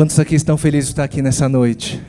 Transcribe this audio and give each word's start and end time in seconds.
Quantos 0.00 0.18
aqui 0.18 0.34
estão 0.34 0.56
felizes 0.56 0.86
de 0.86 0.92
estar 0.94 1.04
aqui 1.04 1.20
nessa 1.20 1.46
noite? 1.46 2.00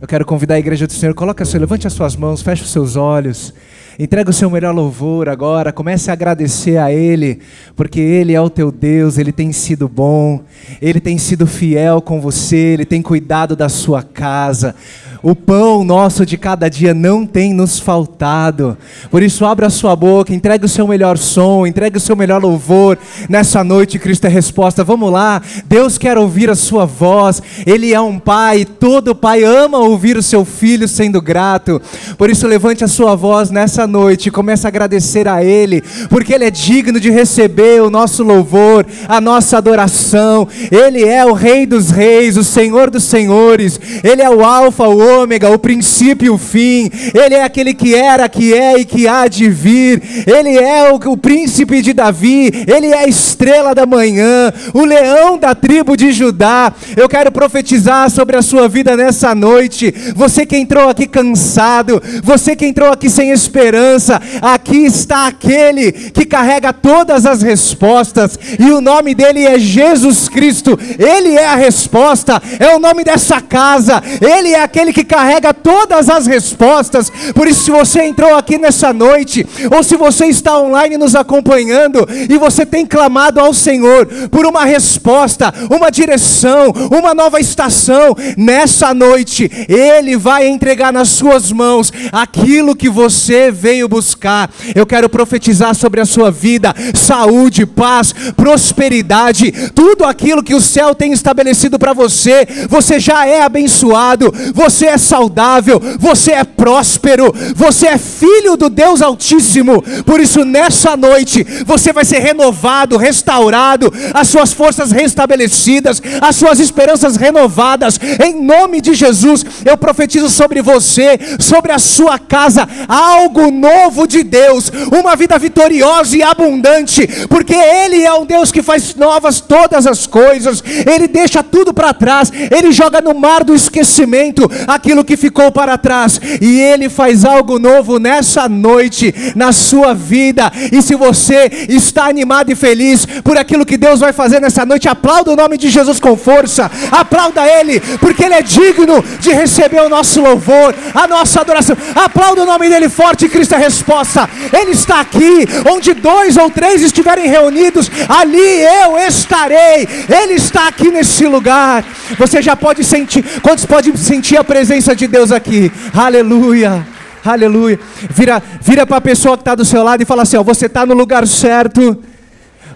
Eu 0.00 0.08
quero 0.08 0.24
convidar 0.24 0.54
a 0.54 0.58
igreja 0.58 0.86
do 0.86 0.92
Senhor, 0.94 1.14
coloque 1.14 1.42
a 1.42 1.44
sua, 1.44 1.60
levante 1.60 1.86
as 1.86 1.92
suas 1.92 2.16
mãos, 2.16 2.40
feche 2.40 2.62
os 2.62 2.70
seus 2.70 2.96
olhos. 2.96 3.52
Entrega 3.98 4.30
o 4.30 4.32
seu 4.32 4.48
melhor 4.48 4.74
louvor 4.74 5.28
agora, 5.28 5.74
comece 5.74 6.08
a 6.08 6.14
agradecer 6.14 6.78
a 6.78 6.90
Ele, 6.90 7.40
porque 7.76 8.00
Ele 8.00 8.32
é 8.32 8.40
o 8.40 8.48
teu 8.48 8.72
Deus, 8.72 9.18
Ele 9.18 9.30
tem 9.30 9.52
sido 9.52 9.90
bom, 9.90 10.42
Ele 10.80 11.00
tem 11.00 11.18
sido 11.18 11.46
fiel 11.46 12.00
com 12.00 12.18
você, 12.18 12.56
Ele 12.56 12.86
tem 12.86 13.02
cuidado 13.02 13.54
da 13.54 13.68
sua 13.68 14.02
casa. 14.02 14.74
O 15.22 15.34
pão 15.34 15.84
nosso 15.84 16.24
de 16.24 16.38
cada 16.38 16.68
dia 16.68 16.94
não 16.94 17.26
tem 17.26 17.52
nos 17.52 17.78
faltado. 17.78 18.76
Por 19.10 19.22
isso, 19.22 19.44
abra 19.44 19.66
a 19.66 19.70
sua 19.70 19.94
boca, 19.94 20.34
entregue 20.34 20.64
o 20.64 20.68
seu 20.68 20.86
melhor 20.86 21.18
som, 21.18 21.66
entregue 21.66 21.98
o 21.98 22.00
seu 22.00 22.16
melhor 22.16 22.42
louvor. 22.42 22.98
Nessa 23.28 23.62
noite, 23.62 23.98
Cristo 23.98 24.26
é 24.26 24.28
resposta. 24.28 24.82
Vamos 24.82 25.12
lá. 25.12 25.42
Deus 25.66 25.98
quer 25.98 26.16
ouvir 26.16 26.48
a 26.48 26.54
sua 26.54 26.86
voz. 26.86 27.42
Ele 27.66 27.92
é 27.92 28.00
um 28.00 28.18
pai. 28.18 28.64
Todo 28.64 29.14
pai 29.14 29.44
ama 29.44 29.78
ouvir 29.78 30.16
o 30.16 30.22
seu 30.22 30.44
filho 30.44 30.88
sendo 30.88 31.20
grato. 31.20 31.82
Por 32.16 32.30
isso, 32.30 32.46
levante 32.46 32.82
a 32.82 32.88
sua 32.88 33.14
voz 33.14 33.50
nessa 33.50 33.86
noite 33.86 34.28
e 34.28 34.32
comece 34.32 34.66
a 34.66 34.68
agradecer 34.68 35.28
a 35.28 35.44
Ele, 35.44 35.82
porque 36.08 36.32
Ele 36.32 36.44
é 36.44 36.50
digno 36.50 36.98
de 36.98 37.10
receber 37.10 37.82
o 37.82 37.90
nosso 37.90 38.22
louvor, 38.22 38.86
a 39.06 39.20
nossa 39.20 39.58
adoração. 39.58 40.48
Ele 40.70 41.04
é 41.04 41.24
o 41.26 41.32
Rei 41.32 41.66
dos 41.66 41.90
Reis, 41.90 42.36
o 42.36 42.44
Senhor 42.44 42.88
dos 42.88 43.04
Senhores. 43.04 43.78
Ele 44.02 44.22
é 44.22 44.30
o 44.30 44.44
Alfa, 44.44 44.88
o 44.88 45.09
ômega, 45.18 45.50
o 45.50 45.58
princípio 45.58 46.26
e 46.26 46.30
o 46.30 46.38
fim. 46.38 46.90
Ele 47.14 47.34
é 47.34 47.42
aquele 47.42 47.74
que 47.74 47.94
era, 47.94 48.28
que 48.28 48.52
é 48.52 48.78
e 48.78 48.84
que 48.84 49.06
há 49.08 49.26
de 49.28 49.48
vir. 49.48 50.02
Ele 50.26 50.56
é 50.56 50.92
o, 50.92 50.96
o 51.10 51.16
príncipe 51.16 51.82
de 51.82 51.92
Davi. 51.92 52.64
Ele 52.66 52.88
é 52.88 52.98
a 52.98 53.06
estrela 53.06 53.74
da 53.74 53.86
manhã, 53.86 54.52
o 54.74 54.84
leão 54.84 55.38
da 55.38 55.54
tribo 55.54 55.96
de 55.96 56.12
Judá. 56.12 56.72
Eu 56.96 57.08
quero 57.08 57.32
profetizar 57.32 58.10
sobre 58.10 58.36
a 58.36 58.42
sua 58.42 58.68
vida 58.68 58.96
nessa 58.96 59.34
noite. 59.34 59.94
Você 60.14 60.44
que 60.46 60.56
entrou 60.56 60.88
aqui 60.88 61.06
cansado, 61.06 62.02
você 62.22 62.54
que 62.56 62.66
entrou 62.66 62.90
aqui 62.90 63.08
sem 63.08 63.30
esperança, 63.30 64.20
aqui 64.40 64.84
está 64.84 65.26
aquele 65.26 65.92
que 65.92 66.24
carrega 66.24 66.72
todas 66.72 67.26
as 67.26 67.42
respostas, 67.42 68.38
e 68.58 68.70
o 68.70 68.80
nome 68.80 69.14
dele 69.14 69.46
é 69.46 69.58
Jesus 69.58 70.28
Cristo. 70.28 70.78
Ele 70.98 71.34
é 71.36 71.46
a 71.46 71.56
resposta, 71.56 72.40
é 72.58 72.74
o 72.74 72.78
nome 72.78 73.04
dessa 73.04 73.40
casa. 73.40 74.02
Ele 74.20 74.50
é 74.50 74.62
aquele 74.62 74.92
que 74.92 74.99
que 75.00 75.04
carrega 75.04 75.54
todas 75.54 76.08
as 76.08 76.26
respostas. 76.26 77.10
Por 77.34 77.48
isso, 77.48 77.64
se 77.64 77.70
você 77.70 78.02
entrou 78.02 78.34
aqui 78.36 78.58
nessa 78.58 78.92
noite, 78.92 79.46
ou 79.74 79.82
se 79.82 79.96
você 79.96 80.26
está 80.26 80.58
online 80.58 80.98
nos 80.98 81.14
acompanhando 81.14 82.06
e 82.28 82.36
você 82.36 82.66
tem 82.66 82.84
clamado 82.84 83.40
ao 83.40 83.54
Senhor 83.54 84.06
por 84.30 84.46
uma 84.46 84.64
resposta, 84.64 85.52
uma 85.70 85.90
direção, 85.90 86.72
uma 86.90 87.14
nova 87.14 87.40
estação, 87.40 88.14
nessa 88.36 88.92
noite, 88.92 89.50
Ele 89.68 90.16
vai 90.16 90.46
entregar 90.46 90.92
nas 90.92 91.08
suas 91.08 91.50
mãos 91.50 91.92
aquilo 92.12 92.76
que 92.76 92.88
você 92.88 93.50
veio 93.50 93.88
buscar. 93.88 94.50
Eu 94.74 94.86
quero 94.86 95.08
profetizar 95.08 95.74
sobre 95.74 96.00
a 96.00 96.06
sua 96.06 96.30
vida 96.30 96.74
saúde, 96.94 97.64
paz, 97.64 98.12
prosperidade, 98.36 99.70
tudo 99.74 100.04
aquilo 100.04 100.42
que 100.42 100.54
o 100.54 100.60
céu 100.60 100.94
tem 100.94 101.12
estabelecido 101.12 101.78
para 101.78 101.92
você. 101.92 102.46
Você 102.68 103.00
já 103.00 103.26
é 103.26 103.42
abençoado, 103.42 104.32
você 104.54 104.89
é 104.90 104.98
saudável, 104.98 105.80
você 105.98 106.32
é 106.32 106.44
próspero, 106.44 107.32
você 107.54 107.86
é 107.86 107.98
filho 107.98 108.56
do 108.56 108.68
Deus 108.68 109.00
Altíssimo. 109.00 109.82
Por 110.04 110.20
isso, 110.20 110.44
nessa 110.44 110.96
noite, 110.96 111.46
você 111.64 111.92
vai 111.92 112.04
ser 112.04 112.18
renovado, 112.18 112.96
restaurado, 112.96 113.92
as 114.12 114.28
suas 114.28 114.52
forças 114.52 114.92
restabelecidas, 114.92 116.02
as 116.20 116.36
suas 116.36 116.60
esperanças 116.60 117.16
renovadas. 117.16 117.98
Em 118.24 118.42
nome 118.42 118.80
de 118.80 118.94
Jesus, 118.94 119.44
eu 119.64 119.76
profetizo 119.76 120.28
sobre 120.28 120.60
você, 120.60 121.18
sobre 121.38 121.72
a 121.72 121.78
sua 121.78 122.18
casa, 122.18 122.68
algo 122.88 123.50
novo 123.50 124.06
de 124.06 124.22
Deus, 124.22 124.70
uma 124.92 125.16
vida 125.16 125.38
vitoriosa 125.38 126.16
e 126.16 126.22
abundante, 126.22 127.06
porque 127.28 127.54
Ele 127.54 128.02
é 128.02 128.12
um 128.12 128.26
Deus 128.26 128.52
que 128.52 128.62
faz 128.62 128.94
novas 128.94 129.40
todas 129.40 129.86
as 129.86 130.06
coisas, 130.06 130.62
Ele 130.86 131.06
deixa 131.08 131.42
tudo 131.42 131.72
para 131.72 131.94
trás, 131.94 132.32
Ele 132.50 132.72
joga 132.72 133.00
no 133.00 133.14
mar 133.14 133.44
do 133.44 133.54
esquecimento 133.54 134.50
aquilo 134.80 135.04
que 135.04 135.16
ficou 135.16 135.52
para 135.52 135.76
trás, 135.76 136.18
e 136.40 136.58
Ele 136.58 136.88
faz 136.88 137.24
algo 137.24 137.58
novo 137.58 137.98
nessa 137.98 138.48
noite, 138.48 139.14
na 139.36 139.52
sua 139.52 139.92
vida. 139.92 140.50
E 140.72 140.80
se 140.80 140.94
você 140.94 141.66
está 141.68 142.06
animado 142.06 142.50
e 142.50 142.54
feliz 142.54 143.04
por 143.22 143.36
aquilo 143.36 143.66
que 143.66 143.76
Deus 143.76 144.00
vai 144.00 144.12
fazer 144.12 144.40
nessa 144.40 144.64
noite, 144.64 144.88
aplauda 144.88 145.32
o 145.32 145.36
nome 145.36 145.58
de 145.58 145.68
Jesus 145.68 146.00
com 146.00 146.16
força, 146.16 146.70
aplauda 146.90 147.46
Ele, 147.46 147.78
porque 148.00 148.24
Ele 148.24 148.34
é 148.34 148.42
digno 148.42 149.04
de 149.20 149.30
receber 149.32 149.82
o 149.82 149.88
nosso 149.88 150.22
louvor, 150.22 150.74
a 150.94 151.06
nossa 151.06 151.42
adoração. 151.42 151.76
Aplauda 151.94 152.42
o 152.42 152.46
nome 152.46 152.68
dele 152.70 152.88
forte, 152.88 153.28
Cristo 153.28 153.54
é 153.54 153.58
resposta. 153.58 154.28
Ele 154.50 154.70
está 154.70 155.00
aqui, 155.00 155.46
onde 155.70 155.92
dois 155.92 156.38
ou 156.38 156.50
três 156.50 156.82
estiverem 156.82 157.28
reunidos, 157.28 157.90
ali 158.08 158.62
eu 158.82 158.98
estarei. 158.98 159.86
Ele 160.08 160.34
está 160.34 160.68
aqui 160.68 160.90
nesse 160.90 161.26
lugar. 161.26 161.84
Você 162.18 162.40
já 162.40 162.56
pode 162.56 162.82
sentir, 162.82 163.22
quantos 163.42 163.66
podem 163.66 163.94
sentir 163.94 164.38
a 164.38 164.44
presença? 164.44 164.69
Presença 164.70 164.94
de 164.94 165.08
Deus 165.08 165.32
aqui. 165.32 165.72
Aleluia. 165.92 166.86
Aleluia. 167.24 167.76
Vira, 168.08 168.40
vira 168.60 168.86
para 168.86 168.98
a 168.98 169.00
pessoa 169.00 169.36
que 169.36 169.40
está 169.40 169.56
do 169.56 169.64
seu 169.64 169.82
lado 169.82 170.00
e 170.00 170.06
fala 170.06 170.22
assim: 170.22 170.36
ó, 170.36 170.44
você 170.44 170.66
está 170.66 170.86
no 170.86 170.94
lugar 170.94 171.26
certo, 171.26 171.98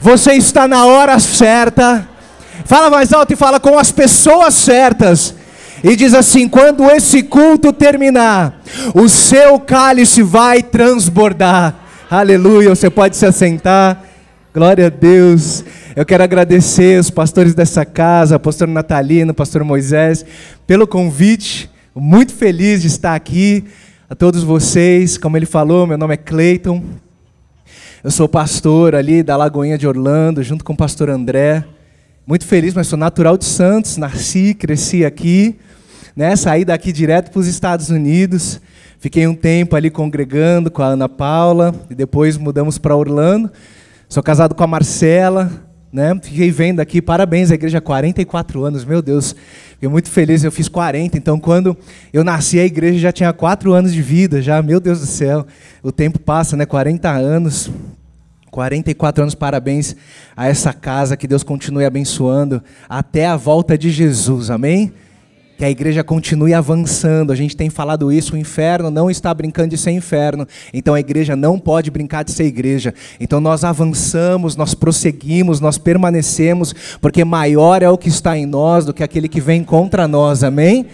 você 0.00 0.32
está 0.32 0.66
na 0.66 0.86
hora 0.86 1.20
certa. 1.20 2.08
Fala 2.64 2.90
mais 2.90 3.12
alto 3.12 3.32
e 3.32 3.36
fala 3.36 3.60
com 3.60 3.78
as 3.78 3.92
pessoas 3.92 4.54
certas. 4.54 5.36
E 5.84 5.94
diz 5.94 6.14
assim: 6.14 6.48
quando 6.48 6.90
esse 6.90 7.22
culto 7.22 7.72
terminar, 7.72 8.60
o 8.92 9.08
seu 9.08 9.60
cálice 9.60 10.20
vai 10.20 10.64
transbordar. 10.64 11.76
Aleluia. 12.10 12.70
Você 12.70 12.90
pode 12.90 13.16
se 13.16 13.24
assentar. 13.24 14.02
Glória 14.52 14.88
a 14.88 14.90
Deus. 14.90 15.64
Eu 15.94 16.04
quero 16.04 16.24
agradecer 16.24 16.98
os 16.98 17.08
pastores 17.08 17.54
dessa 17.54 17.84
casa, 17.84 18.36
pastor 18.36 18.66
Natalino, 18.66 19.32
pastor 19.32 19.62
Moisés, 19.62 20.26
pelo 20.66 20.88
convite 20.88 21.72
muito 21.94 22.32
feliz 22.34 22.82
de 22.82 22.88
estar 22.88 23.14
aqui. 23.14 23.64
A 24.10 24.14
todos 24.14 24.42
vocês, 24.42 25.16
como 25.16 25.36
ele 25.36 25.46
falou, 25.46 25.86
meu 25.86 25.96
nome 25.96 26.14
é 26.14 26.16
Cleiton. 26.16 26.82
Eu 28.02 28.10
sou 28.10 28.28
pastor 28.28 28.94
ali 28.94 29.22
da 29.22 29.36
Lagoinha 29.36 29.78
de 29.78 29.86
Orlando, 29.86 30.42
junto 30.42 30.64
com 30.64 30.72
o 30.72 30.76
pastor 30.76 31.08
André. 31.08 31.64
Muito 32.26 32.44
feliz, 32.46 32.74
mas 32.74 32.88
sou 32.88 32.98
natural 32.98 33.38
de 33.38 33.44
Santos, 33.44 33.96
nasci, 33.96 34.54
cresci 34.54 35.04
aqui, 35.04 35.56
né? 36.16 36.34
Saí 36.36 36.64
daqui 36.64 36.92
direto 36.92 37.30
para 37.30 37.40
os 37.40 37.46
Estados 37.46 37.90
Unidos. 37.90 38.60
Fiquei 38.98 39.26
um 39.26 39.34
tempo 39.34 39.76
ali 39.76 39.88
congregando 39.88 40.70
com 40.70 40.82
a 40.82 40.88
Ana 40.88 41.08
Paula 41.08 41.74
e 41.88 41.94
depois 41.94 42.36
mudamos 42.36 42.76
para 42.76 42.96
Orlando. 42.96 43.50
Sou 44.08 44.22
casado 44.22 44.54
com 44.54 44.64
a 44.64 44.66
Marcela, 44.66 45.50
né? 45.94 46.12
Fiquei 46.20 46.50
vendo 46.50 46.80
aqui, 46.80 47.00
parabéns 47.00 47.52
à 47.52 47.54
igreja, 47.54 47.80
44 47.80 48.64
anos, 48.64 48.84
meu 48.84 49.00
Deus, 49.00 49.36
fiquei 49.74 49.88
muito 49.88 50.10
feliz, 50.10 50.42
eu 50.42 50.50
fiz 50.50 50.68
40, 50.68 51.16
então 51.16 51.38
quando 51.38 51.76
eu 52.12 52.24
nasci 52.24 52.58
a 52.58 52.64
igreja 52.64 52.98
já 52.98 53.12
tinha 53.12 53.32
4 53.32 53.72
anos 53.72 53.92
de 53.92 54.02
vida, 54.02 54.42
já, 54.42 54.60
meu 54.60 54.80
Deus 54.80 54.98
do 54.98 55.06
céu, 55.06 55.46
o 55.84 55.92
tempo 55.92 56.18
passa, 56.18 56.56
né? 56.56 56.66
40 56.66 57.08
anos, 57.08 57.70
44 58.50 59.22
anos, 59.22 59.36
parabéns 59.36 59.94
a 60.36 60.48
essa 60.48 60.72
casa, 60.72 61.16
que 61.16 61.28
Deus 61.28 61.44
continue 61.44 61.84
abençoando 61.84 62.60
até 62.88 63.26
a 63.26 63.36
volta 63.36 63.78
de 63.78 63.88
Jesus, 63.88 64.50
amém? 64.50 64.92
Que 65.56 65.64
a 65.64 65.70
igreja 65.70 66.02
continue 66.02 66.52
avançando. 66.52 67.32
A 67.32 67.36
gente 67.36 67.56
tem 67.56 67.70
falado 67.70 68.12
isso, 68.12 68.34
o 68.34 68.38
inferno 68.38 68.90
não 68.90 69.10
está 69.10 69.32
brincando 69.32 69.68
de 69.68 69.78
ser 69.78 69.92
inferno. 69.92 70.46
Então 70.72 70.94
a 70.94 71.00
igreja 71.00 71.36
não 71.36 71.58
pode 71.58 71.90
brincar 71.90 72.24
de 72.24 72.32
ser 72.32 72.44
igreja. 72.44 72.94
Então 73.20 73.40
nós 73.40 73.64
avançamos, 73.64 74.56
nós 74.56 74.74
prosseguimos, 74.74 75.60
nós 75.60 75.78
permanecemos, 75.78 76.74
porque 77.00 77.24
maior 77.24 77.82
é 77.82 77.88
o 77.88 77.98
que 77.98 78.08
está 78.08 78.36
em 78.36 78.46
nós 78.46 78.84
do 78.84 78.92
que 78.92 79.02
aquele 79.02 79.28
que 79.28 79.40
vem 79.40 79.62
contra 79.62 80.08
nós. 80.08 80.42
Amém? 80.42 80.86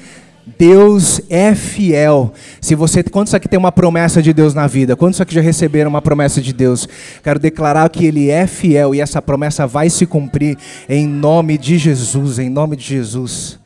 Deus 0.59 1.21
é 1.29 1.55
fiel. 1.55 2.33
Se 2.61 2.75
você, 2.75 3.03
quantos 3.03 3.35
aqui 3.35 3.49
tem 3.49 3.59
uma 3.59 3.71
promessa 3.71 4.23
de 4.23 4.33
Deus 4.33 4.55
na 4.55 4.67
vida? 4.67 4.97
Quantos 4.97 5.21
aqui 5.21 5.35
já 5.35 5.41
receberam 5.41 5.91
uma 5.91 6.03
promessa 6.03 6.41
de 6.41 6.53
Deus? 6.53 6.89
Quero 7.23 7.39
declarar 7.39 7.89
que 7.89 8.05
Ele 8.05 8.31
é 8.31 8.47
fiel 8.47 8.95
e 8.95 9.01
essa 9.01 9.23
promessa 9.23 9.67
vai 9.67 9.89
se 9.89 10.07
cumprir 10.07 10.57
em 10.89 11.07
nome 11.07 11.57
de 11.57 11.79
Jesus, 11.79 12.39
em 12.39 12.49
nome 12.49 12.77
de 12.77 12.85
Jesus. 12.85 13.60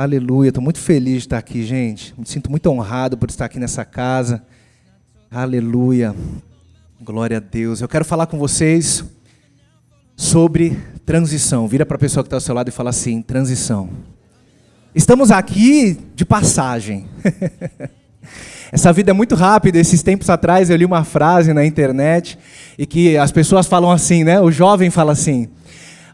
Aleluia, 0.00 0.50
estou 0.50 0.62
muito 0.62 0.78
feliz 0.78 1.14
de 1.14 1.18
estar 1.26 1.38
aqui, 1.38 1.64
gente. 1.64 2.14
Me 2.16 2.24
sinto 2.24 2.48
muito 2.48 2.70
honrado 2.70 3.18
por 3.18 3.28
estar 3.28 3.46
aqui 3.46 3.58
nessa 3.58 3.84
casa. 3.84 4.40
Aleluia, 5.28 6.14
glória 7.00 7.38
a 7.38 7.40
Deus. 7.40 7.80
Eu 7.80 7.88
quero 7.88 8.04
falar 8.04 8.28
com 8.28 8.38
vocês 8.38 9.04
sobre 10.16 10.78
transição. 11.04 11.66
Vira 11.66 11.84
para 11.84 11.96
a 11.96 11.98
pessoa 11.98 12.22
que 12.22 12.28
está 12.28 12.36
ao 12.36 12.40
seu 12.40 12.54
lado 12.54 12.68
e 12.68 12.70
fala 12.70 12.90
assim: 12.90 13.20
transição. 13.20 13.90
Estamos 14.94 15.32
aqui 15.32 15.98
de 16.14 16.24
passagem. 16.24 17.08
Essa 18.70 18.92
vida 18.92 19.10
é 19.10 19.12
muito 19.12 19.34
rápida. 19.34 19.80
Esses 19.80 20.00
tempos 20.00 20.30
atrás 20.30 20.70
eu 20.70 20.76
li 20.76 20.84
uma 20.84 21.02
frase 21.02 21.52
na 21.52 21.66
internet 21.66 22.38
e 22.78 22.86
que 22.86 23.18
as 23.18 23.32
pessoas 23.32 23.66
falam 23.66 23.90
assim, 23.90 24.22
né? 24.22 24.40
O 24.40 24.52
jovem 24.52 24.90
fala 24.90 25.10
assim: 25.10 25.48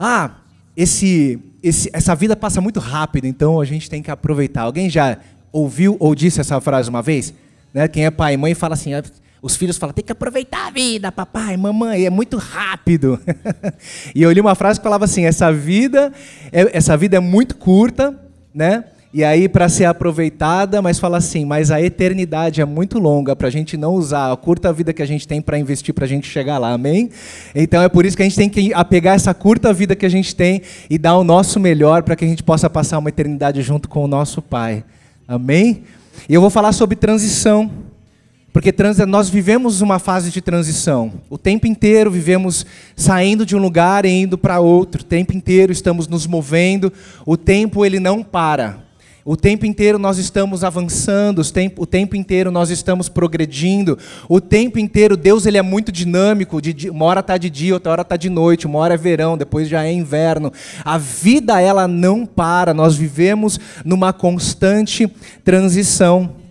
Ah, 0.00 0.36
esse 0.75 1.38
esse, 1.64 1.88
essa 1.94 2.14
vida 2.14 2.37
passa 2.37 2.61
muito 2.61 2.78
rápido, 2.78 3.26
então 3.26 3.58
a 3.58 3.64
gente 3.64 3.88
tem 3.88 4.02
que 4.02 4.11
aproveitar. 4.11 4.62
Alguém 4.62 4.90
já 4.90 5.16
ouviu 5.50 5.96
ou 5.99 6.14
disse 6.14 6.40
essa 6.40 6.61
frase 6.61 6.90
uma 6.90 7.00
vez? 7.00 7.32
Né? 7.72 7.88
Quem 7.88 8.05
é 8.05 8.11
pai 8.11 8.34
e 8.34 8.37
mãe 8.37 8.55
fala 8.55 8.75
assim, 8.75 8.93
ah, 8.93 9.02
os 9.40 9.56
filhos 9.56 9.78
falam, 9.78 9.94
tem 9.94 10.05
que 10.05 10.12
aproveitar 10.12 10.66
a 10.66 10.70
vida, 10.70 11.11
papai, 11.11 11.56
mamãe, 11.56 12.05
é 12.05 12.11
muito 12.11 12.37
rápido. 12.37 13.19
e 14.14 14.22
eu 14.22 14.31
li 14.31 14.40
uma 14.40 14.55
frase 14.55 14.78
que 14.78 14.84
falava 14.84 15.06
assim, 15.06 15.25
essa 15.25 15.50
vida, 15.50 16.12
é, 16.52 16.76
essa 16.76 16.96
vida 16.96 17.16
é 17.16 17.20
muito 17.20 17.56
curta, 17.56 18.14
né? 18.55 18.84
E 19.16 19.22
aí, 19.22 19.49
para 19.49 19.69
ser 19.69 19.84
aproveitada, 19.84 20.82
mas 20.82 20.99
fala 20.99 21.19
assim, 21.19 21.44
mas 21.44 21.70
a 21.70 21.81
eternidade 21.81 22.61
é 22.61 22.64
muito 22.64 22.99
longa 22.99 23.37
para 23.37 23.46
a 23.46 23.50
gente 23.50 23.76
não 23.76 23.94
usar 23.94 24.32
a 24.32 24.37
curta 24.37 24.72
vida 24.72 24.93
que 24.93 25.00
a 25.00 25.06
gente 25.06 25.28
tem 25.28 25.40
para 25.40 25.56
investir 25.56 25.94
para 25.94 26.05
a 26.05 26.08
gente 26.08 26.28
chegar 26.28 26.58
lá, 26.58 26.72
amém? 26.72 27.08
Então 27.55 27.81
é 27.81 27.88
por 27.88 28.05
isso 28.05 28.16
que 28.16 28.25
a 28.25 28.26
gente 28.26 28.34
tem 28.34 28.49
que 28.49 28.75
apegar 28.75 29.14
essa 29.14 29.32
curta 29.32 29.72
vida 29.72 29.94
que 29.94 30.05
a 30.05 30.08
gente 30.08 30.34
tem 30.34 30.62
e 30.90 30.99
dar 30.99 31.16
o 31.16 31.22
nosso 31.22 31.61
melhor 31.61 32.02
para 32.02 32.16
que 32.16 32.25
a 32.25 32.28
gente 32.28 32.43
possa 32.43 32.69
passar 32.69 32.99
uma 32.99 33.08
eternidade 33.08 33.62
junto 33.62 33.88
com 33.88 34.02
o 34.02 34.08
nosso 34.08 34.43
Pai, 34.43 34.82
amém? 35.28 35.84
E 36.28 36.34
eu 36.34 36.40
vou 36.40 36.50
falar 36.50 36.72
sobre 36.72 36.96
transição, 36.96 37.70
porque 38.52 38.75
nós 39.06 39.28
vivemos 39.28 39.81
uma 39.81 40.00
fase 40.00 40.32
de 40.32 40.40
transição. 40.40 41.12
O 41.31 41.38
tempo 41.38 41.69
inteiro 41.69 42.10
vivemos 42.10 42.67
saindo 42.96 43.46
de 43.46 43.55
um 43.55 43.60
lugar 43.60 44.05
e 44.05 44.10
indo 44.10 44.37
para 44.37 44.58
outro. 44.58 45.02
O 45.02 45.05
tempo 45.05 45.37
inteiro 45.37 45.70
estamos 45.70 46.08
nos 46.08 46.26
movendo. 46.26 46.93
O 47.25 47.37
tempo 47.37 47.87
ele 47.87 48.00
não 48.00 48.20
para. 48.20 48.82
O 49.26 49.38
tempo 49.38 49.65
inteiro 49.65 49.99
nós 49.99 50.19
estamos 50.19 50.62
avançando, 50.62 51.41
o 51.79 51.87
tempo, 51.87 52.15
inteiro 52.15 52.50
nós 52.50 52.69
estamos 52.69 53.09
progredindo, 53.09 53.99
o 54.29 54.38
tempo 54.38 54.79
inteiro 54.79 55.17
Deus 55.17 55.47
ele 55.47 55.56
é 55.56 55.62
muito 55.62 55.91
dinâmico, 55.91 56.61
de, 56.61 56.91
uma 56.91 57.06
hora 57.06 57.21
está 57.21 57.38
de 57.38 57.49
dia, 57.49 57.73
outra 57.73 57.91
hora 57.91 58.03
está 58.03 58.19
de 58.19 58.29
noite, 58.29 58.67
uma 58.67 58.81
hora 58.81 58.93
é 58.93 58.99
verão, 58.99 59.38
depois 59.38 59.67
já 59.67 59.82
é 59.82 59.91
inverno. 59.91 60.53
A 60.85 60.99
vida 60.99 61.59
ela 61.59 61.88
não 61.88 62.26
para, 62.26 62.75
nós 62.75 62.97
vivemos 62.97 63.59
numa 63.82 64.12
constante 64.12 65.11
transição. 65.43 66.44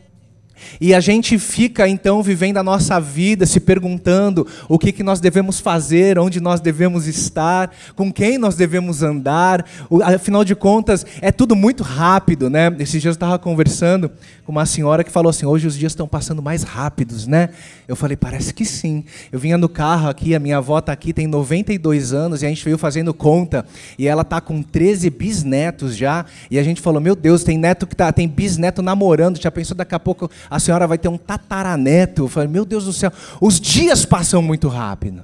E 0.80 0.94
a 0.94 1.00
gente 1.00 1.38
fica 1.38 1.88
então 1.88 2.22
vivendo 2.22 2.58
a 2.58 2.64
nossa 2.64 3.00
vida, 3.00 3.46
se 3.46 3.60
perguntando 3.60 4.48
o 4.68 4.78
que, 4.78 4.92
que 4.92 5.04
nós 5.04 5.20
devemos 5.20 5.60
fazer, 5.60 6.20
onde 6.20 6.40
nós 6.40 6.60
devemos 6.60 7.08
estar, 7.08 7.72
com 7.96 8.12
quem 8.12 8.38
nós 8.38 8.56
devemos 8.56 9.04
andar. 9.04 9.66
Afinal 10.04 10.44
de 10.44 10.56
contas, 10.56 11.06
é 11.22 11.32
tudo 11.32 11.56
muito 11.56 11.84
rápido, 11.84 12.50
né? 12.50 12.76
Esses 12.80 13.02
dias 13.02 13.06
eu 13.06 13.18
estava 13.18 13.40
conversando 13.40 14.12
com 14.46 14.52
uma 14.52 14.66
senhora 14.66 15.04
que 15.04 15.12
falou 15.12 15.30
assim: 15.30 15.46
hoje 15.46 15.68
os 15.68 15.78
dias 15.78 15.92
estão 15.92 16.08
passando 16.08 16.42
mais 16.42 16.64
rápidos, 16.64 17.28
né? 17.28 17.50
Eu 17.88 17.96
falei: 17.96 18.18
parece 18.18 18.54
que 18.54 18.66
sim. 18.66 19.04
Eu 19.32 19.40
vinha 19.40 19.58
no 19.58 19.70
carro 19.70 20.10
aqui, 20.10 20.36
a 20.36 20.40
minha 20.40 20.58
avó 20.58 20.80
está 20.80 20.92
aqui, 20.92 21.14
tem 21.14 21.28
92 21.28 22.14
anos, 22.14 22.42
e 22.42 22.46
a 22.46 22.50
gente 22.50 22.64
veio 22.64 22.78
fazendo 22.78 23.14
conta, 23.14 23.66
e 23.98 24.08
ela 24.08 24.22
está 24.22 24.42
com 24.42 24.62
13 24.62 25.10
bisnetos 25.10 25.96
já, 25.96 26.26
e 26.50 26.58
a 26.58 26.64
gente 26.64 26.82
falou: 26.82 27.02
meu 27.02 27.16
Deus, 27.16 27.44
tem 27.44 27.58
neto 27.58 27.88
que 27.88 27.96
tá, 27.96 28.12
tem 28.12 28.28
bisneto 28.28 28.82
namorando, 28.82 29.42
já 29.42 29.52
pensou 29.52 29.76
daqui 29.76 29.96
a 29.96 30.00
pouco 30.00 30.30
a 30.50 30.60
senhora 30.64 30.88
vai 30.88 30.98
ter 30.98 31.08
um 31.08 31.18
tataraneto? 31.18 32.24
Eu 32.24 32.28
falei: 32.28 32.50
meu 32.50 32.66
Deus 32.66 32.86
do 32.86 32.94
céu, 32.94 33.12
os 33.42 33.60
dias 33.60 34.06
passam 34.06 34.42
muito 34.42 34.68
rápido. 34.68 35.24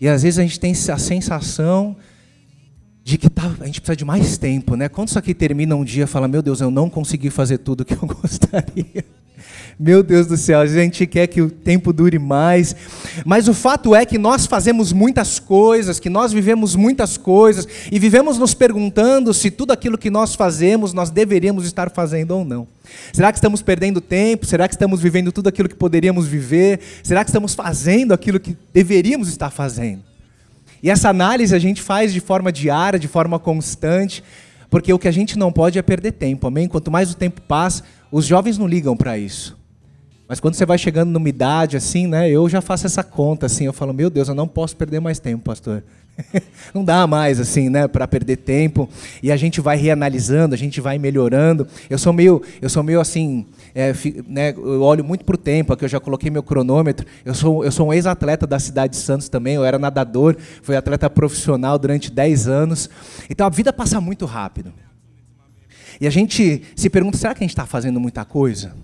E 0.00 0.08
às 0.08 0.22
vezes 0.22 0.38
a 0.38 0.42
gente 0.42 0.58
tem 0.58 0.72
a 0.72 0.98
sensação 0.98 1.96
de 3.04 3.18
que 3.18 3.28
tá, 3.28 3.50
a 3.60 3.66
gente 3.66 3.80
precisa 3.80 3.96
de 3.96 4.04
mais 4.04 4.38
tempo, 4.38 4.76
né? 4.76 4.88
Quando 4.88 5.08
isso 5.08 5.18
aqui 5.18 5.34
termina 5.34 5.74
um 5.74 5.84
dia, 5.84 6.06
fala, 6.06 6.28
meu 6.28 6.40
Deus, 6.40 6.60
eu 6.60 6.70
não 6.70 6.88
consegui 6.88 7.28
fazer 7.28 7.58
tudo 7.58 7.82
o 7.82 7.84
que 7.84 7.94
eu 7.94 8.06
gostaria. 8.06 9.04
Meu 9.78 10.02
Deus 10.02 10.26
do 10.26 10.36
céu, 10.36 10.60
a 10.60 10.66
gente 10.66 11.06
quer 11.06 11.26
que 11.26 11.40
o 11.40 11.50
tempo 11.50 11.92
dure 11.92 12.18
mais. 12.18 12.76
Mas 13.24 13.48
o 13.48 13.54
fato 13.54 13.94
é 13.94 14.04
que 14.04 14.18
nós 14.18 14.46
fazemos 14.46 14.92
muitas 14.92 15.38
coisas, 15.38 15.98
que 15.98 16.10
nós 16.10 16.32
vivemos 16.32 16.76
muitas 16.76 17.16
coisas, 17.16 17.66
e 17.90 17.98
vivemos 17.98 18.38
nos 18.38 18.54
perguntando 18.54 19.32
se 19.32 19.50
tudo 19.50 19.72
aquilo 19.72 19.98
que 19.98 20.10
nós 20.10 20.34
fazemos, 20.34 20.92
nós 20.92 21.10
deveríamos 21.10 21.64
estar 21.64 21.90
fazendo 21.90 22.32
ou 22.32 22.44
não. 22.44 22.66
Será 23.12 23.32
que 23.32 23.38
estamos 23.38 23.62
perdendo 23.62 24.00
tempo? 24.00 24.46
Será 24.46 24.68
que 24.68 24.74
estamos 24.74 25.00
vivendo 25.00 25.32
tudo 25.32 25.48
aquilo 25.48 25.68
que 25.68 25.74
poderíamos 25.74 26.26
viver? 26.26 26.80
Será 27.02 27.24
que 27.24 27.30
estamos 27.30 27.54
fazendo 27.54 28.12
aquilo 28.12 28.40
que 28.40 28.56
deveríamos 28.72 29.28
estar 29.28 29.50
fazendo? 29.50 30.02
E 30.82 30.90
essa 30.90 31.08
análise 31.10 31.54
a 31.54 31.58
gente 31.58 31.82
faz 31.82 32.12
de 32.12 32.20
forma 32.20 32.50
diária, 32.50 32.98
de 32.98 33.08
forma 33.08 33.38
constante, 33.38 34.24
porque 34.70 34.92
o 34.92 34.98
que 34.98 35.08
a 35.08 35.12
gente 35.12 35.38
não 35.38 35.52
pode 35.52 35.78
é 35.78 35.82
perder 35.82 36.12
tempo, 36.12 36.46
amém? 36.46 36.68
Quanto 36.68 36.90
mais 36.90 37.10
o 37.10 37.16
tempo 37.16 37.40
passa, 37.42 37.82
os 38.10 38.26
jovens 38.26 38.58
não 38.58 38.66
ligam 38.66 38.96
para 38.96 39.18
isso. 39.18 39.58
Mas 40.28 40.38
quando 40.38 40.54
você 40.54 40.64
vai 40.64 40.78
chegando 40.78 41.10
numa 41.10 41.28
idade 41.28 41.76
assim, 41.76 42.06
né, 42.06 42.30
eu 42.30 42.48
já 42.48 42.60
faço 42.60 42.86
essa 42.86 43.02
conta 43.02 43.46
assim, 43.46 43.64
eu 43.64 43.72
falo, 43.72 43.92
meu 43.92 44.08
Deus, 44.08 44.28
eu 44.28 44.34
não 44.34 44.46
posso 44.46 44.76
perder 44.76 45.00
mais 45.00 45.18
tempo, 45.18 45.42
pastor. 45.42 45.82
não 46.72 46.84
dá 46.84 47.06
mais 47.06 47.40
assim, 47.40 47.68
né, 47.68 47.88
para 47.88 48.06
perder 48.06 48.36
tempo. 48.36 48.88
E 49.22 49.32
a 49.32 49.36
gente 49.36 49.60
vai 49.60 49.76
reanalisando, 49.76 50.54
a 50.54 50.58
gente 50.58 50.80
vai 50.80 50.98
melhorando. 50.98 51.66
Eu 51.88 51.98
sou 51.98 52.12
meio, 52.12 52.42
eu 52.62 52.68
sou 52.68 52.82
meio 52.82 53.00
assim, 53.00 53.46
é, 53.74 53.92
né, 54.28 54.52
eu 54.52 54.82
olho 54.82 55.04
muito 55.04 55.24
para 55.24 55.34
o 55.34 55.38
tempo, 55.38 55.72
aqui 55.72 55.84
eu 55.84 55.88
já 55.88 55.98
coloquei 55.98 56.30
meu 56.30 56.42
cronômetro. 56.42 57.06
Eu 57.24 57.34
sou, 57.34 57.64
eu 57.64 57.72
sou 57.72 57.88
um 57.88 57.92
ex-atleta 57.92 58.46
da 58.46 58.58
cidade 58.58 58.92
de 58.92 58.98
Santos 58.98 59.28
também, 59.28 59.54
eu 59.54 59.64
era 59.64 59.78
nadador, 59.78 60.36
fui 60.62 60.76
atleta 60.76 61.10
profissional 61.10 61.78
durante 61.78 62.10
10 62.10 62.48
anos. 62.48 62.88
Então 63.28 63.46
a 63.46 63.50
vida 63.50 63.72
passa 63.72 64.00
muito 64.00 64.26
rápido. 64.26 64.72
E 66.00 66.06
a 66.06 66.10
gente 66.10 66.62
se 66.74 66.88
pergunta: 66.88 67.18
será 67.18 67.34
que 67.34 67.44
a 67.44 67.44
gente 67.44 67.50
está 67.50 67.66
fazendo 67.66 68.00
muita 68.00 68.24
coisa? 68.24 68.74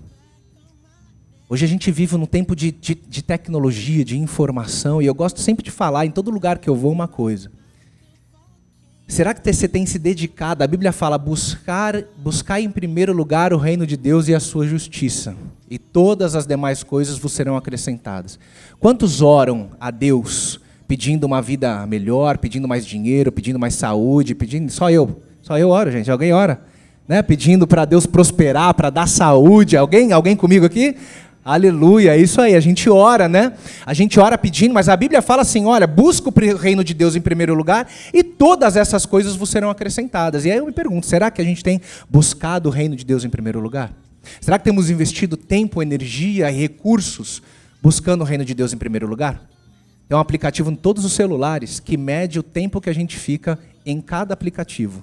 Hoje 1.49 1.65
a 1.65 1.67
gente 1.67 1.89
vive 1.91 2.17
num 2.17 2.25
tempo 2.25 2.55
de, 2.55 2.71
de, 2.71 2.93
de, 2.93 3.21
tecnologia, 3.21 4.03
de 4.03 4.17
informação, 4.17 5.01
e 5.01 5.05
eu 5.05 5.15
gosto 5.15 5.39
sempre 5.39 5.63
de 5.63 5.71
falar 5.71 6.05
em 6.05 6.11
todo 6.11 6.29
lugar 6.29 6.57
que 6.59 6.69
eu 6.69 6.75
vou 6.75 6.91
uma 6.91 7.07
coisa. 7.07 7.49
Será 9.07 9.33
que 9.33 9.53
você 9.53 9.69
tem 9.69 9.85
se 9.85 9.97
dedicado? 9.97 10.63
A 10.63 10.67
Bíblia 10.67 10.91
fala: 10.91 11.17
buscar, 11.17 12.03
buscar 12.17 12.59
em 12.59 12.69
primeiro 12.69 13.13
lugar 13.13 13.53
o 13.53 13.57
reino 13.57 13.87
de 13.87 13.97
Deus 13.97 14.27
e 14.27 14.35
a 14.35 14.39
sua 14.39 14.67
justiça, 14.67 15.35
e 15.69 15.79
todas 15.79 16.35
as 16.35 16.45
demais 16.45 16.83
coisas 16.83 17.17
vos 17.17 17.31
serão 17.31 17.55
acrescentadas. 17.55 18.37
Quantos 18.79 19.21
oram 19.21 19.71
a 19.79 19.89
Deus 19.89 20.59
pedindo 20.87 21.25
uma 21.25 21.41
vida 21.41 21.85
melhor, 21.87 22.37
pedindo 22.37 22.67
mais 22.67 22.85
dinheiro, 22.85 23.31
pedindo 23.31 23.57
mais 23.57 23.73
saúde, 23.73 24.35
pedindo. 24.35 24.71
Só 24.71 24.91
eu. 24.91 25.21
Só 25.41 25.57
eu 25.57 25.69
oro, 25.69 25.89
gente. 25.91 26.11
Alguém 26.11 26.33
ora? 26.33 26.61
Né? 27.07 27.21
Pedindo 27.21 27.65
para 27.65 27.85
Deus 27.85 28.05
prosperar, 28.05 28.73
para 28.73 28.89
dar 28.89 29.07
saúde. 29.07 29.77
Alguém? 29.77 30.11
Alguém 30.11 30.35
comigo 30.35 30.65
aqui? 30.65 30.95
Aleluia, 31.47 32.13
é 32.13 32.19
isso 32.19 32.41
aí. 32.41 32.55
A 32.55 32.59
gente 32.59 32.89
ora, 32.89 33.29
né? 33.29 33.53
A 33.85 33.93
gente 33.93 34.19
ora 34.19 34.37
pedindo, 34.37 34.73
mas 34.73 34.89
a 34.89 34.97
Bíblia 34.97 35.21
fala 35.21 35.43
assim: 35.43 35.63
olha, 35.63 35.87
busca 35.87 36.27
o 36.27 36.57
reino 36.57 36.83
de 36.83 36.93
Deus 36.93 37.15
em 37.15 37.21
primeiro 37.21 37.53
lugar 37.53 37.87
e 38.13 38.21
todas 38.21 38.75
essas 38.75 39.05
coisas 39.05 39.33
vos 39.33 39.49
serão 39.49 39.69
acrescentadas. 39.69 40.43
E 40.43 40.51
aí 40.51 40.57
eu 40.57 40.65
me 40.65 40.73
pergunto: 40.73 41.05
será 41.05 41.31
que 41.31 41.41
a 41.41 41.45
gente 41.45 41.63
tem 41.63 41.79
buscado 42.09 42.67
o 42.67 42.71
reino 42.71 42.97
de 42.97 43.05
Deus 43.05 43.23
em 43.23 43.29
primeiro 43.29 43.61
lugar? 43.61 43.93
Será 44.41 44.59
que 44.59 44.65
temos 44.65 44.89
investido 44.89 45.37
tempo, 45.37 45.81
energia 45.81 46.51
e 46.51 46.59
recursos 46.59 47.41
buscando 47.81 48.21
o 48.21 48.25
reino 48.25 48.43
de 48.43 48.53
Deus 48.53 48.73
em 48.73 48.77
primeiro 48.77 49.07
lugar? 49.07 49.41
Tem 50.09 50.17
um 50.17 50.21
aplicativo 50.21 50.69
em 50.69 50.75
todos 50.75 51.05
os 51.05 51.13
celulares 51.13 51.79
que 51.79 51.95
mede 51.95 52.39
o 52.39 52.43
tempo 52.43 52.81
que 52.81 52.89
a 52.89 52.93
gente 52.93 53.17
fica 53.17 53.57
em 53.85 54.01
cada 54.01 54.33
aplicativo. 54.33 55.01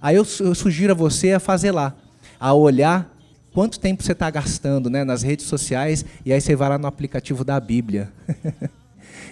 Aí 0.00 0.16
eu, 0.16 0.24
sugiro 0.24 0.92
a 0.92 0.94
você 0.94 1.32
a 1.32 1.40
fazer 1.40 1.72
lá, 1.72 1.94
a 2.38 2.52
olhar 2.52 3.14
quanto 3.52 3.80
tempo 3.80 4.02
você 4.02 4.12
está 4.12 4.28
gastando 4.30 4.90
né, 4.90 5.02
nas 5.02 5.22
redes 5.22 5.46
sociais 5.46 6.04
e 6.24 6.32
aí 6.32 6.40
você 6.40 6.54
vai 6.54 6.68
lá 6.68 6.78
no 6.78 6.86
aplicativo 6.86 7.44
da 7.44 7.58
Bíblia. 7.58 8.12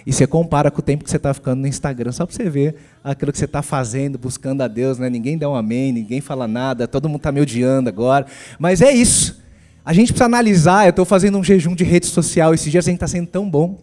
e 0.06 0.12
você 0.12 0.26
compara 0.26 0.70
com 0.70 0.78
o 0.78 0.82
tempo 0.82 1.04
que 1.04 1.10
você 1.10 1.18
está 1.18 1.34
ficando 1.34 1.60
no 1.60 1.66
Instagram, 1.66 2.10
só 2.12 2.24
para 2.24 2.34
você 2.34 2.48
ver 2.48 2.76
aquilo 3.02 3.30
que 3.30 3.38
você 3.38 3.44
está 3.44 3.60
fazendo, 3.60 4.18
buscando 4.18 4.62
a 4.62 4.68
Deus. 4.68 4.98
Né? 4.98 5.10
Ninguém 5.10 5.36
dá 5.36 5.48
um 5.48 5.54
amém, 5.54 5.92
ninguém 5.92 6.20
fala 6.20 6.48
nada, 6.48 6.88
todo 6.88 7.08
mundo 7.08 7.18
está 7.18 7.30
me 7.30 7.40
odiando 7.40 7.88
agora. 7.88 8.26
Mas 8.58 8.80
é 8.80 8.90
isso. 8.90 9.44
A 9.84 9.92
gente 9.92 10.08
precisa 10.12 10.24
analisar. 10.24 10.86
Eu 10.86 10.90
estou 10.90 11.04
fazendo 11.04 11.36
um 11.36 11.44
jejum 11.44 11.74
de 11.74 11.84
rede 11.84 12.06
social. 12.06 12.54
Esses 12.54 12.72
dias 12.72 12.86
a 12.86 12.90
gente 12.90 12.96
está 12.96 13.08
sendo 13.08 13.26
tão 13.26 13.48
bom. 13.48 13.78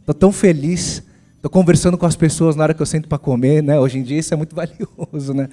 Estou 0.00 0.14
tão 0.14 0.32
feliz. 0.32 1.02
Estou 1.44 1.60
conversando 1.60 1.98
com 1.98 2.06
as 2.06 2.16
pessoas 2.16 2.56
na 2.56 2.62
hora 2.62 2.72
que 2.72 2.80
eu 2.80 2.86
sento 2.86 3.06
para 3.06 3.18
comer. 3.18 3.62
Né? 3.62 3.78
Hoje 3.78 3.98
em 3.98 4.02
dia 4.02 4.18
isso 4.18 4.32
é 4.32 4.36
muito 4.36 4.56
valioso. 4.56 5.34
Né? 5.34 5.50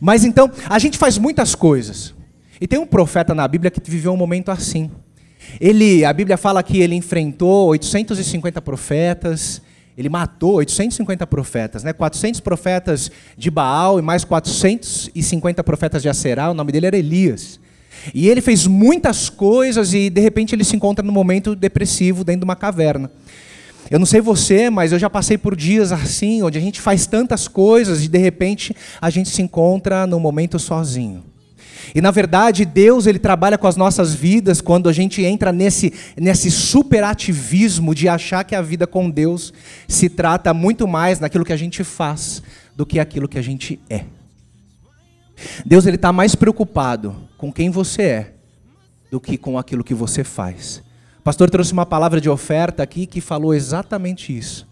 Mas 0.00 0.24
então, 0.24 0.50
a 0.66 0.78
gente 0.78 0.96
faz 0.96 1.18
muitas 1.18 1.54
coisas. 1.54 2.14
E 2.58 2.66
tem 2.66 2.78
um 2.78 2.86
profeta 2.86 3.34
na 3.34 3.46
Bíblia 3.46 3.70
que 3.70 3.78
viveu 3.90 4.10
um 4.10 4.16
momento 4.16 4.50
assim. 4.50 4.90
Ele, 5.60 6.02
a 6.02 6.14
Bíblia 6.14 6.38
fala 6.38 6.62
que 6.62 6.80
ele 6.80 6.94
enfrentou 6.94 7.68
850 7.68 8.62
profetas, 8.62 9.60
ele 9.98 10.08
matou 10.08 10.54
850 10.54 11.26
profetas, 11.26 11.84
né? 11.84 11.92
400 11.92 12.40
profetas 12.40 13.12
de 13.36 13.50
Baal 13.50 13.98
e 13.98 14.02
mais 14.02 14.24
450 14.24 15.62
profetas 15.62 16.00
de 16.00 16.08
Aserá, 16.08 16.50
o 16.50 16.54
nome 16.54 16.72
dele 16.72 16.86
era 16.86 16.96
Elias. 16.96 17.60
E 18.14 18.30
ele 18.30 18.40
fez 18.40 18.66
muitas 18.66 19.28
coisas 19.28 19.92
e 19.92 20.08
de 20.08 20.22
repente 20.22 20.54
ele 20.54 20.64
se 20.64 20.74
encontra 20.74 21.04
num 21.04 21.12
momento 21.12 21.54
depressivo 21.54 22.24
dentro 22.24 22.40
de 22.40 22.44
uma 22.44 22.56
caverna. 22.56 23.10
Eu 23.90 23.98
não 23.98 24.06
sei 24.06 24.20
você, 24.20 24.68
mas 24.68 24.92
eu 24.92 24.98
já 24.98 25.08
passei 25.08 25.38
por 25.38 25.56
dias 25.56 25.92
assim, 25.92 26.42
onde 26.42 26.58
a 26.58 26.60
gente 26.60 26.80
faz 26.80 27.06
tantas 27.06 27.48
coisas 27.48 28.04
e 28.04 28.08
de 28.08 28.18
repente 28.18 28.74
a 29.00 29.08
gente 29.08 29.30
se 29.30 29.40
encontra 29.40 30.06
num 30.06 30.20
momento 30.20 30.58
sozinho. 30.58 31.24
E 31.94 32.00
na 32.00 32.10
verdade, 32.10 32.64
Deus 32.64 33.06
ele 33.06 33.18
trabalha 33.18 33.56
com 33.56 33.66
as 33.66 33.76
nossas 33.76 34.12
vidas 34.12 34.60
quando 34.60 34.88
a 34.88 34.92
gente 34.92 35.22
entra 35.22 35.52
nesse 35.52 35.92
nesse 36.16 36.50
superativismo 36.50 37.94
de 37.94 38.08
achar 38.08 38.44
que 38.44 38.54
a 38.54 38.60
vida 38.60 38.86
com 38.86 39.08
Deus 39.08 39.54
se 39.86 40.08
trata 40.08 40.52
muito 40.52 40.86
mais 40.86 41.18
daquilo 41.18 41.44
que 41.44 41.52
a 41.52 41.56
gente 41.56 41.82
faz 41.82 42.42
do 42.76 42.84
que 42.84 43.00
aquilo 43.00 43.28
que 43.28 43.38
a 43.38 43.42
gente 43.42 43.80
é. 43.88 44.04
Deus 45.64 45.86
ele 45.86 45.96
está 45.96 46.12
mais 46.12 46.34
preocupado 46.34 47.16
com 47.36 47.52
quem 47.52 47.70
você 47.70 48.02
é 48.02 48.34
do 49.10 49.20
que 49.20 49.38
com 49.38 49.58
aquilo 49.58 49.84
que 49.84 49.94
você 49.94 50.22
faz. 50.22 50.82
Pastor 51.28 51.50
trouxe 51.50 51.74
uma 51.74 51.84
palavra 51.84 52.22
de 52.22 52.30
oferta 52.30 52.82
aqui 52.82 53.04
que 53.04 53.20
falou 53.20 53.52
exatamente 53.52 54.34
isso. 54.34 54.66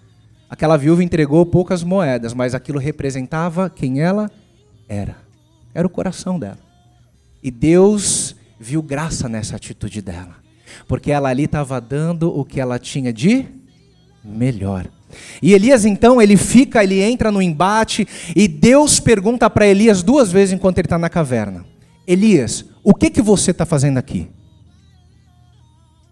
Aquela 0.49 0.79
viúva 0.79 1.05
entregou 1.05 1.45
poucas 1.45 1.83
moedas, 1.83 2.33
mas 2.33 2.55
aquilo 2.55 2.79
representava 2.79 3.69
quem 3.69 4.01
ela 4.01 4.31
era. 4.89 5.19
Era 5.75 5.87
o 5.87 5.91
coração 5.91 6.39
dela. 6.39 6.57
E 7.43 7.51
Deus 7.51 8.35
viu 8.59 8.83
graça 8.83 9.29
nessa 9.29 9.55
atitude 9.55 10.01
dela, 10.01 10.35
porque 10.89 11.13
ela 11.13 11.29
ali 11.29 11.45
estava 11.45 11.79
dando 11.79 12.35
o 12.35 12.43
que 12.43 12.59
ela 12.59 12.79
tinha 12.79 13.13
de 13.13 13.45
melhor. 14.25 14.87
E 15.43 15.53
Elias 15.53 15.85
então, 15.85 16.23
ele 16.23 16.39
fica, 16.39 16.83
ele 16.83 17.03
entra 17.03 17.31
no 17.31 17.43
embate, 17.43 18.09
e 18.35 18.49
Deus 18.49 18.99
pergunta 18.99 19.51
para 19.51 19.67
Elias 19.67 20.03
duas 20.03 20.33
vezes 20.33 20.55
enquanto 20.55 20.79
ele 20.79 20.87
está 20.87 20.97
na 20.97 21.11
caverna: 21.11 21.67
Elias, 22.07 22.65
o 22.83 22.95
que, 22.95 23.11
que 23.11 23.21
você 23.21 23.51
está 23.51 23.67
fazendo 23.67 23.99
aqui? 23.99 24.27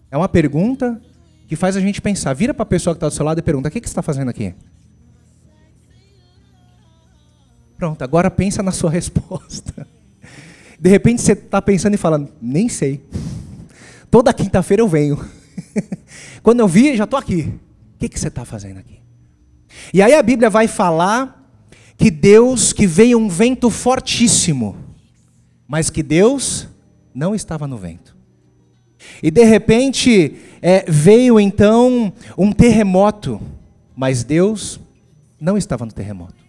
É 0.09 0.17
uma 0.17 0.29
pergunta 0.29 1.01
que 1.47 1.55
faz 1.55 1.75
a 1.75 1.79
gente 1.79 2.01
pensar. 2.01 2.33
Vira 2.33 2.53
para 2.53 2.63
a 2.63 2.65
pessoa 2.65 2.93
que 2.93 2.97
está 2.97 3.07
do 3.07 3.13
seu 3.13 3.25
lado 3.25 3.39
e 3.39 3.41
pergunta: 3.41 3.69
o 3.69 3.71
que, 3.71 3.81
que 3.81 3.87
você 3.87 3.91
está 3.91 4.01
fazendo 4.01 4.29
aqui? 4.29 4.53
Pronto, 7.77 8.01
agora 8.03 8.31
pensa 8.31 8.63
na 8.63 8.71
sua 8.71 8.89
resposta. 8.91 9.87
De 10.79 10.89
repente 10.89 11.21
você 11.21 11.33
está 11.33 11.61
pensando 11.61 11.93
e 11.93 11.97
falando: 11.97 12.31
nem 12.41 12.69
sei. 12.69 13.03
Toda 14.09 14.33
quinta-feira 14.33 14.81
eu 14.81 14.87
venho. 14.87 15.23
Quando 16.41 16.59
eu 16.59 16.67
vi, 16.67 16.95
já 16.95 17.03
estou 17.03 17.19
aqui. 17.19 17.53
O 17.95 17.97
que, 17.99 18.09
que 18.09 18.19
você 18.19 18.27
está 18.27 18.45
fazendo 18.45 18.77
aqui? 18.77 18.99
E 19.93 20.01
aí 20.01 20.13
a 20.13 20.23
Bíblia 20.23 20.49
vai 20.49 20.67
falar 20.67 21.43
que 21.97 22.11
Deus, 22.11 22.73
que 22.73 22.85
veio 22.85 23.17
um 23.17 23.29
vento 23.29 23.69
fortíssimo, 23.69 24.75
mas 25.67 25.89
que 25.89 26.03
Deus 26.03 26.67
não 27.13 27.33
estava 27.33 27.67
no 27.67 27.77
vento. 27.77 28.14
E 29.21 29.31
de 29.31 29.43
repente 29.43 30.35
é, 30.61 30.85
veio 30.87 31.39
então 31.39 32.11
um 32.37 32.51
terremoto, 32.51 33.41
mas 33.95 34.23
Deus 34.23 34.79
não 35.39 35.57
estava 35.57 35.85
no 35.85 35.91
terremoto. 35.91 36.43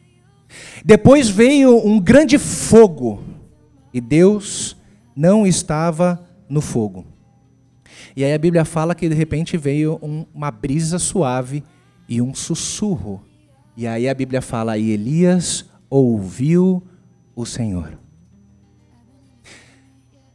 Depois 0.84 1.28
veio 1.28 1.76
um 1.86 2.00
grande 2.00 2.38
fogo, 2.38 3.22
e 3.92 4.00
Deus 4.00 4.76
não 5.14 5.46
estava 5.46 6.20
no 6.48 6.60
fogo. 6.60 7.04
E 8.14 8.24
aí 8.24 8.32
a 8.32 8.38
Bíblia 8.38 8.64
fala 8.64 8.94
que 8.94 9.08
de 9.08 9.14
repente 9.14 9.56
veio 9.56 9.98
um, 10.02 10.24
uma 10.34 10.50
brisa 10.50 10.98
suave 10.98 11.62
e 12.08 12.22
um 12.22 12.34
sussurro. 12.34 13.22
E 13.76 13.86
aí 13.86 14.08
a 14.08 14.14
Bíblia 14.14 14.40
fala: 14.40 14.78
e 14.78 14.90
Elias 14.90 15.66
ouviu 15.90 16.82
o 17.34 17.44
Senhor. 17.44 17.98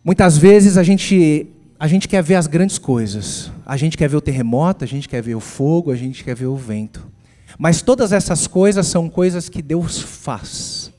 Muitas 0.03 0.37
vezes 0.37 0.77
a 0.77 0.83
gente 0.83 1.47
a 1.81 1.87
gente 1.87 2.07
quer 2.07 2.21
ver 2.21 2.35
as 2.35 2.45
grandes 2.45 2.77
coisas. 2.77 3.51
A 3.65 3.75
gente 3.75 3.97
quer 3.97 4.07
ver 4.07 4.15
o 4.15 4.21
terremoto, 4.21 4.83
a 4.83 4.87
gente 4.87 5.09
quer 5.09 5.19
ver 5.19 5.33
o 5.33 5.39
fogo, 5.39 5.89
a 5.89 5.95
gente 5.95 6.23
quer 6.23 6.35
ver 6.35 6.45
o 6.45 6.55
vento. 6.55 7.07
Mas 7.57 7.81
todas 7.81 8.11
essas 8.11 8.45
coisas 8.45 8.85
são 8.85 9.09
coisas 9.09 9.49
que 9.49 9.63
Deus 9.63 9.99
faz. 9.99 10.93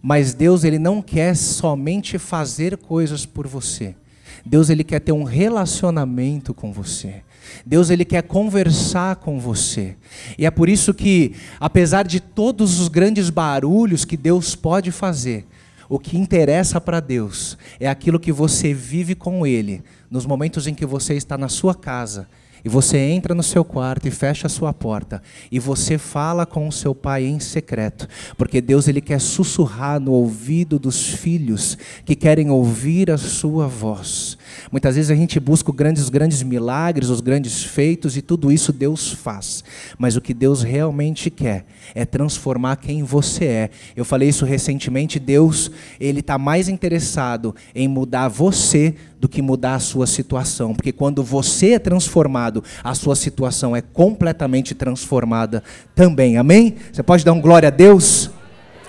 Mas 0.00 0.32
Deus 0.32 0.62
ele 0.62 0.78
não 0.78 1.02
quer 1.02 1.34
somente 1.34 2.20
fazer 2.20 2.76
coisas 2.76 3.26
por 3.26 3.48
você. 3.48 3.96
Deus 4.44 4.70
ele 4.70 4.84
quer 4.84 5.00
ter 5.00 5.10
um 5.10 5.24
relacionamento 5.24 6.54
com 6.54 6.72
você. 6.72 7.22
Deus 7.64 7.90
ele 7.90 8.04
quer 8.04 8.22
conversar 8.22 9.16
com 9.16 9.40
você. 9.40 9.96
E 10.38 10.46
é 10.46 10.52
por 10.52 10.68
isso 10.68 10.94
que, 10.94 11.34
apesar 11.58 12.04
de 12.04 12.20
todos 12.20 12.78
os 12.78 12.86
grandes 12.86 13.28
barulhos 13.28 14.04
que 14.04 14.16
Deus 14.16 14.54
pode 14.54 14.92
fazer, 14.92 15.44
o 15.88 15.98
que 15.98 16.16
interessa 16.16 16.80
para 16.80 17.00
Deus 17.00 17.56
é 17.78 17.88
aquilo 17.88 18.20
que 18.20 18.32
você 18.32 18.74
vive 18.74 19.14
com 19.14 19.46
Ele, 19.46 19.82
nos 20.10 20.26
momentos 20.26 20.66
em 20.66 20.74
que 20.74 20.86
você 20.86 21.14
está 21.14 21.38
na 21.38 21.48
sua 21.48 21.74
casa 21.74 22.28
e 22.66 22.68
você 22.68 22.98
entra 22.98 23.32
no 23.32 23.44
seu 23.44 23.64
quarto 23.64 24.08
e 24.08 24.10
fecha 24.10 24.48
a 24.48 24.50
sua 24.50 24.72
porta 24.72 25.22
e 25.52 25.60
você 25.60 25.96
fala 25.98 26.44
com 26.44 26.66
o 26.66 26.72
seu 26.72 26.96
pai 26.96 27.24
em 27.24 27.38
secreto, 27.38 28.08
porque 28.36 28.60
Deus 28.60 28.88
ele 28.88 29.00
quer 29.00 29.20
sussurrar 29.20 30.00
no 30.00 30.10
ouvido 30.10 30.76
dos 30.76 31.06
filhos 31.06 31.78
que 32.04 32.16
querem 32.16 32.50
ouvir 32.50 33.08
a 33.08 33.16
sua 33.16 33.68
voz. 33.68 34.36
Muitas 34.70 34.96
vezes 34.96 35.10
a 35.10 35.14
gente 35.14 35.38
busca 35.40 35.72
grandes, 35.72 36.02
os 36.02 36.08
grandes 36.08 36.42
milagres, 36.42 37.08
os 37.08 37.20
grandes 37.20 37.62
feitos 37.62 38.16
e 38.16 38.22
tudo 38.22 38.52
isso 38.52 38.72
Deus 38.72 39.12
faz. 39.12 39.64
Mas 39.98 40.16
o 40.16 40.20
que 40.20 40.34
Deus 40.34 40.62
realmente 40.62 41.30
quer 41.30 41.66
é 41.94 42.04
transformar 42.04 42.76
quem 42.76 43.02
você 43.02 43.44
é. 43.44 43.70
Eu 43.94 44.04
falei 44.04 44.28
isso 44.28 44.44
recentemente. 44.44 45.18
Deus 45.18 45.70
ele 46.00 46.20
está 46.20 46.38
mais 46.38 46.68
interessado 46.68 47.54
em 47.74 47.88
mudar 47.88 48.28
você 48.28 48.94
do 49.20 49.28
que 49.28 49.40
mudar 49.40 49.76
a 49.76 49.80
sua 49.80 50.06
situação, 50.06 50.74
porque 50.74 50.92
quando 50.92 51.22
você 51.22 51.72
é 51.72 51.78
transformado, 51.78 52.62
a 52.84 52.94
sua 52.94 53.16
situação 53.16 53.74
é 53.74 53.80
completamente 53.80 54.74
transformada 54.74 55.62
também. 55.94 56.36
Amém? 56.36 56.76
Você 56.92 57.02
pode 57.02 57.24
dar 57.24 57.32
um 57.32 57.40
glória 57.40 57.68
a 57.68 57.70
Deus? 57.70 58.30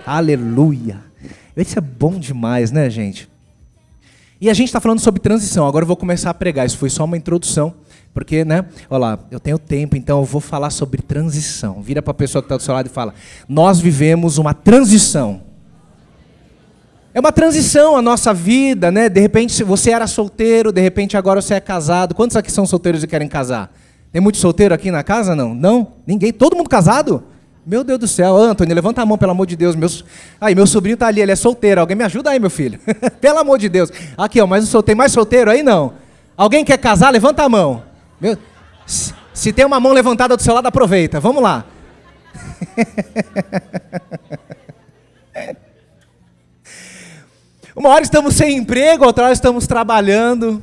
Aleluia. 0.05 0.99
Isso 1.55 1.77
é 1.77 1.81
bom 1.81 2.19
demais, 2.19 2.71
né, 2.71 2.89
gente? 2.89 3.27
E 4.39 4.49
a 4.49 4.53
gente 4.53 4.67
está 4.67 4.79
falando 4.79 4.99
sobre 4.99 5.19
transição. 5.19 5.67
Agora 5.67 5.83
eu 5.83 5.87
vou 5.87 5.97
começar 5.97 6.29
a 6.29 6.33
pregar. 6.33 6.65
Isso 6.65 6.77
foi 6.77 6.89
só 6.89 7.05
uma 7.05 7.17
introdução, 7.17 7.73
porque, 8.13 8.45
né? 8.45 8.65
Olha 8.89 8.99
lá, 8.99 9.19
eu 9.31 9.39
tenho 9.39 9.57
tempo, 9.57 9.95
então 9.95 10.19
eu 10.19 10.25
vou 10.25 10.39
falar 10.39 10.69
sobre 10.69 11.01
transição. 11.01 11.81
Vira 11.81 12.01
para 12.01 12.11
a 12.11 12.13
pessoa 12.13 12.41
que 12.41 12.45
está 12.45 12.55
do 12.55 12.61
seu 12.61 12.73
lado 12.73 12.85
e 12.85 12.89
fala: 12.89 13.13
Nós 13.49 13.79
vivemos 13.79 14.37
uma 14.37 14.53
transição. 14.53 15.41
É 17.13 17.19
uma 17.19 17.31
transição 17.31 17.97
a 17.97 18.01
nossa 18.01 18.31
vida, 18.31 18.91
né? 18.91 19.09
De 19.09 19.19
repente 19.19 19.63
você 19.63 19.89
era 19.89 20.05
solteiro, 20.05 20.71
de 20.71 20.81
repente 20.81 21.17
agora 21.17 21.41
você 21.41 21.55
é 21.55 21.59
casado. 21.59 22.13
Quantos 22.13 22.37
aqui 22.37 22.51
são 22.51 22.63
solteiros 22.67 23.01
e 23.01 23.07
querem 23.07 23.27
casar? 23.27 23.73
Tem 24.11 24.21
muito 24.21 24.37
solteiro 24.37 24.75
aqui 24.75 24.91
na 24.91 25.03
casa? 25.03 25.35
Não? 25.35 25.55
Não? 25.55 25.93
Ninguém? 26.05 26.31
Todo 26.31 26.55
mundo 26.55 26.69
casado? 26.69 27.23
Meu 27.67 27.83
Deus 27.83 27.99
do 27.99 28.07
céu, 28.07 28.37
Antônio, 28.37 28.73
levanta 28.73 29.01
a 29.01 29.05
mão, 29.05 29.17
pelo 29.17 29.31
amor 29.31 29.45
de 29.45 29.57
Deus. 29.57 29.75
Meus... 29.75 30.05
Aí, 30.39 30.55
meu 30.55 30.65
sobrinho 30.65 30.93
está 30.93 31.07
ali, 31.07 31.19
ele 31.19 31.33
é 31.33 31.35
solteiro. 31.35 31.81
Alguém 31.81 31.97
me 31.97 32.03
ajuda 32.05 32.29
aí, 32.29 32.39
meu 32.39 32.49
filho? 32.49 32.79
pelo 33.19 33.39
amor 33.39 33.59
de 33.59 33.67
Deus. 33.67 33.91
Aqui, 34.17 34.39
ó, 34.39 34.47
mas 34.47 34.71
tem 34.85 34.95
mais 34.95 35.11
solteiro 35.11 35.51
aí? 35.51 35.61
Não. 35.61 35.95
Alguém 36.37 36.63
quer 36.63 36.77
casar? 36.77 37.09
Levanta 37.09 37.43
a 37.43 37.49
mão. 37.49 37.83
Meu... 38.21 38.37
Se 39.33 39.51
tem 39.51 39.65
uma 39.65 39.81
mão 39.81 39.91
levantada 39.91 40.37
do 40.37 40.41
seu 40.41 40.53
lado, 40.53 40.67
aproveita. 40.67 41.19
Vamos 41.19 41.43
lá. 41.43 41.65
Uma 47.75 47.89
hora 47.89 48.01
estamos 48.01 48.33
sem 48.33 48.55
emprego, 48.57 49.05
outra 49.05 49.25
hora 49.25 49.33
estamos 49.33 49.67
trabalhando. 49.67 50.61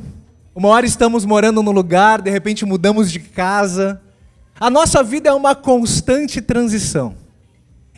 Uma 0.55 0.71
hora 0.71 0.87
estamos 0.87 1.27
morando 1.27 1.63
no 1.63 1.71
lugar, 1.71 2.23
de 2.23 2.31
repente 2.31 2.65
mudamos 2.65 3.13
de 3.13 3.21
casa. 3.21 4.01
A 4.59 4.71
nossa 4.71 5.03
vida 5.03 5.29
é 5.29 5.33
uma 5.33 5.55
constante 5.55 6.41
transição. 6.41 7.17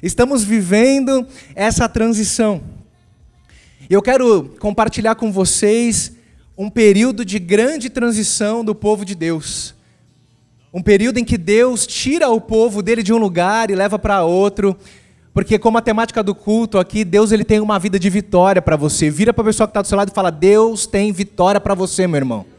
Estamos 0.02 0.42
vivendo 0.42 1.26
essa 1.54 1.86
transição. 1.86 2.62
Eu 3.90 4.00
quero 4.00 4.54
compartilhar 4.58 5.16
com 5.16 5.30
vocês 5.30 6.12
um 6.56 6.70
período 6.70 7.26
de 7.26 7.38
grande 7.38 7.90
transição 7.90 8.64
do 8.64 8.74
povo 8.74 9.04
de 9.04 9.14
Deus. 9.14 9.74
Um 10.72 10.82
período 10.82 11.18
em 11.18 11.24
que 11.24 11.36
Deus 11.36 11.86
tira 11.86 12.30
o 12.30 12.40
povo 12.40 12.82
dele 12.82 13.02
de 13.02 13.12
um 13.12 13.18
lugar 13.18 13.70
e 13.70 13.74
leva 13.74 13.98
para 13.98 14.24
outro. 14.24 14.74
Porque 15.34 15.58
como 15.58 15.76
a 15.76 15.82
temática 15.82 16.22
do 16.22 16.34
culto 16.34 16.78
aqui, 16.78 17.04
Deus 17.04 17.32
ele 17.32 17.44
tem 17.44 17.60
uma 17.60 17.78
vida 17.78 17.98
de 17.98 18.08
vitória 18.08 18.62
para 18.62 18.76
você. 18.76 19.10
Vira 19.10 19.34
para 19.34 19.42
a 19.42 19.46
pessoa 19.46 19.66
que 19.66 19.72
está 19.72 19.82
do 19.82 19.88
seu 19.88 19.98
lado 19.98 20.10
e 20.10 20.14
fala: 20.14 20.30
Deus 20.30 20.86
tem 20.86 21.12
vitória 21.12 21.60
para 21.60 21.74
você, 21.74 22.06
meu 22.06 22.16
irmão. 22.16 22.55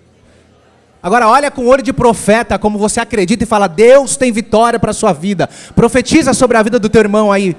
Agora 1.01 1.27
olha 1.27 1.51
com 1.51 1.62
o 1.62 1.68
olho 1.68 1.84
de 1.84 1.94
profeta 1.94 2.58
como 2.58 2.77
você 2.77 3.00
acredita 3.00 3.44
e 3.44 3.48
fala: 3.48 3.68
Deus 3.68 4.18
tem 4.18 4.32
vitória 4.32 4.80
para 4.80 4.92
a 4.92 4.94
sua 4.94 5.13
vida. 5.13 5.48
Profetiza 5.75 6.34
sobre 6.34 6.58
a 6.58 6.63
vida 6.63 6.80
do 6.80 6.89
teu 6.89 7.01
irmão 7.01 7.32
aí. 7.32 7.56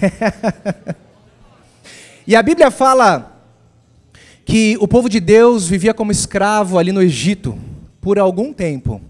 e 2.26 2.36
a 2.36 2.42
Bíblia 2.42 2.70
fala 2.70 3.32
que 4.44 4.76
o 4.80 4.86
povo 4.86 5.08
de 5.08 5.20
Deus 5.20 5.66
vivia 5.66 5.94
como 5.94 6.12
escravo 6.12 6.78
ali 6.78 6.92
no 6.92 7.02
Egito 7.02 7.58
por 8.00 8.18
algum 8.18 8.52
tempo. 8.52 9.00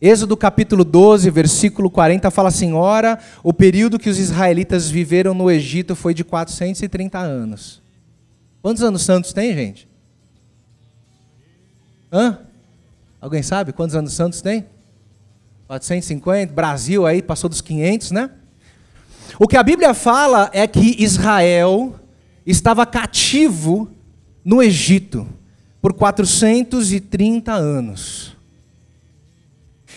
Êxodo 0.00 0.34
capítulo 0.34 0.82
12, 0.82 1.28
versículo 1.30 1.90
40 1.90 2.30
fala 2.30 2.48
assim: 2.48 2.72
Ora, 2.72 3.18
o 3.42 3.52
período 3.52 3.98
que 3.98 4.08
os 4.08 4.18
israelitas 4.18 4.88
viveram 4.88 5.34
no 5.34 5.50
Egito 5.50 5.94
foi 5.94 6.14
de 6.14 6.24
430 6.24 7.18
anos. 7.18 7.82
Quantos 8.62 8.82
anos 8.82 9.02
santos 9.02 9.32
tem, 9.32 9.54
gente? 9.54 9.89
Hã? 12.12 12.38
Alguém 13.20 13.42
sabe 13.42 13.72
quantos 13.72 13.94
anos 13.94 14.12
santos 14.12 14.40
tem? 14.40 14.66
450, 15.66 16.52
Brasil 16.52 17.06
aí 17.06 17.22
passou 17.22 17.48
dos 17.48 17.60
500, 17.60 18.10
né? 18.10 18.30
O 19.38 19.46
que 19.46 19.56
a 19.56 19.62
Bíblia 19.62 19.94
fala 19.94 20.50
é 20.52 20.66
que 20.66 21.02
Israel 21.02 21.94
estava 22.44 22.84
cativo 22.84 23.88
no 24.44 24.62
Egito 24.62 25.26
por 25.80 25.92
430 25.92 27.52
anos. 27.52 28.36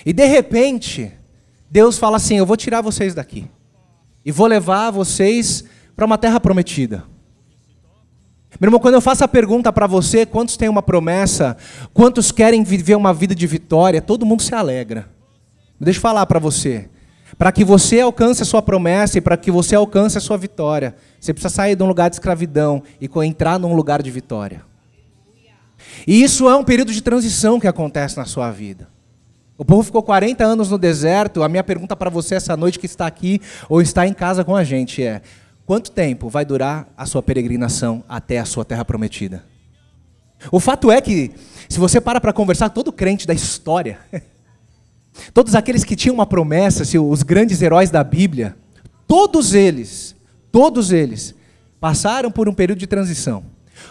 E 0.05 0.13
de 0.13 0.25
repente, 0.25 1.11
Deus 1.69 1.97
fala 1.97 2.17
assim: 2.17 2.37
Eu 2.37 2.45
vou 2.45 2.57
tirar 2.57 2.81
vocês 2.81 3.15
daqui. 3.15 3.47
E 4.23 4.31
vou 4.31 4.47
levar 4.47 4.91
vocês 4.91 5.63
para 5.95 6.05
uma 6.05 6.17
terra 6.17 6.39
prometida. 6.39 7.03
Meu 8.59 8.67
irmão, 8.67 8.79
quando 8.79 8.95
eu 8.95 9.01
faço 9.01 9.23
a 9.23 9.27
pergunta 9.27 9.73
para 9.73 9.87
você, 9.87 10.25
quantos 10.25 10.55
têm 10.55 10.69
uma 10.69 10.81
promessa, 10.81 11.57
quantos 11.93 12.31
querem 12.31 12.63
viver 12.63 12.95
uma 12.95 13.13
vida 13.13 13.33
de 13.33 13.47
vitória, 13.47 14.01
todo 14.01 14.25
mundo 14.25 14.41
se 14.41 14.53
alegra. 14.53 15.09
Deixa 15.79 15.97
eu 15.97 16.01
falar 16.01 16.25
para 16.25 16.39
você. 16.39 16.89
Para 17.37 17.51
que 17.51 17.63
você 17.63 17.99
alcance 17.99 18.43
a 18.43 18.45
sua 18.45 18.61
promessa 18.61 19.17
e 19.17 19.21
para 19.21 19.35
que 19.35 19.49
você 19.49 19.75
alcance 19.75 20.17
a 20.17 20.21
sua 20.21 20.37
vitória, 20.37 20.95
você 21.19 21.33
precisa 21.33 21.53
sair 21.53 21.75
de 21.75 21.83
um 21.83 21.87
lugar 21.87 22.09
de 22.09 22.15
escravidão 22.15 22.83
e 23.01 23.09
entrar 23.25 23.57
num 23.57 23.73
lugar 23.73 24.03
de 24.03 24.11
vitória. 24.11 24.61
E 26.05 26.21
isso 26.23 26.47
é 26.47 26.55
um 26.55 26.63
período 26.63 26.93
de 26.93 27.01
transição 27.01 27.59
que 27.59 27.67
acontece 27.67 28.17
na 28.17 28.25
sua 28.25 28.51
vida. 28.51 28.87
O 29.57 29.65
povo 29.65 29.83
ficou 29.83 30.01
40 30.01 30.43
anos 30.43 30.69
no 30.69 30.77
deserto. 30.77 31.43
A 31.43 31.49
minha 31.49 31.63
pergunta 31.63 31.95
para 31.95 32.09
você 32.09 32.35
essa 32.35 32.57
noite 32.57 32.79
que 32.79 32.85
está 32.85 33.05
aqui 33.05 33.41
ou 33.69 33.81
está 33.81 34.05
em 34.07 34.13
casa 34.13 34.43
com 34.43 34.55
a 34.55 34.63
gente 34.63 35.03
é: 35.03 35.21
quanto 35.65 35.91
tempo 35.91 36.29
vai 36.29 36.45
durar 36.45 36.87
a 36.97 37.05
sua 37.05 37.21
peregrinação 37.21 38.03
até 38.07 38.39
a 38.39 38.45
sua 38.45 38.65
terra 38.65 38.85
prometida? 38.85 39.43
O 40.51 40.59
fato 40.59 40.91
é 40.91 40.99
que, 40.99 41.31
se 41.69 41.79
você 41.79 42.01
para 42.01 42.19
para 42.19 42.33
conversar, 42.33 42.69
todo 42.69 42.91
crente 42.91 43.25
da 43.25 43.33
história, 43.33 43.99
todos 45.33 45.55
aqueles 45.55 45.83
que 45.83 45.95
tinham 45.95 46.15
uma 46.15 46.25
promessa, 46.25 46.83
os 46.99 47.23
grandes 47.23 47.61
heróis 47.61 47.89
da 47.89 48.03
Bíblia, 48.03 48.57
todos 49.07 49.53
eles, 49.53 50.15
todos 50.51 50.91
eles, 50.91 51.33
passaram 51.79 52.31
por 52.31 52.49
um 52.49 52.53
período 52.53 52.79
de 52.79 52.87
transição, 52.87 53.43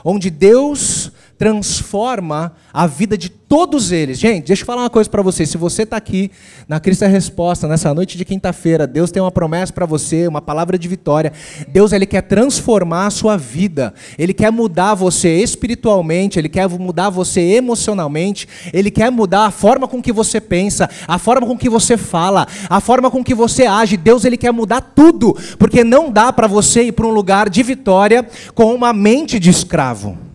onde 0.04 0.30
Deus 0.30 1.12
transforma 1.42 2.52
a 2.72 2.87
vida 2.87 3.18
de 3.18 3.28
todos 3.28 3.90
eles. 3.90 4.16
Gente, 4.16 4.46
deixa 4.46 4.62
eu 4.62 4.66
falar 4.66 4.82
uma 4.82 4.88
coisa 4.90 5.11
para 5.11 5.22
você. 5.22 5.44
Se 5.44 5.58
você 5.58 5.82
está 5.82 5.96
aqui 5.96 6.30
na 6.68 6.78
Cristo 6.78 7.04
é 7.04 7.08
Resposta, 7.08 7.66
nessa 7.66 7.92
noite 7.92 8.16
de 8.16 8.25
quinta-feira, 8.25 8.87
Deus 8.87 9.11
tem 9.11 9.20
uma 9.20 9.32
promessa 9.32 9.72
para 9.72 9.84
você, 9.84 10.28
uma 10.28 10.40
palavra 10.40 10.78
de 10.78 10.87
vitória. 10.87 11.32
Deus 11.66 11.90
ele 11.90 12.06
quer 12.06 12.22
transformar 12.22 13.06
a 13.06 13.11
sua 13.11 13.37
vida. 13.37 13.92
Ele 14.16 14.32
quer 14.32 14.52
mudar 14.52 14.94
você 14.94 15.42
espiritualmente, 15.42 16.38
ele 16.38 16.49
quer 16.49 16.68
mudar 16.68 17.11
você 17.11 17.40
emocionalmente, 17.40 18.46
ele 18.72 18.88
quer 18.88 19.11
mudar 19.11 19.46
a 19.46 19.50
forma 19.50 19.88
com 19.88 20.00
que 20.00 20.12
você 20.12 20.40
pensa, 20.40 20.88
a 21.08 21.18
forma 21.18 21.44
com 21.44 21.58
que 21.58 21.68
você 21.68 21.96
fala, 21.96 22.46
a 22.70 22.78
forma 22.78 23.11
com 23.11 23.25
que 23.25 23.34
você 23.34 23.66
age. 23.66 23.96
Deus 23.96 24.25
ele 24.25 24.37
quer 24.37 24.52
mudar 24.52 24.92
tudo, 24.94 25.37
porque 25.58 25.82
não 25.82 26.08
dá 26.08 26.32
para 26.32 26.46
você 26.46 26.84
ir 26.84 26.92
para 26.92 27.08
um 27.08 27.11
lugar 27.11 27.50
de 27.50 27.64
vitória 27.64 28.25
com 28.54 28.72
uma 28.72 28.92
mente 28.92 29.40
de 29.40 29.50
escravo. 29.50 30.30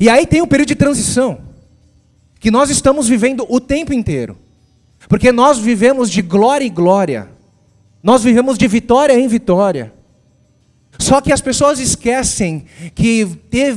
E 0.00 0.08
aí 0.08 0.26
tem 0.26 0.42
um 0.42 0.46
período 0.46 0.68
de 0.68 0.74
transição, 0.74 1.38
que 2.40 2.50
nós 2.50 2.70
estamos 2.70 3.08
vivendo 3.08 3.46
o 3.48 3.60
tempo 3.60 3.92
inteiro. 3.92 4.36
Porque 5.08 5.30
nós 5.30 5.58
vivemos 5.58 6.10
de 6.10 6.22
glória 6.22 6.64
em 6.64 6.72
glória, 6.72 7.28
nós 8.02 8.22
vivemos 8.22 8.58
de 8.58 8.66
vitória 8.66 9.18
em 9.18 9.28
vitória. 9.28 9.92
Só 10.98 11.20
que 11.20 11.32
as 11.32 11.40
pessoas 11.40 11.78
esquecem 11.80 12.66
que 12.94 13.26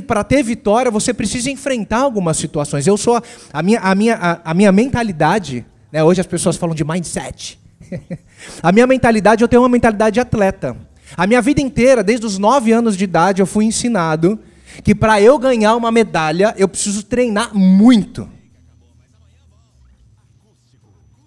para 0.06 0.24
ter 0.24 0.44
vitória 0.44 0.92
você 0.92 1.14
precisa 1.14 1.50
enfrentar 1.50 2.00
algumas 2.00 2.38
situações. 2.38 2.86
Eu 2.86 2.96
sou 2.98 3.22
a 3.52 3.64
minha, 3.64 3.80
a 3.80 3.96
minha, 3.96 4.16
a, 4.16 4.52
a 4.52 4.54
minha 4.54 4.72
mentalidade, 4.72 5.66
né, 5.92 6.04
hoje 6.04 6.22
as 6.22 6.28
pessoas 6.28 6.58
falam 6.58 6.76
de 6.76 6.84
mindset. 6.84 7.60
a 8.62 8.72
minha 8.72 8.86
mentalidade, 8.86 9.42
eu 9.42 9.48
tenho 9.48 9.64
uma 9.64 9.70
mentalidade 9.70 10.16
de 10.16 10.20
atleta. 10.20 10.78
A 11.16 11.26
minha 11.26 11.42
vida 11.42 11.62
inteira, 11.62 12.04
desde 12.04 12.26
os 12.26 12.38
nove 12.38 12.72
anos 12.72 12.96
de 12.96 13.04
idade, 13.04 13.42
eu 13.42 13.46
fui 13.46 13.66
ensinado 13.66 14.40
que 14.84 14.96
para 14.96 15.22
eu 15.22 15.38
ganhar 15.38 15.76
uma 15.76 15.92
medalha, 15.92 16.54
eu 16.58 16.68
preciso 16.68 17.04
treinar 17.04 17.56
muito. 17.56 18.30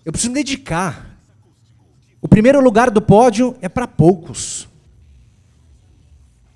Eu 0.04 0.12
preciso 0.12 0.30
me 0.30 0.37
dedicar. 0.37 1.19
O 2.21 2.28
primeiro 2.28 2.61
lugar 2.61 2.90
do 2.90 3.00
pódio 3.00 3.57
é 3.61 3.69
para 3.69 3.87
poucos. 3.87 4.69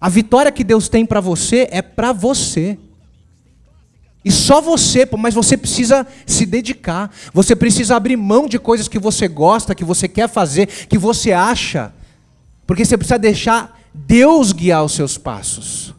A 0.01 0.09
vitória 0.09 0.53
que 0.53 0.63
Deus 0.63 0.89
tem 0.89 1.07
para 1.07 1.21
você 1.21 1.67
é 1.71 1.81
para 1.81 2.13
você. 2.13 2.79
E 4.23 4.31
só 4.31 4.61
você, 4.61 5.09
mas 5.19 5.35
você 5.35 5.57
precisa 5.57 6.07
se 6.27 6.45
dedicar. 6.45 7.11
Você 7.33 7.57
precisa 7.57 7.97
abrir 7.97 8.17
mão 8.17 8.47
de 8.47 8.59
coisas 8.59 8.89
que 8.89 8.99
você 8.99 9.29
gosta, 9.29 9.75
que 9.75 9.85
você 9.85 10.09
quer 10.09 10.29
fazer, 10.29 10.67
que 10.67 10.99
você 10.99 11.33
acha. 11.33 11.93
Porque 12.67 12.85
você 12.85 12.99
precisa 12.99 13.19
deixar 13.19 13.81
Deus 13.95 14.53
guiar 14.53 14.85
os 14.85 14.93
seus 14.93 15.17
passos. 15.17 15.94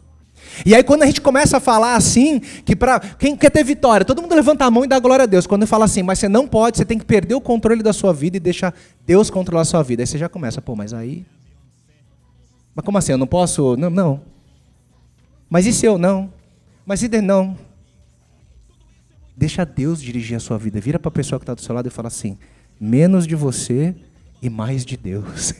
E 0.64 0.74
aí 0.74 0.82
quando 0.82 1.02
a 1.02 1.06
gente 1.06 1.20
começa 1.20 1.56
a 1.56 1.60
falar 1.60 1.96
assim, 1.96 2.40
que 2.40 2.74
para 2.74 3.00
quem 3.00 3.36
quer 3.36 3.50
ter 3.50 3.64
vitória, 3.64 4.04
todo 4.06 4.22
mundo 4.22 4.34
levanta 4.34 4.64
a 4.64 4.70
mão 4.70 4.84
e 4.84 4.88
dá 4.88 4.98
glória 4.98 5.24
a 5.24 5.26
Deus. 5.26 5.46
Quando 5.46 5.66
fala 5.66 5.84
assim, 5.84 6.02
mas 6.02 6.18
você 6.18 6.28
não 6.28 6.46
pode, 6.46 6.78
você 6.78 6.84
tem 6.84 6.98
que 6.98 7.04
perder 7.04 7.34
o 7.34 7.40
controle 7.40 7.82
da 7.82 7.92
sua 7.92 8.12
vida 8.12 8.36
e 8.36 8.40
deixar 8.40 8.74
Deus 9.04 9.28
controlar 9.28 9.62
a 9.62 9.66
sua 9.66 9.82
vida. 9.82 10.02
Aí 10.02 10.06
você 10.06 10.18
já 10.18 10.28
começa, 10.28 10.62
pô, 10.62 10.74
mas 10.74 10.92
aí 10.92 11.26
Mas 12.74 12.84
como 12.84 12.96
assim? 12.98 13.12
Eu 13.12 13.18
não 13.18 13.26
posso? 13.26 13.76
Não, 13.76 13.90
não. 13.90 14.20
Mas 15.50 15.66
e 15.66 15.72
se 15.72 15.86
eu 15.86 15.98
não? 15.98 16.32
Mas 16.84 17.02
e 17.02 17.08
de 17.08 17.20
não? 17.20 17.56
Deixa 19.36 19.64
Deus 19.66 20.00
dirigir 20.00 20.36
a 20.36 20.40
sua 20.40 20.56
vida. 20.56 20.80
Vira 20.80 20.98
para 20.98 21.08
a 21.08 21.12
pessoa 21.12 21.38
que 21.38 21.42
está 21.42 21.54
do 21.54 21.60
seu 21.60 21.74
lado 21.74 21.88
e 21.88 21.90
fala 21.90 22.08
assim: 22.08 22.38
menos 22.80 23.26
de 23.26 23.34
você 23.34 23.94
e 24.40 24.48
mais 24.48 24.84
de 24.84 24.96
Deus. 24.96 25.52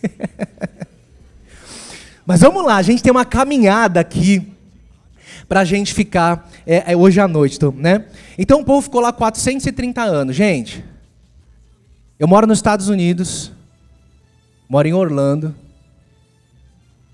Mas 2.24 2.40
vamos 2.40 2.64
lá, 2.64 2.76
a 2.76 2.82
gente 2.82 3.02
tem 3.02 3.12
uma 3.12 3.24
caminhada 3.24 4.00
aqui 4.00 4.55
para 5.48 5.60
a 5.60 5.64
gente 5.64 5.94
ficar 5.94 6.50
é, 6.66 6.92
é, 6.92 6.96
hoje 6.96 7.20
à 7.20 7.28
noite, 7.28 7.56
então, 7.56 7.72
né? 7.72 8.06
Então 8.36 8.60
o 8.60 8.64
povo 8.64 8.82
ficou 8.82 9.00
lá 9.00 9.12
430 9.12 10.02
anos. 10.02 10.34
Gente, 10.34 10.84
eu 12.18 12.26
moro 12.26 12.46
nos 12.46 12.58
Estados 12.58 12.88
Unidos, 12.88 13.52
moro 14.68 14.88
em 14.88 14.92
Orlando, 14.92 15.54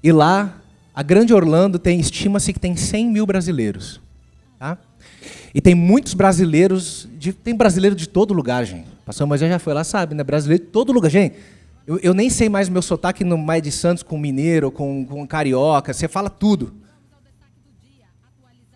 e 0.03 0.11
lá, 0.11 0.61
a 0.95 1.03
grande 1.03 1.33
Orlando 1.33 1.79
tem, 1.79 2.01
estima-se 2.01 2.53
que 2.53 2.59
tem 2.59 2.75
100 2.75 3.11
mil 3.11 3.27
brasileiros, 3.27 4.01
tá? 4.59 4.79
E 5.55 5.61
tem 5.61 5.75
muitos 5.75 6.15
brasileiros, 6.15 7.09
de, 7.19 7.33
tem 7.33 7.55
brasileiro 7.55 7.95
de 7.95 8.09
todo 8.09 8.33
lugar, 8.33 8.65
gente. 8.65 8.89
Pastor 9.05 9.27
Moisés 9.27 9.51
já 9.51 9.59
foi 9.59 9.75
lá, 9.75 9.85
sabe, 9.85 10.15
né? 10.15 10.25
Brasileiro 10.25 10.65
de 10.65 10.71
todo 10.71 10.93
lugar. 10.93 11.11
Gente, 11.11 11.37
eu, 11.87 11.99
eu 11.99 12.15
nem 12.15 12.31
sei 12.31 12.49
mais 12.49 12.69
meu 12.69 12.81
sotaque 12.81 13.23
no 13.23 13.37
Maia 13.37 13.61
de 13.61 13.71
Santos 13.71 14.03
com 14.03 14.17
mineiro, 14.17 14.71
com, 14.71 15.05
com 15.05 15.27
carioca, 15.27 15.93
você 15.93 16.09
fala 16.09 16.31
tudo. 16.31 16.82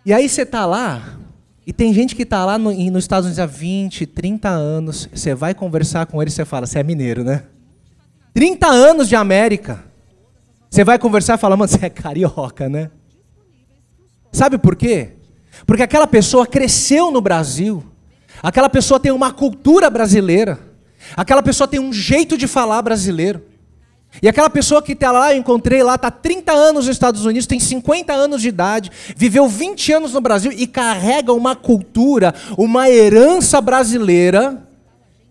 E 0.07 0.13
aí 0.13 0.29
você 0.29 0.43
está 0.43 0.65
lá, 0.65 1.17
e 1.65 1.73
tem 1.73 1.93
gente 1.93 2.15
que 2.15 2.23
está 2.23 2.45
lá 2.45 2.57
no, 2.57 2.71
nos 2.71 3.03
Estados 3.03 3.25
Unidos 3.25 3.39
há 3.39 3.45
20, 3.45 4.05
30 4.05 4.47
anos, 4.47 5.09
você 5.13 5.35
vai 5.35 5.53
conversar 5.53 6.05
com 6.05 6.21
ele 6.21 6.29
e 6.29 6.33
você 6.33 6.45
fala, 6.45 6.65
você 6.65 6.79
é 6.79 6.83
mineiro, 6.83 7.25
né? 7.25 7.43
30 8.33 8.67
anos 8.69 9.09
de 9.09 9.17
América. 9.17 9.83
Você 10.69 10.85
vai 10.85 10.97
conversar 10.97 11.35
e 11.35 11.37
fala, 11.37 11.57
mano, 11.57 11.69
você 11.69 11.85
é 11.85 11.89
carioca, 11.89 12.69
né? 12.69 12.89
Sabe 14.31 14.57
por 14.57 14.77
quê? 14.77 15.09
Porque 15.65 15.83
aquela 15.83 16.07
pessoa 16.07 16.47
cresceu 16.47 17.11
no 17.11 17.19
Brasil, 17.19 17.83
aquela 18.41 18.69
pessoa 18.69 19.01
tem 19.01 19.11
uma 19.11 19.33
cultura 19.33 19.89
brasileira, 19.89 20.57
aquela 21.17 21.43
pessoa 21.43 21.67
tem 21.67 21.81
um 21.81 21.91
jeito 21.91 22.37
de 22.37 22.47
falar 22.47 22.81
brasileiro. 22.81 23.43
E 24.21 24.27
aquela 24.27 24.49
pessoa 24.49 24.81
que 24.81 24.93
está 24.93 25.11
lá, 25.11 25.33
eu 25.33 25.39
encontrei 25.39 25.83
lá, 25.83 25.95
está 25.95 26.09
30 26.09 26.51
anos 26.51 26.85
nos 26.85 26.95
Estados 26.95 27.25
Unidos, 27.25 27.45
tem 27.45 27.59
50 27.59 28.13
anos 28.13 28.41
de 28.41 28.49
idade, 28.49 28.91
viveu 29.15 29.47
20 29.47 29.93
anos 29.93 30.13
no 30.13 30.21
Brasil 30.21 30.51
e 30.51 30.65
carrega 30.65 31.33
uma 31.33 31.55
cultura, 31.55 32.33
uma 32.57 32.89
herança 32.89 33.61
brasileira, 33.61 34.67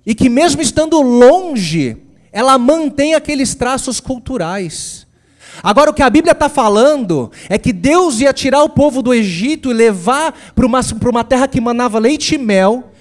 e 0.05 0.15
que 0.15 0.29
mesmo 0.29 0.63
estando 0.63 1.01
longe, 1.03 1.97
ela 2.31 2.57
mantém 2.59 3.15
aqueles 3.15 3.55
traços 3.55 3.99
culturais. 3.99 5.05
Agora, 5.63 5.91
o 5.91 5.95
que 5.95 6.03
a 6.03 6.11
Bíblia 6.11 6.33
está 6.33 6.49
falando 6.49 7.33
é 7.49 7.59
que 7.59 7.73
Deus 7.73 8.21
ia 8.21 8.33
tirar 8.33 8.63
o 8.63 8.69
povo 8.69 9.03
do 9.03 9.13
Egito 9.13 9.71
e 9.71 9.75
levar 9.75 10.33
para 10.55 10.67
uma, 10.67 10.81
uma 11.11 11.25
terra 11.25 11.49
que 11.49 11.61
manava 11.61 11.99
leite 11.99 12.37
e 12.37 12.39
mel, 12.39 12.93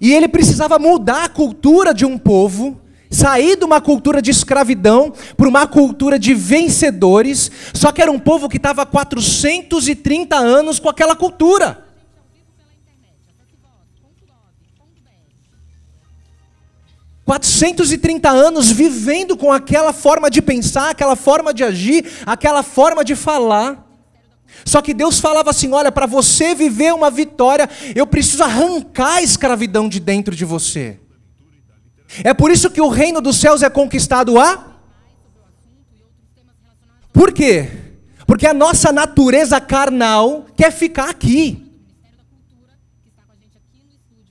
e 0.00 0.14
ele 0.14 0.28
precisava 0.28 0.78
mudar 0.78 1.24
a 1.24 1.28
cultura 1.28 1.92
de 1.92 2.06
um 2.06 2.16
povo 2.16 2.80
sair 3.14 3.56
de 3.56 3.64
uma 3.64 3.80
cultura 3.80 4.20
de 4.20 4.30
escravidão 4.30 5.12
para 5.36 5.48
uma 5.48 5.66
cultura 5.66 6.18
de 6.18 6.34
vencedores, 6.34 7.50
só 7.72 7.92
que 7.92 8.02
era 8.02 8.10
um 8.10 8.18
povo 8.18 8.48
que 8.48 8.56
estava 8.56 8.84
430 8.84 10.36
anos 10.36 10.78
com 10.78 10.88
aquela 10.88 11.14
cultura. 11.14 11.84
Quatrocentos 17.24 17.90
e 17.90 17.96
trinta 17.96 18.28
anos 18.28 18.70
vivendo 18.70 19.34
com 19.34 19.50
aquela 19.50 19.94
forma 19.94 20.28
de 20.28 20.42
pensar, 20.42 20.90
aquela 20.90 21.16
forma 21.16 21.54
de 21.54 21.64
agir, 21.64 22.04
aquela 22.26 22.62
forma 22.62 23.02
de 23.02 23.16
falar. 23.16 23.82
Só 24.62 24.82
que 24.82 24.92
Deus 24.92 25.18
falava 25.20 25.48
assim: 25.48 25.72
olha, 25.72 25.90
para 25.90 26.04
você 26.04 26.54
viver 26.54 26.92
uma 26.92 27.10
vitória, 27.10 27.68
eu 27.94 28.06
preciso 28.06 28.42
arrancar 28.42 29.16
a 29.16 29.22
escravidão 29.22 29.88
de 29.88 30.00
dentro 30.00 30.36
de 30.36 30.44
você. 30.44 31.00
É 32.22 32.32
por 32.32 32.50
isso 32.50 32.70
que 32.70 32.80
o 32.80 32.88
reino 32.88 33.20
dos 33.20 33.36
céus 33.36 33.62
é 33.62 33.70
conquistado 33.70 34.38
a. 34.38 34.74
Por 37.12 37.32
quê? 37.32 37.68
Porque 38.26 38.46
a 38.46 38.54
nossa 38.54 38.92
natureza 38.92 39.60
carnal 39.60 40.46
quer 40.56 40.70
ficar 40.70 41.10
aqui. 41.10 41.64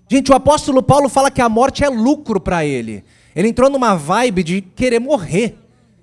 Gente, 0.10 0.32
o 0.32 0.36
apóstolo 0.36 0.84
Paulo 0.84 1.10
fala 1.10 1.32
que 1.32 1.42
a 1.42 1.50
morte 1.50 1.84
é 1.84 1.90
lucro 1.90 2.40
para 2.40 2.66
ele. 2.66 3.04
Ele 3.36 3.48
entrou 3.48 3.70
numa 3.70 3.96
vibe 3.96 4.44
de 4.44 4.62
querer 4.62 5.00
morrer. 5.00 5.58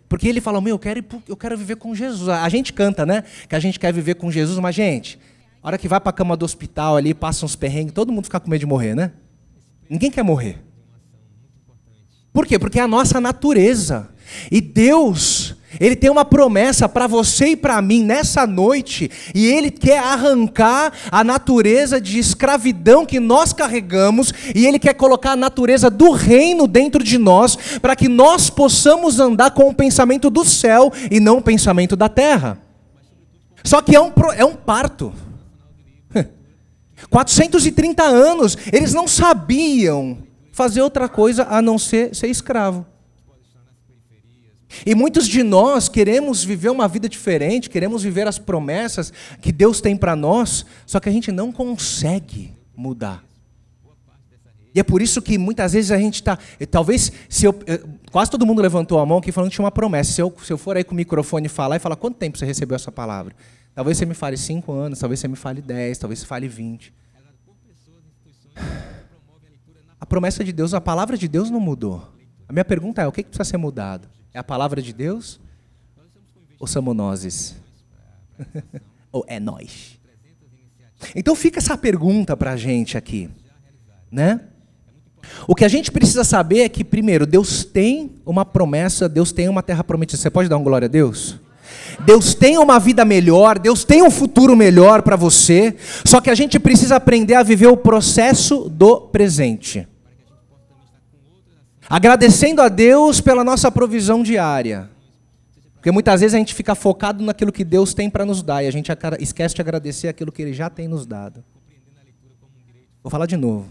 Porque 0.08 0.26
ele 0.26 0.40
fala, 0.40 0.60
meu, 0.60 0.74
eu 0.74 0.78
quero, 0.78 1.04
eu 1.28 1.36
quero 1.36 1.56
viver 1.56 1.76
com 1.76 1.94
Jesus. 1.94 2.28
A 2.28 2.48
gente 2.48 2.72
canta, 2.72 3.06
né? 3.06 3.22
Que 3.48 3.54
a 3.54 3.60
gente 3.60 3.78
quer 3.78 3.92
viver 3.92 4.16
com 4.16 4.28
Jesus, 4.30 4.58
mas, 4.58 4.74
gente, 4.74 5.18
a 5.62 5.68
hora 5.68 5.78
que 5.78 5.86
vai 5.86 6.00
para 6.00 6.10
a 6.10 6.12
cama 6.12 6.36
do 6.36 6.44
hospital 6.44 6.96
ali, 6.96 7.14
passa 7.14 7.44
uns 7.44 7.54
perrengues, 7.54 7.92
todo 7.92 8.10
mundo 8.12 8.24
fica 8.24 8.40
com 8.40 8.50
medo 8.50 8.60
de 8.60 8.66
morrer, 8.66 8.96
né? 8.96 9.12
Ninguém 9.88 10.10
quer 10.10 10.24
morrer. 10.24 10.58
Por 12.32 12.46
quê? 12.46 12.58
Porque 12.58 12.78
é 12.78 12.82
a 12.82 12.88
nossa 12.88 13.20
natureza. 13.20 14.08
E 14.50 14.60
Deus, 14.60 15.56
Ele 15.80 15.96
tem 15.96 16.08
uma 16.08 16.24
promessa 16.24 16.88
para 16.88 17.08
você 17.08 17.48
e 17.48 17.56
para 17.56 17.82
mim 17.82 18.04
nessa 18.04 18.46
noite, 18.46 19.10
e 19.34 19.46
Ele 19.46 19.70
quer 19.70 19.98
arrancar 19.98 20.92
a 21.10 21.24
natureza 21.24 22.00
de 22.00 22.18
escravidão 22.18 23.04
que 23.04 23.18
nós 23.18 23.52
carregamos, 23.52 24.32
e 24.54 24.66
Ele 24.66 24.78
quer 24.78 24.94
colocar 24.94 25.32
a 25.32 25.36
natureza 25.36 25.90
do 25.90 26.12
reino 26.12 26.68
dentro 26.68 27.02
de 27.02 27.18
nós, 27.18 27.56
para 27.82 27.96
que 27.96 28.08
nós 28.08 28.48
possamos 28.48 29.18
andar 29.18 29.50
com 29.50 29.68
o 29.68 29.74
pensamento 29.74 30.30
do 30.30 30.44
céu 30.44 30.92
e 31.10 31.18
não 31.18 31.38
o 31.38 31.42
pensamento 31.42 31.96
da 31.96 32.08
terra. 32.08 32.58
Só 33.64 33.82
que 33.82 33.94
é 33.94 34.00
um, 34.00 34.12
é 34.36 34.44
um 34.44 34.54
parto. 34.54 35.12
430 37.10 38.02
anos, 38.04 38.56
eles 38.72 38.94
não 38.94 39.08
sabiam 39.08 40.29
fazer 40.61 40.83
outra 40.83 41.09
coisa 41.09 41.46
a 41.49 41.62
não 41.62 41.79
ser 41.79 42.14
ser 42.14 42.27
escravo. 42.27 42.85
E 44.85 44.94
muitos 44.94 45.27
de 45.27 45.42
nós 45.42 45.88
queremos 45.88 46.44
viver 46.44 46.68
uma 46.68 46.87
vida 46.87 47.09
diferente, 47.09 47.70
queremos 47.70 48.03
viver 48.03 48.29
as 48.29 48.38
promessas 48.38 49.11
que 49.40 49.53
Deus 49.53 49.81
tem 49.81 49.96
para 49.96 50.14
nós, 50.14 50.66
só 50.85 51.01
que 51.01 51.09
a 51.09 51.12
gente 51.12 51.33
não 51.33 51.51
consegue 51.51 52.55
mudar. 52.77 53.25
E 54.75 54.79
é 54.79 54.83
por 54.83 55.01
isso 55.01 55.23
que 55.23 55.38
muitas 55.38 55.73
vezes 55.73 55.90
a 55.90 55.96
gente 55.96 56.16
está. 56.16 56.38
Talvez, 56.70 57.11
se 57.27 57.46
eu, 57.46 57.55
quase 58.12 58.31
todo 58.31 58.44
mundo 58.44 58.61
levantou 58.61 58.99
a 58.99 59.07
mão 59.07 59.16
aqui 59.16 59.33
falando 59.33 59.49
que 59.49 59.57
tinha 59.57 59.64
uma 59.64 59.73
promessa. 59.73 60.12
Se 60.12 60.20
eu, 60.20 60.33
se 60.44 60.53
eu 60.53 60.59
for 60.59 60.77
aí 60.77 60.85
com 60.85 60.92
o 60.92 60.94
microfone 60.94 61.49
falar 61.49 61.77
e 61.77 61.79
falar 61.79 61.96
quanto 61.96 62.18
tempo 62.18 62.37
você 62.37 62.44
recebeu 62.44 62.77
essa 62.77 62.92
palavra? 62.92 63.35
Talvez 63.75 63.96
você 63.96 64.05
me 64.05 64.14
fale 64.14 64.37
cinco 64.37 64.73
anos, 64.73 64.99
talvez 64.99 65.18
você 65.20 65.27
me 65.27 65.37
fale 65.37 65.62
dez, 65.62 65.96
talvez 65.96 66.20
você 66.20 66.27
fale 66.27 66.46
vinte. 66.46 66.92
A 70.00 70.06
promessa 70.06 70.42
de 70.42 70.52
Deus, 70.52 70.72
a 70.72 70.80
palavra 70.80 71.16
de 71.16 71.28
Deus 71.28 71.50
não 71.50 71.60
mudou. 71.60 72.02
A 72.48 72.52
minha 72.52 72.64
pergunta 72.64 73.02
é: 73.02 73.06
o 73.06 73.12
que 73.12 73.22
precisa 73.22 73.44
ser 73.44 73.56
mudado? 73.56 74.08
É 74.32 74.38
a 74.38 74.44
palavra 74.44 74.80
de 74.80 74.92
Deus? 74.92 75.40
Ou 76.58 76.66
somos 76.66 76.96
nós? 76.96 77.56
Ou 79.12 79.24
é 79.26 79.40
nós? 79.40 79.98
Então 81.14 81.34
fica 81.34 81.58
essa 81.58 81.76
pergunta 81.76 82.36
para 82.36 82.52
a 82.52 82.56
gente 82.56 82.96
aqui, 82.96 83.30
né? 84.10 84.40
O 85.46 85.54
que 85.54 85.64
a 85.64 85.68
gente 85.68 85.90
precisa 85.90 86.24
saber 86.24 86.60
é 86.60 86.68
que, 86.68 86.84
primeiro, 86.84 87.26
Deus 87.26 87.64
tem 87.64 88.14
uma 88.24 88.44
promessa, 88.44 89.08
Deus 89.08 89.32
tem 89.32 89.48
uma 89.48 89.62
terra 89.62 89.84
prometida. 89.84 90.20
Você 90.20 90.30
pode 90.30 90.48
dar 90.48 90.56
um 90.56 90.64
glória 90.64 90.86
a 90.86 90.88
Deus? 90.88 91.39
Deus 92.04 92.34
tem 92.34 92.58
uma 92.58 92.78
vida 92.78 93.04
melhor, 93.04 93.58
Deus 93.58 93.84
tem 93.84 94.02
um 94.02 94.10
futuro 94.10 94.56
melhor 94.56 95.02
para 95.02 95.16
você, 95.16 95.76
só 96.04 96.20
que 96.20 96.30
a 96.30 96.34
gente 96.34 96.58
precisa 96.58 96.96
aprender 96.96 97.34
a 97.34 97.42
viver 97.42 97.66
o 97.66 97.76
processo 97.76 98.68
do 98.68 99.00
presente. 99.02 99.86
Agradecendo 101.88 102.62
a 102.62 102.68
Deus 102.68 103.20
pela 103.20 103.42
nossa 103.42 103.70
provisão 103.70 104.22
diária. 104.22 104.88
Porque 105.74 105.90
muitas 105.90 106.20
vezes 106.20 106.34
a 106.34 106.38
gente 106.38 106.54
fica 106.54 106.74
focado 106.74 107.24
naquilo 107.24 107.50
que 107.50 107.64
Deus 107.64 107.94
tem 107.94 108.10
para 108.10 108.24
nos 108.24 108.42
dar 108.42 108.62
e 108.62 108.66
a 108.66 108.70
gente 108.70 108.92
esquece 109.18 109.54
de 109.54 109.62
agradecer 109.62 110.08
aquilo 110.08 110.30
que 110.30 110.42
Ele 110.42 110.52
já 110.52 110.68
tem 110.68 110.86
nos 110.86 111.06
dado. 111.06 111.42
Vou 113.02 113.10
falar 113.10 113.26
de 113.26 113.36
novo. 113.36 113.66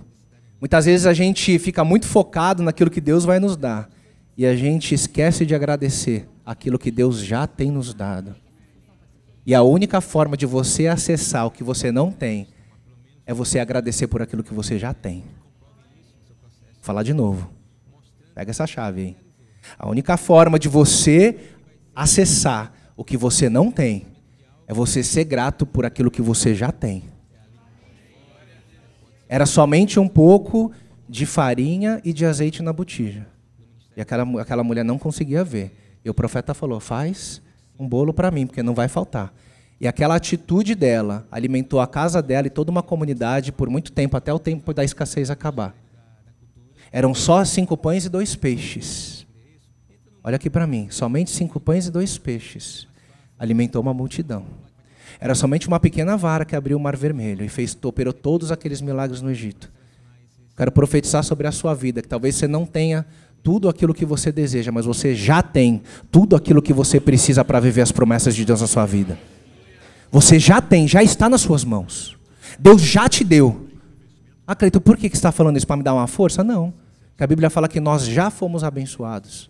Muitas 0.59 0.85
vezes 0.85 1.05
a 1.05 1.13
gente 1.13 1.57
fica 1.59 1.83
muito 1.85 2.07
focado 2.07 2.63
naquilo 2.63 2.89
que 2.89 2.99
Deus 2.99 3.23
vai 3.23 3.39
nos 3.39 3.55
dar 3.55 3.87
e 4.35 4.45
a 4.45 4.55
gente 4.55 4.93
esquece 4.93 5.45
de 5.45 5.53
agradecer 5.53 6.27
aquilo 6.49 6.79
que 6.79 6.89
Deus 6.89 7.19
já 7.19 7.45
tem 7.45 7.69
nos 7.69 7.93
dado. 7.93 8.35
E 9.45 9.53
a 9.53 9.61
única 9.61 10.01
forma 10.01 10.35
de 10.35 10.47
você 10.47 10.87
acessar 10.87 11.45
o 11.45 11.51
que 11.51 11.63
você 11.63 11.91
não 11.91 12.11
tem 12.11 12.47
é 13.23 13.31
você 13.35 13.59
agradecer 13.59 14.07
por 14.07 14.19
aquilo 14.19 14.43
que 14.43 14.51
você 14.51 14.79
já 14.79 14.91
tem. 14.91 15.19
Vou 16.73 16.81
falar 16.81 17.03
de 17.03 17.13
novo. 17.13 17.51
Pega 18.33 18.49
essa 18.49 18.65
chave 18.65 19.01
aí. 19.01 19.17
A 19.77 19.87
única 19.87 20.17
forma 20.17 20.57
de 20.57 20.67
você 20.67 21.37
acessar 21.95 22.73
o 22.97 23.05
que 23.05 23.15
você 23.15 23.47
não 23.47 23.71
tem 23.71 24.07
é 24.67 24.73
você 24.73 25.03
ser 25.03 25.25
grato 25.25 25.67
por 25.67 25.85
aquilo 25.85 26.09
que 26.09 26.21
você 26.21 26.55
já 26.55 26.71
tem. 26.71 27.03
Era 29.27 29.45
somente 29.45 29.99
um 29.99 30.07
pouco 30.07 30.71
de 31.07 31.27
farinha 31.27 32.01
e 32.03 32.11
de 32.11 32.25
azeite 32.25 32.63
na 32.63 32.73
botija. 32.73 33.27
E 33.95 34.01
aquela, 34.01 34.41
aquela 34.41 34.63
mulher 34.63 34.83
não 34.83 34.97
conseguia 34.97 35.43
ver. 35.43 35.88
E 36.09 36.11
o 36.11 36.13
profeta 36.15 36.55
falou: 36.55 36.79
faz 36.79 37.39
um 37.77 37.87
bolo 37.87 38.11
para 38.11 38.31
mim, 38.31 38.47
porque 38.47 38.63
não 38.63 38.73
vai 38.73 38.87
faltar. 38.87 39.31
E 39.79 39.87
aquela 39.87 40.15
atitude 40.15 40.73
dela 40.73 41.27
alimentou 41.31 41.79
a 41.79 41.85
casa 41.85 42.19
dela 42.19 42.47
e 42.47 42.49
toda 42.49 42.71
uma 42.71 42.81
comunidade 42.81 43.51
por 43.51 43.69
muito 43.69 43.91
tempo, 43.91 44.17
até 44.17 44.33
o 44.33 44.39
tempo 44.39 44.73
da 44.73 44.83
escassez 44.83 45.29
acabar. 45.29 45.75
Eram 46.91 47.13
só 47.13 47.45
cinco 47.45 47.77
pães 47.77 48.05
e 48.05 48.09
dois 48.09 48.35
peixes. 48.35 49.27
Olha 50.23 50.37
aqui 50.37 50.49
para 50.49 50.65
mim, 50.65 50.87
somente 50.89 51.29
cinco 51.29 51.59
pães 51.59 51.85
e 51.85 51.91
dois 51.91 52.17
peixes 52.17 52.87
alimentou 53.37 53.79
uma 53.79 53.93
multidão. 53.93 54.45
Era 55.19 55.35
somente 55.35 55.67
uma 55.67 55.79
pequena 55.79 56.17
vara 56.17 56.43
que 56.43 56.55
abriu 56.55 56.75
o 56.75 56.79
mar 56.79 56.97
vermelho 56.97 57.45
e 57.45 57.49
fez 57.49 57.77
operou 57.83 58.13
todos 58.13 58.51
aqueles 58.51 58.81
milagres 58.81 59.21
no 59.21 59.29
Egito. 59.29 59.71
Quero 60.57 60.71
profetizar 60.71 61.23
sobre 61.23 61.45
a 61.45 61.51
sua 61.51 61.75
vida, 61.75 62.01
que 62.01 62.07
talvez 62.07 62.35
você 62.35 62.47
não 62.47 62.65
tenha 62.65 63.05
tudo 63.43 63.69
aquilo 63.69 63.93
que 63.93 64.05
você 64.05 64.31
deseja, 64.31 64.71
mas 64.71 64.85
você 64.85 65.15
já 65.15 65.41
tem 65.41 65.81
tudo 66.11 66.35
aquilo 66.35 66.61
que 66.61 66.73
você 66.73 66.99
precisa 66.99 67.43
para 67.43 67.59
viver 67.59 67.81
as 67.81 67.91
promessas 67.91 68.35
de 68.35 68.45
Deus 68.45 68.61
na 68.61 68.67
sua 68.67 68.85
vida. 68.85 69.17
Você 70.11 70.39
já 70.39 70.61
tem, 70.61 70.87
já 70.87 71.03
está 71.03 71.29
nas 71.29 71.41
suas 71.41 71.63
mãos. 71.63 72.17
Deus 72.57 72.81
já 72.81 73.07
te 73.07 73.23
deu. 73.23 73.67
Cleiton, 74.57 74.79
por 74.79 74.97
que 74.97 75.07
você 75.07 75.15
está 75.15 75.31
falando 75.31 75.57
isso? 75.57 75.67
Para 75.67 75.77
me 75.77 75.83
dar 75.83 75.93
uma 75.93 76.07
força? 76.07 76.43
Não. 76.43 76.73
Porque 77.11 77.23
a 77.23 77.27
Bíblia 77.27 77.49
fala 77.49 77.67
que 77.67 77.79
nós 77.79 78.05
já 78.05 78.29
fomos 78.29 78.63
abençoados 78.63 79.49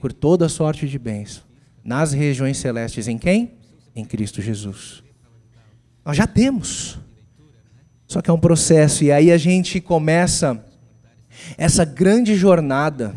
por 0.00 0.12
toda 0.12 0.48
sorte 0.48 0.86
de 0.86 0.98
bens 0.98 1.42
nas 1.84 2.12
regiões 2.12 2.56
celestes. 2.58 3.08
Em 3.08 3.18
quem? 3.18 3.52
Em 3.94 4.04
Cristo 4.04 4.40
Jesus. 4.40 5.02
Nós 6.04 6.16
já 6.16 6.26
temos. 6.26 6.98
Só 8.06 8.20
que 8.20 8.30
é 8.30 8.32
um 8.32 8.38
processo. 8.38 9.02
E 9.02 9.10
aí 9.10 9.32
a 9.32 9.38
gente 9.38 9.80
começa 9.80 10.64
essa 11.56 11.84
grande 11.84 12.34
jornada. 12.34 13.14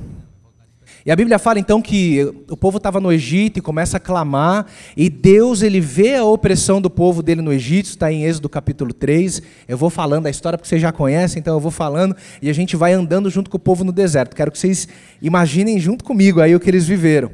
E 1.08 1.12
a 1.12 1.16
Bíblia 1.16 1.40
fala 1.40 1.58
então 1.58 1.82
que 1.82 2.22
o 2.50 2.58
povo 2.58 2.76
estava 2.76 3.00
no 3.00 3.14
Egito 3.14 3.60
e 3.60 3.62
começa 3.62 3.96
a 3.96 4.00
clamar, 4.00 4.66
e 4.96 5.10
Deus 5.10 5.62
ele 5.62 5.80
vê 5.80 6.16
a 6.16 6.26
opressão 6.26 6.82
do 6.82 6.90
povo 6.90 7.24
dele 7.24 7.42
no 7.42 7.54
Egito, 7.54 7.86
está 7.86 8.12
em 8.12 8.26
Êxodo 8.26 8.50
capítulo 8.50 8.94
3. 8.94 9.42
Eu 9.70 9.78
vou 9.78 9.90
falando 9.90 10.26
a 10.26 10.30
história 10.30 10.58
porque 10.58 10.68
vocês 10.68 10.82
já 10.82 10.92
conhecem, 10.92 11.40
então 11.40 11.54
eu 11.54 11.62
vou 11.62 11.72
falando 11.72 12.14
e 12.42 12.50
a 12.50 12.54
gente 12.54 12.76
vai 12.76 12.92
andando 12.92 13.30
junto 13.30 13.50
com 13.50 13.56
o 13.56 13.60
povo 13.60 13.86
no 13.86 13.94
deserto. 13.94 14.36
Quero 14.36 14.52
que 14.52 14.60
vocês 14.60 14.86
imaginem 15.22 15.80
junto 15.80 16.04
comigo 16.04 16.42
aí 16.42 16.54
o 16.54 16.60
que 16.60 16.70
eles 16.70 16.86
viveram. 16.86 17.32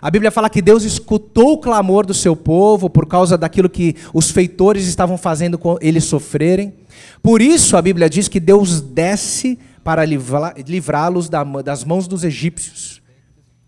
A 0.00 0.12
Bíblia 0.12 0.30
fala 0.30 0.48
que 0.48 0.62
Deus 0.62 0.84
escutou 0.84 1.54
o 1.54 1.58
clamor 1.58 2.06
do 2.06 2.14
seu 2.14 2.36
povo 2.36 2.88
por 2.88 3.04
causa 3.04 3.36
daquilo 3.36 3.68
que 3.68 3.96
os 4.14 4.30
feitores 4.30 4.86
estavam 4.86 5.18
fazendo 5.18 5.58
com 5.58 5.76
eles 5.80 6.04
sofrerem. 6.04 6.72
Por 7.20 7.42
isso 7.42 7.76
a 7.76 7.82
Bíblia 7.82 8.08
diz 8.08 8.28
que 8.28 8.38
Deus 8.38 8.80
desce 8.80 9.58
para 9.88 10.04
livrá-los 10.04 11.30
das 11.64 11.82
mãos 11.82 12.06
dos 12.06 12.22
egípcios. 12.22 13.00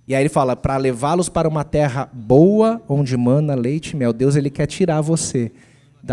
E 0.07 0.15
aí 0.15 0.21
ele 0.21 0.29
fala, 0.29 0.55
para 0.55 0.77
levá-los 0.77 1.31
para 1.31 1.49
uma 1.49 1.65
terra 1.65 2.11
boa, 2.13 2.83
onde 2.87 3.17
mana 3.17 3.55
leite 3.55 3.93
e 3.93 3.97
mel. 3.97 4.13
Deus 4.13 4.37
ele 4.37 4.51
quer 4.51 4.67
tirar 4.67 5.01
você 5.01 5.51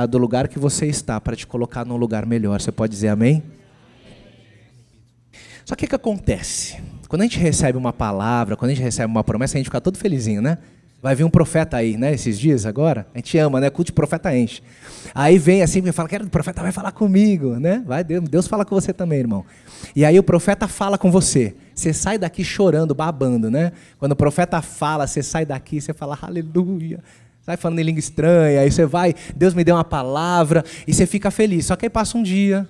do 0.09 0.17
lugar 0.17 0.47
que 0.47 0.57
você 0.57 0.85
está 0.85 1.19
para 1.19 1.35
te 1.35 1.45
colocar 1.45 1.83
num 1.83 1.97
lugar 1.97 2.25
melhor. 2.25 2.61
Você 2.61 2.71
pode 2.71 2.93
dizer 2.93 3.09
amém? 3.09 3.43
Só 5.65 5.75
que 5.75 5.83
o 5.83 5.89
que 5.89 5.95
acontece? 5.95 6.81
Quando 7.09 7.23
a 7.23 7.25
gente 7.25 7.37
recebe 7.37 7.77
uma 7.77 7.91
palavra, 7.91 8.55
quando 8.55 8.71
a 8.71 8.73
gente 8.73 8.83
recebe 8.85 9.11
uma 9.11 9.25
promessa, 9.25 9.57
a 9.57 9.59
gente 9.59 9.65
fica 9.65 9.81
todo 9.81 9.97
felizinho, 9.97 10.41
né? 10.41 10.57
Vai 11.01 11.13
vir 11.13 11.23
um 11.23 11.29
profeta 11.29 11.77
aí, 11.77 11.95
né? 11.95 12.13
Esses 12.13 12.39
dias 12.39 12.65
agora. 12.65 13.07
A 13.13 13.17
gente 13.19 13.37
ama, 13.37 13.59
né? 13.59 13.69
Culto 13.69 13.91
de 13.91 13.93
profeta 13.93 14.35
enche. 14.35 14.63
Aí 15.13 15.37
vem 15.37 15.61
assim 15.61 15.81
e 15.85 15.91
fala: 15.91 16.09
Quero 16.09 16.25
o 16.25 16.29
profeta 16.29 16.61
vai 16.61 16.71
falar 16.71 16.91
comigo, 16.91 17.55
né? 17.59 17.83
Vai, 17.85 18.03
Deus, 18.03 18.27
Deus 18.27 18.47
fala 18.47 18.65
com 18.65 18.73
você 18.73 18.91
também, 18.91 19.19
irmão. 19.19 19.45
E 19.95 20.03
aí 20.03 20.17
o 20.17 20.23
profeta 20.23 20.67
fala 20.67 20.97
com 20.97 21.11
você. 21.11 21.55
Você 21.75 21.93
sai 21.93 22.17
daqui 22.17 22.43
chorando, 22.43 22.95
babando, 22.95 23.51
né? 23.51 23.73
Quando 23.99 24.13
o 24.13 24.15
profeta 24.15 24.59
fala, 24.61 25.05
você 25.05 25.21
sai 25.21 25.45
daqui, 25.45 25.79
você 25.79 25.93
fala 25.93 26.17
aleluia. 26.19 27.03
Sai 27.43 27.55
falando 27.57 27.79
em 27.79 27.83
língua 27.83 27.99
estranha, 27.99 28.59
aí 28.59 28.69
você 28.69 28.85
vai, 28.85 29.13
Deus 29.33 29.53
me 29.53 29.63
deu 29.63 29.75
uma 29.75 29.85
palavra, 29.85 30.65
e 30.85 30.93
você 30.93 31.05
fica 31.05 31.31
feliz. 31.31 31.67
Só 31.67 31.77
que 31.77 31.85
aí 31.85 31.89
passa 31.89 32.17
um 32.17 32.23
dia, 32.23 32.67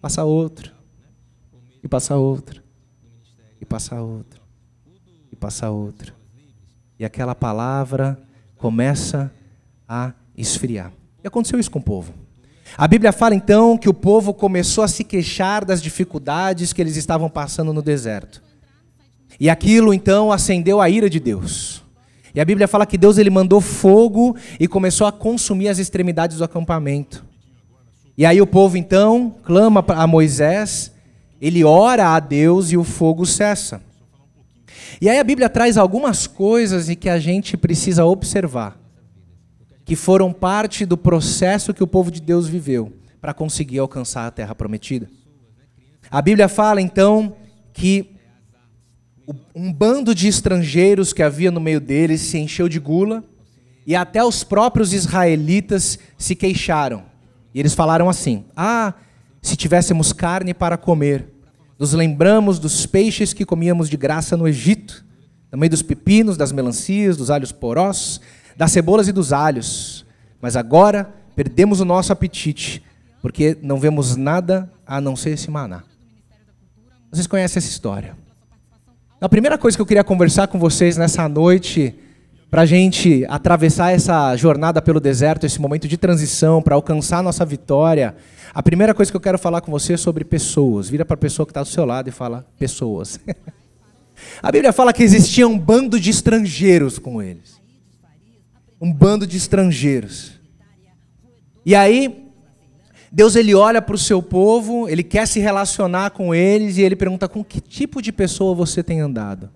passa 0.00 0.24
outro, 0.24 0.72
e 1.84 1.86
passa 1.86 2.16
outro, 2.16 2.62
e 3.60 3.66
passa 3.66 4.00
outro, 4.00 4.40
e 5.30 5.36
passa 5.36 5.68
outro 5.68 6.17
e 6.98 7.04
aquela 7.04 7.34
palavra 7.34 8.18
começa 8.56 9.32
a 9.88 10.12
esfriar. 10.36 10.92
E 11.22 11.28
aconteceu 11.28 11.58
isso 11.58 11.70
com 11.70 11.78
o 11.78 11.82
povo. 11.82 12.12
A 12.76 12.86
Bíblia 12.86 13.12
fala 13.12 13.34
então 13.34 13.78
que 13.78 13.88
o 13.88 13.94
povo 13.94 14.34
começou 14.34 14.84
a 14.84 14.88
se 14.88 15.04
queixar 15.04 15.64
das 15.64 15.80
dificuldades 15.80 16.72
que 16.72 16.80
eles 16.80 16.96
estavam 16.96 17.30
passando 17.30 17.72
no 17.72 17.82
deserto. 17.82 18.42
E 19.40 19.48
aquilo 19.48 19.94
então 19.94 20.32
acendeu 20.32 20.80
a 20.80 20.90
ira 20.90 21.08
de 21.08 21.20
Deus. 21.20 21.82
E 22.34 22.40
a 22.40 22.44
Bíblia 22.44 22.68
fala 22.68 22.86
que 22.86 22.98
Deus 22.98 23.18
ele 23.18 23.30
mandou 23.30 23.60
fogo 23.60 24.36
e 24.60 24.68
começou 24.68 25.06
a 25.06 25.12
consumir 25.12 25.68
as 25.68 25.78
extremidades 25.78 26.38
do 26.38 26.44
acampamento. 26.44 27.24
E 28.16 28.26
aí 28.26 28.40
o 28.40 28.46
povo 28.46 28.76
então 28.76 29.34
clama 29.44 29.84
a 29.88 30.06
Moisés, 30.06 30.92
ele 31.40 31.64
ora 31.64 32.14
a 32.14 32.20
Deus 32.20 32.70
e 32.70 32.76
o 32.76 32.84
fogo 32.84 33.24
cessa. 33.24 33.80
E 35.00 35.08
aí 35.08 35.18
a 35.18 35.24
Bíblia 35.24 35.48
traz 35.48 35.76
algumas 35.76 36.26
coisas 36.26 36.88
e 36.88 36.96
que 36.96 37.08
a 37.08 37.18
gente 37.18 37.56
precisa 37.56 38.04
observar, 38.04 38.78
que 39.84 39.96
foram 39.96 40.32
parte 40.32 40.84
do 40.84 40.96
processo 40.96 41.74
que 41.74 41.82
o 41.82 41.86
povo 41.86 42.10
de 42.10 42.20
Deus 42.20 42.48
viveu 42.48 42.92
para 43.20 43.34
conseguir 43.34 43.78
alcançar 43.78 44.26
a 44.26 44.30
terra 44.30 44.54
prometida. 44.54 45.08
A 46.10 46.22
Bíblia 46.22 46.48
fala 46.48 46.80
então 46.80 47.36
que 47.72 48.14
um 49.54 49.72
bando 49.72 50.14
de 50.14 50.26
estrangeiros 50.26 51.12
que 51.12 51.22
havia 51.22 51.50
no 51.50 51.60
meio 51.60 51.80
deles 51.80 52.20
se 52.22 52.38
encheu 52.38 52.68
de 52.68 52.78
gula 52.78 53.22
e 53.86 53.94
até 53.94 54.22
os 54.24 54.42
próprios 54.42 54.92
israelitas 54.92 55.98
se 56.16 56.34
queixaram. 56.34 57.04
E 57.54 57.60
eles 57.60 57.74
falaram 57.74 58.08
assim: 58.08 58.44
Ah, 58.56 58.94
se 59.42 59.56
tivéssemos 59.56 60.12
carne 60.12 60.54
para 60.54 60.76
comer, 60.76 61.26
nos 61.78 61.92
lembramos 61.92 62.58
dos 62.58 62.86
peixes 62.86 63.32
que 63.32 63.44
comíamos 63.44 63.88
de 63.88 63.96
graça 63.96 64.36
no 64.36 64.48
Egito, 64.48 65.04
também 65.50 65.70
dos 65.70 65.82
pepinos, 65.82 66.36
das 66.36 66.52
melancias, 66.52 67.16
dos 67.16 67.30
alhos 67.30 67.52
porós, 67.52 68.20
das 68.56 68.72
cebolas 68.72 69.08
e 69.08 69.12
dos 69.12 69.32
alhos. 69.32 70.04
Mas 70.40 70.56
agora 70.56 71.14
perdemos 71.36 71.80
o 71.80 71.84
nosso 71.84 72.12
apetite, 72.12 72.82
porque 73.22 73.56
não 73.62 73.78
vemos 73.78 74.16
nada 74.16 74.70
a 74.86 75.00
não 75.00 75.14
ser 75.14 75.30
esse 75.30 75.50
maná. 75.50 75.84
Vocês 77.10 77.26
conhecem 77.26 77.58
essa 77.58 77.68
história? 77.68 78.16
A 79.20 79.28
primeira 79.28 79.56
coisa 79.56 79.76
que 79.76 79.80
eu 79.80 79.86
queria 79.86 80.04
conversar 80.04 80.48
com 80.48 80.58
vocês 80.58 80.96
nessa 80.96 81.28
noite, 81.28 81.94
para 82.50 82.62
a 82.62 82.66
gente 82.66 83.26
atravessar 83.28 83.92
essa 83.92 84.34
jornada 84.36 84.80
pelo 84.80 85.00
deserto, 85.00 85.44
esse 85.44 85.60
momento 85.60 85.86
de 85.86 85.96
transição, 85.96 86.62
para 86.62 86.74
alcançar 86.74 87.18
a 87.18 87.22
nossa 87.22 87.44
vitória, 87.44 88.16
a 88.54 88.62
primeira 88.62 88.94
coisa 88.94 89.10
que 89.10 89.16
eu 89.16 89.20
quero 89.20 89.38
falar 89.38 89.60
com 89.60 89.70
você 89.70 89.92
é 89.92 89.96
sobre 89.96 90.24
pessoas. 90.24 90.88
Vira 90.88 91.04
para 91.04 91.14
a 91.14 91.18
pessoa 91.18 91.44
que 91.46 91.50
está 91.50 91.62
do 91.62 91.68
seu 91.68 91.84
lado 91.84 92.08
e 92.08 92.12
fala: 92.12 92.46
pessoas. 92.58 93.20
a 94.42 94.50
Bíblia 94.50 94.72
fala 94.72 94.92
que 94.92 95.02
existia 95.02 95.46
um 95.46 95.58
bando 95.58 96.00
de 96.00 96.10
estrangeiros 96.10 96.98
com 96.98 97.22
eles. 97.22 97.60
Um 98.80 98.92
bando 98.92 99.26
de 99.26 99.36
estrangeiros. 99.36 100.32
E 101.66 101.74
aí, 101.74 102.30
Deus 103.12 103.36
ele 103.36 103.54
olha 103.54 103.82
para 103.82 103.94
o 103.94 103.98
seu 103.98 104.22
povo, 104.22 104.88
ele 104.88 105.02
quer 105.02 105.26
se 105.26 105.38
relacionar 105.38 106.10
com 106.10 106.34
eles 106.34 106.78
e 106.78 106.82
ele 106.82 106.96
pergunta 106.96 107.28
com 107.28 107.44
que 107.44 107.60
tipo 107.60 108.00
de 108.00 108.10
pessoa 108.10 108.54
você 108.54 108.82
tem 108.82 109.00
andado. 109.00 109.50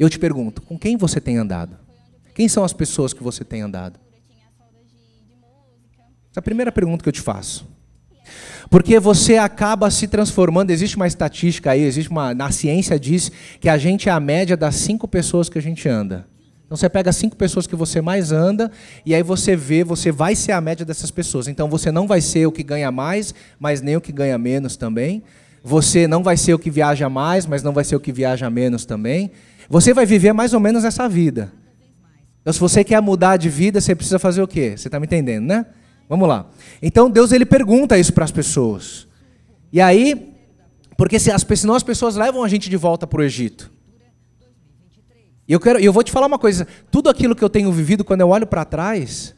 Eu 0.00 0.08
te 0.08 0.18
pergunto, 0.18 0.62
com 0.62 0.78
quem 0.78 0.96
você 0.96 1.20
tem 1.20 1.36
andado? 1.36 1.76
Quem 2.34 2.48
são 2.48 2.64
as 2.64 2.72
pessoas 2.72 3.12
que 3.12 3.22
você 3.22 3.44
tem 3.44 3.60
andado? 3.60 4.00
Essa 6.30 6.38
é 6.38 6.40
a 6.40 6.42
primeira 6.42 6.72
pergunta 6.72 7.02
que 7.02 7.08
eu 7.10 7.12
te 7.12 7.20
faço. 7.20 7.68
Porque 8.70 8.98
você 8.98 9.36
acaba 9.36 9.90
se 9.90 10.08
transformando, 10.08 10.70
existe 10.70 10.96
uma 10.96 11.06
estatística 11.06 11.72
aí, 11.72 11.82
existe 11.82 12.08
uma. 12.08 12.32
Na 12.32 12.50
ciência 12.50 12.98
diz 12.98 13.30
que 13.60 13.68
a 13.68 13.76
gente 13.76 14.08
é 14.08 14.12
a 14.12 14.18
média 14.18 14.56
das 14.56 14.76
cinco 14.76 15.06
pessoas 15.06 15.50
que 15.50 15.58
a 15.58 15.62
gente 15.62 15.86
anda. 15.86 16.26
Então 16.64 16.78
você 16.78 16.88
pega 16.88 17.12
cinco 17.12 17.36
pessoas 17.36 17.66
que 17.66 17.76
você 17.76 18.00
mais 18.00 18.32
anda 18.32 18.72
e 19.04 19.14
aí 19.14 19.22
você 19.22 19.54
vê, 19.54 19.84
você 19.84 20.10
vai 20.10 20.34
ser 20.34 20.52
a 20.52 20.62
média 20.62 20.86
dessas 20.86 21.10
pessoas. 21.10 21.46
Então 21.46 21.68
você 21.68 21.92
não 21.92 22.06
vai 22.06 22.22
ser 22.22 22.46
o 22.46 22.52
que 22.52 22.62
ganha 22.62 22.90
mais, 22.90 23.34
mas 23.58 23.82
nem 23.82 23.96
o 23.96 24.00
que 24.00 24.12
ganha 24.12 24.38
menos 24.38 24.78
também. 24.78 25.22
Você 25.62 26.08
não 26.08 26.22
vai 26.22 26.38
ser 26.38 26.54
o 26.54 26.58
que 26.58 26.70
viaja 26.70 27.10
mais, 27.10 27.44
mas 27.44 27.62
não 27.62 27.72
vai 27.72 27.84
ser 27.84 27.96
o 27.96 28.00
que 28.00 28.12
viaja 28.12 28.48
menos 28.48 28.86
também. 28.86 29.30
Você 29.70 29.94
vai 29.94 30.04
viver 30.04 30.32
mais 30.32 30.52
ou 30.52 30.58
menos 30.58 30.84
essa 30.84 31.08
vida. 31.08 31.52
Então 32.42 32.52
se 32.52 32.58
você 32.58 32.82
quer 32.82 33.00
mudar 33.00 33.36
de 33.36 33.48
vida, 33.48 33.80
você 33.80 33.94
precisa 33.94 34.18
fazer 34.18 34.42
o 34.42 34.48
quê? 34.48 34.74
Você 34.76 34.88
está 34.88 34.98
me 34.98 35.06
entendendo, 35.06 35.46
né? 35.46 35.64
Vamos 36.08 36.28
lá. 36.28 36.50
Então 36.82 37.08
Deus 37.08 37.30
ele 37.30 37.46
pergunta 37.46 37.96
isso 37.96 38.12
para 38.12 38.24
as 38.24 38.32
pessoas. 38.32 39.06
E 39.72 39.80
aí, 39.80 40.34
porque 40.96 41.20
se 41.20 41.30
as, 41.30 41.46
senão 41.54 41.74
as 41.74 41.84
pessoas 41.84 42.16
levam 42.16 42.42
a 42.42 42.48
gente 42.48 42.68
de 42.68 42.76
volta 42.76 43.06
para 43.06 43.20
o 43.20 43.22
Egito. 43.22 43.70
E 45.46 45.52
eu, 45.52 45.60
quero, 45.60 45.78
eu 45.78 45.92
vou 45.92 46.02
te 46.02 46.10
falar 46.10 46.26
uma 46.26 46.38
coisa: 46.38 46.66
tudo 46.90 47.08
aquilo 47.08 47.36
que 47.36 47.44
eu 47.44 47.48
tenho 47.48 47.70
vivido, 47.70 48.04
quando 48.04 48.22
eu 48.22 48.28
olho 48.28 48.48
para 48.48 48.64
trás, 48.64 49.36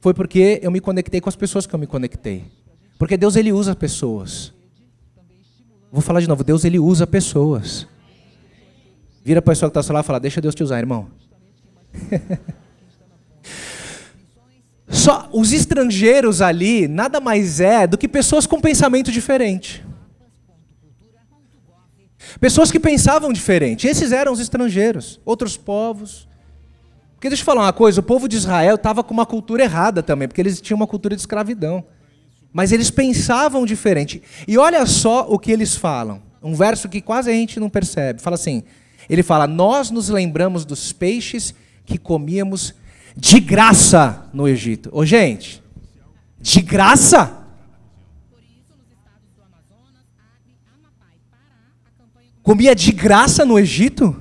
foi 0.00 0.14
porque 0.14 0.58
eu 0.62 0.70
me 0.70 0.80
conectei 0.80 1.20
com 1.20 1.28
as 1.28 1.36
pessoas 1.36 1.66
que 1.66 1.74
eu 1.74 1.78
me 1.78 1.86
conectei. 1.86 2.44
Porque 2.98 3.18
Deus 3.18 3.36
ele 3.36 3.52
usa 3.52 3.76
pessoas. 3.76 4.54
Vou 5.92 6.00
falar 6.00 6.20
de 6.20 6.28
novo: 6.28 6.42
Deus 6.42 6.64
ele 6.64 6.78
usa 6.78 7.06
pessoas. 7.06 7.86
Vira 9.24 9.38
a 9.38 9.42
pessoa 9.42 9.70
que 9.70 9.78
está 9.78 9.92
lado 9.92 10.04
e 10.04 10.06
fala: 10.06 10.20
Deixa 10.20 10.40
Deus 10.40 10.54
te 10.54 10.62
usar, 10.62 10.78
irmão. 10.78 11.08
Só 14.86 15.30
os 15.32 15.52
estrangeiros 15.52 16.42
ali 16.42 16.86
nada 16.86 17.20
mais 17.20 17.58
é 17.58 17.86
do 17.86 17.96
que 17.96 18.06
pessoas 18.06 18.46
com 18.46 18.60
pensamento 18.60 19.10
diferente. 19.10 19.84
Pessoas 22.38 22.70
que 22.70 22.78
pensavam 22.78 23.32
diferente. 23.32 23.86
Esses 23.86 24.12
eram 24.12 24.32
os 24.32 24.40
estrangeiros, 24.40 25.18
outros 25.24 25.56
povos. 25.56 26.28
Porque 27.14 27.28
deixa 27.28 27.42
eu 27.42 27.46
falar 27.46 27.62
uma 27.62 27.72
coisa: 27.72 28.00
o 28.00 28.04
povo 28.04 28.28
de 28.28 28.36
Israel 28.36 28.74
estava 28.74 29.02
com 29.02 29.14
uma 29.14 29.24
cultura 29.24 29.62
errada 29.62 30.02
também, 30.02 30.28
porque 30.28 30.42
eles 30.42 30.60
tinham 30.60 30.76
uma 30.76 30.86
cultura 30.86 31.16
de 31.16 31.22
escravidão. 31.22 31.82
Mas 32.52 32.72
eles 32.72 32.90
pensavam 32.90 33.64
diferente. 33.64 34.22
E 34.46 34.58
olha 34.58 34.84
só 34.84 35.26
o 35.28 35.38
que 35.38 35.50
eles 35.50 35.74
falam. 35.74 36.22
Um 36.42 36.54
verso 36.54 36.88
que 36.88 37.00
quase 37.00 37.30
a 37.30 37.32
gente 37.32 37.58
não 37.58 37.70
percebe. 37.70 38.20
Fala 38.20 38.34
assim: 38.34 38.62
ele 39.08 39.22
fala, 39.22 39.46
Nós 39.46 39.90
nos 39.90 40.08
lembramos 40.08 40.64
dos 40.64 40.92
peixes 40.92 41.54
que 41.84 41.98
comíamos 41.98 42.74
de 43.16 43.40
graça 43.40 44.28
no 44.32 44.48
Egito. 44.48 44.88
Ô, 44.92 45.04
gente, 45.04 45.62
de 46.40 46.60
graça? 46.60 47.44
comia 52.44 52.74
de 52.74 52.92
graça 52.92 53.44
no 53.44 53.58
Egito? 53.58 54.14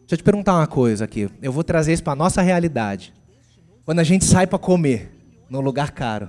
Deixa 0.00 0.14
eu 0.14 0.18
te 0.18 0.24
perguntar 0.24 0.54
uma 0.54 0.66
coisa 0.66 1.04
aqui. 1.04 1.28
Eu 1.40 1.52
vou 1.52 1.64
trazer 1.64 1.92
isso 1.92 2.02
para 2.02 2.12
a 2.12 2.16
nossa 2.16 2.42
realidade. 2.42 3.14
Quando 3.84 4.00
a 4.00 4.04
gente 4.04 4.24
sai 4.24 4.46
para 4.46 4.58
comer 4.58 5.12
num 5.48 5.60
lugar 5.60 5.92
caro, 5.92 6.28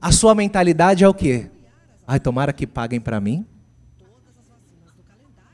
a 0.00 0.10
sua 0.10 0.34
mentalidade 0.34 1.04
é 1.04 1.08
o 1.08 1.14
quê? 1.14 1.50
Ai, 2.06 2.20
tomara 2.20 2.52
que 2.52 2.66
paguem 2.66 3.00
para 3.00 3.20
mim. 3.20 3.46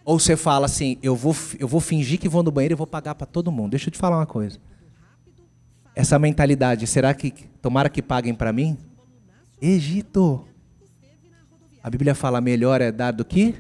Ou 0.05 0.19
você 0.19 0.37
fala 0.37 0.67
assim, 0.67 0.99
eu 1.03 1.15
vou, 1.15 1.35
eu 1.59 1.69
vou 1.69 1.81
fingir 1.81 2.19
que 2.19 2.29
vou 2.29 2.43
no 2.43 2.51
banheiro 2.51 2.75
e 2.75 2.77
vou 2.77 2.87
pagar 2.87 3.15
para 3.15 3.27
todo 3.27 3.53
mundo. 3.53 3.71
Deixa 3.71 3.89
eu 3.89 3.93
te 3.93 3.99
falar 3.99 4.17
uma 4.17 4.27
coisa. 4.27 4.59
Essa 5.95 6.19
mentalidade, 6.19 6.87
será 6.87 7.15
que 7.15 7.31
tomara 7.61 7.89
que 7.89 8.03
paguem 8.03 8.35
para 8.35 8.53
mim? 8.53 8.77
Egito. 9.61 10.45
A 11.83 11.91
Bíblia 11.91 12.15
fala 12.15 12.41
melhor 12.41 12.81
é 12.81 12.91
dar 12.91 13.13
do 13.13 13.25
que? 13.25 13.55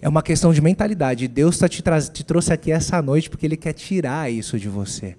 É 0.00 0.08
uma 0.08 0.22
questão 0.22 0.52
de 0.52 0.60
mentalidade. 0.60 1.26
Deus 1.26 1.58
tá 1.58 1.68
te, 1.68 1.82
te 2.12 2.24
trouxe 2.24 2.52
aqui 2.52 2.70
essa 2.70 3.02
noite 3.02 3.28
porque 3.28 3.46
Ele 3.46 3.56
quer 3.56 3.72
tirar 3.72 4.30
isso 4.30 4.58
de 4.58 4.68
você. 4.68 5.16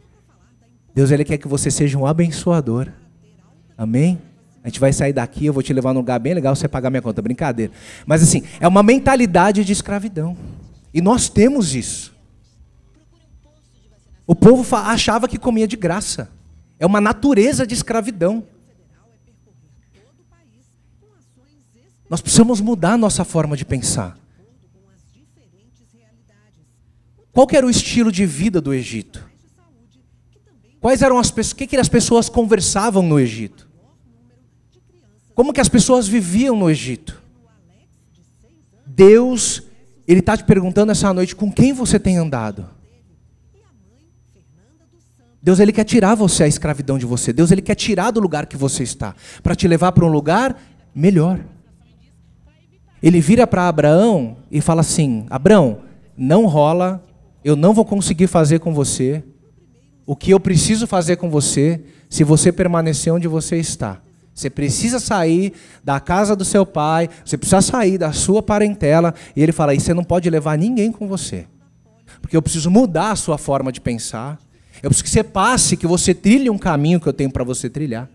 Deus 0.93 1.11
ele 1.11 1.23
quer 1.23 1.37
que 1.37 1.47
você 1.47 1.69
seja 1.69 1.97
um 1.97 2.05
abençoador. 2.05 2.91
Amém? 3.77 4.19
Gente 4.69 4.79
vai 4.79 4.93
sair 4.93 5.11
daqui, 5.11 5.47
eu 5.47 5.53
vou 5.53 5.63
te 5.63 5.73
levar 5.73 5.93
num 5.95 5.99
lugar 5.99 6.19
bem 6.19 6.35
legal, 6.35 6.55
você 6.55 6.67
pagar 6.67 6.91
minha 6.91 7.01
conta. 7.01 7.23
Brincadeira. 7.23 7.73
Mas 8.05 8.21
assim, 8.21 8.43
é 8.59 8.67
uma 8.67 8.83
mentalidade 8.83 9.65
de 9.65 9.73
escravidão. 9.73 10.37
E 10.93 11.01
nós 11.01 11.27
temos 11.27 11.73
isso. 11.73 12.13
O 14.27 14.35
povo 14.35 14.75
achava 14.75 15.27
que 15.27 15.39
comia 15.39 15.67
de 15.67 15.75
graça. 15.75 16.29
É 16.77 16.85
uma 16.85 17.01
natureza 17.01 17.65
de 17.65 17.73
escravidão. 17.73 18.43
Nós 22.07 22.21
precisamos 22.21 22.61
mudar 22.61 22.93
a 22.93 22.97
nossa 22.97 23.25
forma 23.25 23.57
de 23.57 23.65
pensar. 23.65 24.19
Qual 27.31 27.47
era 27.51 27.65
o 27.65 27.71
estilo 27.71 28.11
de 28.11 28.23
vida 28.27 28.61
do 28.61 28.71
Egito? 28.71 29.27
Quais 30.79 31.01
eram 31.01 31.17
as 31.17 31.31
pessoas, 31.31 31.53
o 31.53 31.55
que, 31.55 31.65
que 31.65 31.77
as 31.77 31.89
pessoas 31.89 32.29
conversavam 32.29 33.01
no 33.01 33.19
Egito? 33.19 33.68
Como 35.39 35.53
que 35.53 35.61
as 35.61 35.69
pessoas 35.69 36.05
viviam 36.05 36.53
no 36.53 36.69
Egito? 36.69 37.23
Deus, 38.85 39.63
Ele 40.05 40.19
está 40.19 40.35
te 40.35 40.43
perguntando 40.43 40.91
essa 40.91 41.13
noite 41.13 41.33
com 41.33 41.49
quem 41.49 41.71
você 41.71 41.97
tem 41.97 42.17
andado. 42.17 42.67
Deus 45.41 45.61
ele 45.61 45.71
quer 45.71 45.85
tirar 45.85 46.13
você 46.13 46.43
a 46.43 46.47
escravidão 46.47 46.97
de 46.97 47.05
você. 47.05 47.31
Deus 47.31 47.51
ele 47.51 47.61
quer 47.61 47.75
tirar 47.75 48.11
do 48.11 48.19
lugar 48.19 48.47
que 48.47 48.57
você 48.57 48.83
está 48.83 49.15
para 49.41 49.55
te 49.55 49.65
levar 49.65 49.93
para 49.93 50.03
um 50.03 50.09
lugar 50.09 50.61
melhor. 50.93 51.39
Ele 53.01 53.21
vira 53.21 53.47
para 53.47 53.69
Abraão 53.69 54.39
e 54.51 54.59
fala 54.59 54.81
assim: 54.81 55.25
Abraão, 55.29 55.83
não 56.17 56.47
rola, 56.47 57.01
eu 57.45 57.55
não 57.55 57.73
vou 57.73 57.85
conseguir 57.85 58.27
fazer 58.27 58.59
com 58.59 58.73
você 58.73 59.23
o 60.05 60.17
que 60.17 60.31
eu 60.31 60.39
preciso 60.41 60.85
fazer 60.85 61.15
com 61.15 61.29
você 61.29 61.81
se 62.09 62.25
você 62.25 62.51
permanecer 62.51 63.13
onde 63.13 63.29
você 63.29 63.55
está. 63.55 64.01
Você 64.39 64.49
precisa 64.49 65.01
sair 65.01 65.51
da 65.83 65.99
casa 65.99 66.33
do 66.33 66.45
seu 66.45 66.65
pai, 66.65 67.09
você 67.25 67.37
precisa 67.37 67.61
sair 67.61 67.97
da 67.97 68.13
sua 68.13 68.41
parentela. 68.41 69.13
E 69.35 69.43
ele 69.43 69.51
fala: 69.51 69.73
e 69.73 69.81
você 69.81 69.93
não 69.93 70.01
pode 70.01 70.29
levar 70.29 70.57
ninguém 70.57 70.93
com 70.93 71.09
você. 71.09 71.45
Porque 72.21 72.37
eu 72.37 72.41
preciso 72.41 72.71
mudar 72.71 73.11
a 73.11 73.17
sua 73.17 73.37
forma 73.37 73.69
de 73.69 73.81
pensar. 73.81 74.39
Eu 74.81 74.89
preciso 74.89 75.03
que 75.03 75.09
você 75.09 75.25
passe, 75.25 75.75
que 75.75 75.85
você 75.85 76.13
trilhe 76.13 76.49
um 76.49 76.57
caminho 76.57 77.01
que 77.01 77.07
eu 77.07 77.11
tenho 77.11 77.29
para 77.29 77.43
você 77.43 77.69
trilhar. 77.69 78.09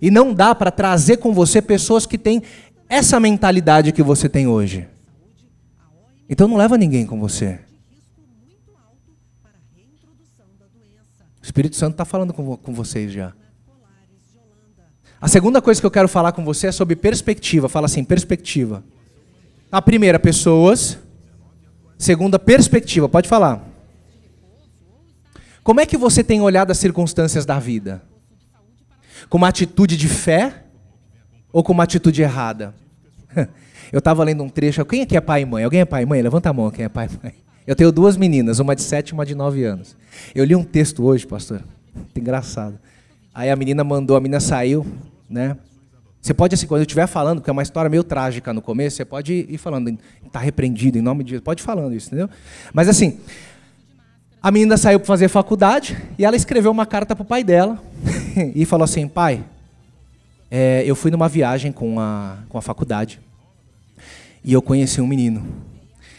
E 0.00 0.12
não 0.12 0.32
dá 0.32 0.54
para 0.54 0.70
trazer 0.70 1.16
com 1.16 1.34
você 1.34 1.60
pessoas 1.60 2.06
que 2.06 2.16
têm 2.16 2.40
essa 2.88 3.18
mentalidade 3.18 3.90
que 3.90 4.02
você 4.02 4.28
tem 4.28 4.46
hoje. 4.46 4.86
Então 6.28 6.46
não 6.46 6.56
leva 6.56 6.78
ninguém 6.78 7.04
com 7.04 7.18
você. 7.18 7.58
O 11.42 11.42
Espírito 11.42 11.74
Santo 11.74 11.94
está 11.94 12.04
falando 12.04 12.32
com, 12.32 12.56
com 12.56 12.72
vocês 12.72 13.10
já. 13.10 13.32
A 15.20 15.26
segunda 15.26 15.60
coisa 15.60 15.80
que 15.80 15.86
eu 15.86 15.90
quero 15.90 16.08
falar 16.08 16.32
com 16.32 16.44
você 16.44 16.68
é 16.68 16.72
sobre 16.72 16.94
perspectiva. 16.94 17.68
Fala 17.68 17.86
assim, 17.86 18.04
perspectiva. 18.04 18.84
A 19.70 19.82
primeira, 19.82 20.18
pessoas. 20.18 20.98
Segunda, 21.98 22.38
perspectiva. 22.38 23.08
Pode 23.08 23.28
falar. 23.28 23.66
Como 25.62 25.80
é 25.80 25.86
que 25.86 25.96
você 25.96 26.22
tem 26.22 26.40
olhado 26.40 26.70
as 26.70 26.78
circunstâncias 26.78 27.44
da 27.44 27.58
vida? 27.58 28.00
Com 29.28 29.38
uma 29.38 29.48
atitude 29.48 29.96
de 29.96 30.08
fé 30.08 30.64
ou 31.52 31.62
com 31.62 31.72
uma 31.72 31.82
atitude 31.82 32.22
errada? 32.22 32.74
Eu 33.92 33.98
estava 33.98 34.22
lendo 34.22 34.44
um 34.44 34.48
trecho. 34.48 34.84
Quem 34.84 35.02
aqui 35.02 35.16
é 35.16 35.20
pai 35.20 35.42
e 35.42 35.44
mãe? 35.44 35.64
Alguém 35.64 35.80
é 35.80 35.84
pai 35.84 36.04
e 36.04 36.06
mãe? 36.06 36.22
Levanta 36.22 36.48
a 36.50 36.52
mão 36.52 36.70
quem 36.70 36.84
é 36.84 36.88
pai 36.88 37.08
e 37.10 37.24
mãe. 37.24 37.34
Eu 37.66 37.74
tenho 37.76 37.90
duas 37.92 38.16
meninas, 38.16 38.60
uma 38.60 38.74
de 38.74 38.82
sete 38.82 39.10
e 39.10 39.12
uma 39.12 39.26
de 39.26 39.34
nove 39.34 39.64
anos. 39.64 39.96
Eu 40.34 40.44
li 40.44 40.54
um 40.54 40.64
texto 40.64 41.04
hoje, 41.04 41.26
pastor. 41.26 41.62
Muito 41.94 42.18
engraçado. 42.18 42.78
Aí 43.34 43.50
a 43.50 43.56
menina 43.56 43.84
mandou, 43.84 44.16
a 44.16 44.20
menina 44.20 44.40
saiu, 44.40 44.86
né? 45.28 45.56
Você 46.20 46.34
pode, 46.34 46.54
assim, 46.54 46.66
quando 46.66 46.80
eu 46.80 46.84
estiver 46.84 47.06
falando, 47.06 47.40
que 47.40 47.48
é 47.48 47.52
uma 47.52 47.62
história 47.62 47.88
meio 47.88 48.02
trágica 48.02 48.52
no 48.52 48.60
começo, 48.60 48.96
você 48.96 49.04
pode 49.04 49.46
ir 49.48 49.58
falando, 49.58 49.96
está 50.24 50.38
repreendido 50.38 50.98
em 50.98 51.00
nome 51.00 51.24
de 51.24 51.32
Deus, 51.32 51.42
pode 51.42 51.62
ir 51.62 51.64
falando 51.64 51.94
isso, 51.94 52.08
entendeu? 52.08 52.28
Mas 52.72 52.88
assim, 52.88 53.18
a 54.42 54.50
menina 54.50 54.76
saiu 54.76 54.98
para 54.98 55.06
fazer 55.06 55.28
faculdade 55.28 55.96
e 56.18 56.24
ela 56.24 56.36
escreveu 56.36 56.70
uma 56.70 56.84
carta 56.84 57.14
para 57.14 57.22
o 57.22 57.26
pai 57.26 57.44
dela 57.44 57.82
e 58.54 58.64
falou 58.64 58.84
assim: 58.84 59.06
pai, 59.06 59.44
é, 60.50 60.82
eu 60.84 60.96
fui 60.96 61.10
numa 61.10 61.28
viagem 61.28 61.72
com 61.72 61.98
a, 62.00 62.38
com 62.48 62.58
a 62.58 62.62
faculdade 62.62 63.20
e 64.44 64.52
eu 64.52 64.60
conheci 64.60 65.00
um 65.00 65.06
menino. 65.06 65.46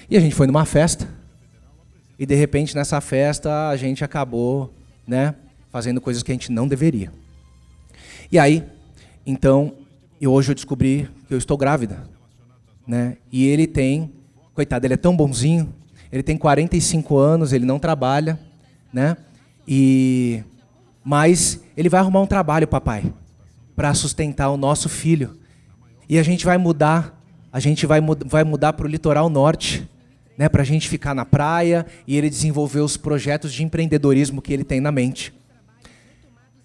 E 0.10 0.18
a 0.18 0.20
gente 0.20 0.34
foi 0.34 0.48
numa 0.48 0.66
festa 0.66 1.08
e 2.18 2.26
de 2.26 2.36
repente 2.36 2.76
nessa 2.76 3.00
festa 3.02 3.70
a 3.70 3.78
gente 3.78 4.04
acabou, 4.04 4.74
né? 5.06 5.36
fazendo 5.72 6.02
coisas 6.02 6.24
que 6.24 6.32
a 6.32 6.36
gente 6.36 6.52
não 6.52 6.68
deveria. 6.68 7.12
E 8.32 8.38
aí, 8.38 8.64
então, 9.30 9.74
e 10.20 10.28
hoje 10.28 10.50
eu 10.50 10.56
descobri 10.56 11.08
que 11.28 11.34
eu 11.36 11.38
estou 11.38 11.56
grávida, 11.56 12.10
né? 12.88 13.18
E 13.32 13.46
ele 13.46 13.68
tem, 13.68 14.12
coitado, 14.56 14.88
ele 14.88 14.96
é 14.96 14.98
tão 14.98 15.16
bonzinho, 15.16 15.72
ele 16.12 16.24
tem 16.24 16.36
45 16.36 17.16
anos, 17.16 17.54
ele 17.54 17.64
não 17.64 17.78
trabalha, 17.78 18.40
né? 18.92 19.16
E 19.68 20.44
mas 21.04 21.62
ele 21.78 21.90
vai 21.90 22.00
arrumar 22.00 22.22
um 22.22 22.26
trabalho, 22.26 22.68
papai, 22.68 23.14
para 23.76 23.94
sustentar 23.94 24.50
o 24.50 24.58
nosso 24.58 24.90
filho. 24.90 25.38
E 26.10 26.18
a 26.18 26.24
gente 26.24 26.44
vai 26.44 26.58
mudar, 26.58 27.16
a 27.54 27.60
gente 27.60 27.86
vai, 27.86 28.02
vai 28.26 28.44
mudar 28.44 28.74
para 28.74 28.88
o 28.88 28.90
litoral 28.90 29.30
norte, 29.30 29.88
né, 30.36 30.50
para 30.50 30.64
a 30.64 30.66
gente 30.66 30.90
ficar 30.90 31.14
na 31.14 31.24
praia 31.24 31.86
e 32.08 32.18
ele 32.18 32.32
desenvolver 32.32 32.80
os 32.80 32.98
projetos 32.98 33.54
de 33.54 33.64
empreendedorismo 33.64 34.42
que 34.42 34.52
ele 34.52 34.64
tem 34.64 34.82
na 34.82 34.92
mente. 34.92 35.32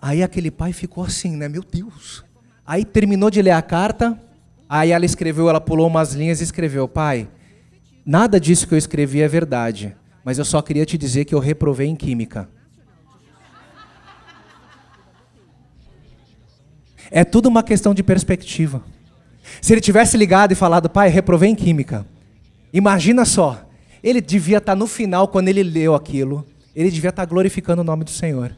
Aí 0.01 0.23
aquele 0.23 0.51
pai 0.51 0.73
ficou 0.73 1.05
assim, 1.05 1.37
né? 1.37 1.47
Meu 1.47 1.63
Deus. 1.63 2.25
Aí 2.67 2.85
terminou 2.85 3.31
de 3.31 3.43
ler 3.43 3.51
a 3.51 3.61
carta, 3.61 4.19
aí 4.69 4.91
ela 4.91 5.05
escreveu, 5.05 5.49
ela 5.49 5.61
pulou 5.61 5.87
umas 5.87 6.15
linhas 6.15 6.41
e 6.41 6.45
escreveu: 6.45 6.89
Pai, 6.89 7.29
nada 8.05 8.41
disso 8.41 8.67
que 8.67 8.75
eu 8.75 8.79
escrevi 8.79 9.21
é 9.21 9.29
verdade, 9.29 9.95
mas 10.25 10.39
eu 10.39 10.45
só 10.45 10.63
queria 10.63 10.87
te 10.87 10.97
dizer 10.97 11.27
que 11.27 11.35
eu 11.35 11.39
reprovei 11.39 11.87
em 11.87 11.97
química. 11.97 12.49
É 17.11 17.23
tudo 17.23 17.49
uma 17.49 17.63
questão 17.63 17.93
de 17.93 18.03
perspectiva. 18.03 18.83
Se 19.61 19.75
ele 19.75 19.81
tivesse 19.81 20.17
ligado 20.17 20.53
e 20.53 20.55
falado, 20.55 20.89
pai, 20.89 21.11
reprovei 21.11 21.51
em 21.51 21.55
química. 21.55 22.07
Imagina 22.73 23.27
só, 23.27 23.69
ele 24.03 24.21
devia 24.21 24.57
estar 24.59 24.75
no 24.75 24.87
final, 24.87 25.29
quando 25.29 25.49
ele 25.49 25.63
leu 25.63 25.95
aquilo, 25.95 26.47
ele 26.75 26.91
devia 26.91 27.11
estar 27.11 27.25
glorificando 27.27 27.83
o 27.83 27.85
nome 27.85 28.05
do 28.05 28.11
Senhor. 28.11 28.57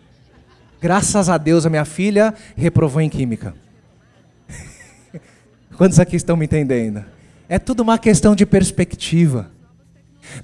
Graças 0.81 1.29
a 1.29 1.37
Deus 1.37 1.66
a 1.66 1.71
minha 1.71 1.85
filha 1.85 2.33
reprovou 2.57 3.03
em 3.03 3.11
química. 3.11 3.55
Quantos 5.76 6.00
aqui 6.00 6.16
estão 6.16 6.36
me 6.36 6.46
entendendo? 6.46 7.04
É 7.48 7.58
tudo 7.58 7.80
uma 7.80 7.98
questão 7.98 8.34
de 8.34 8.46
perspectiva. 8.46 9.50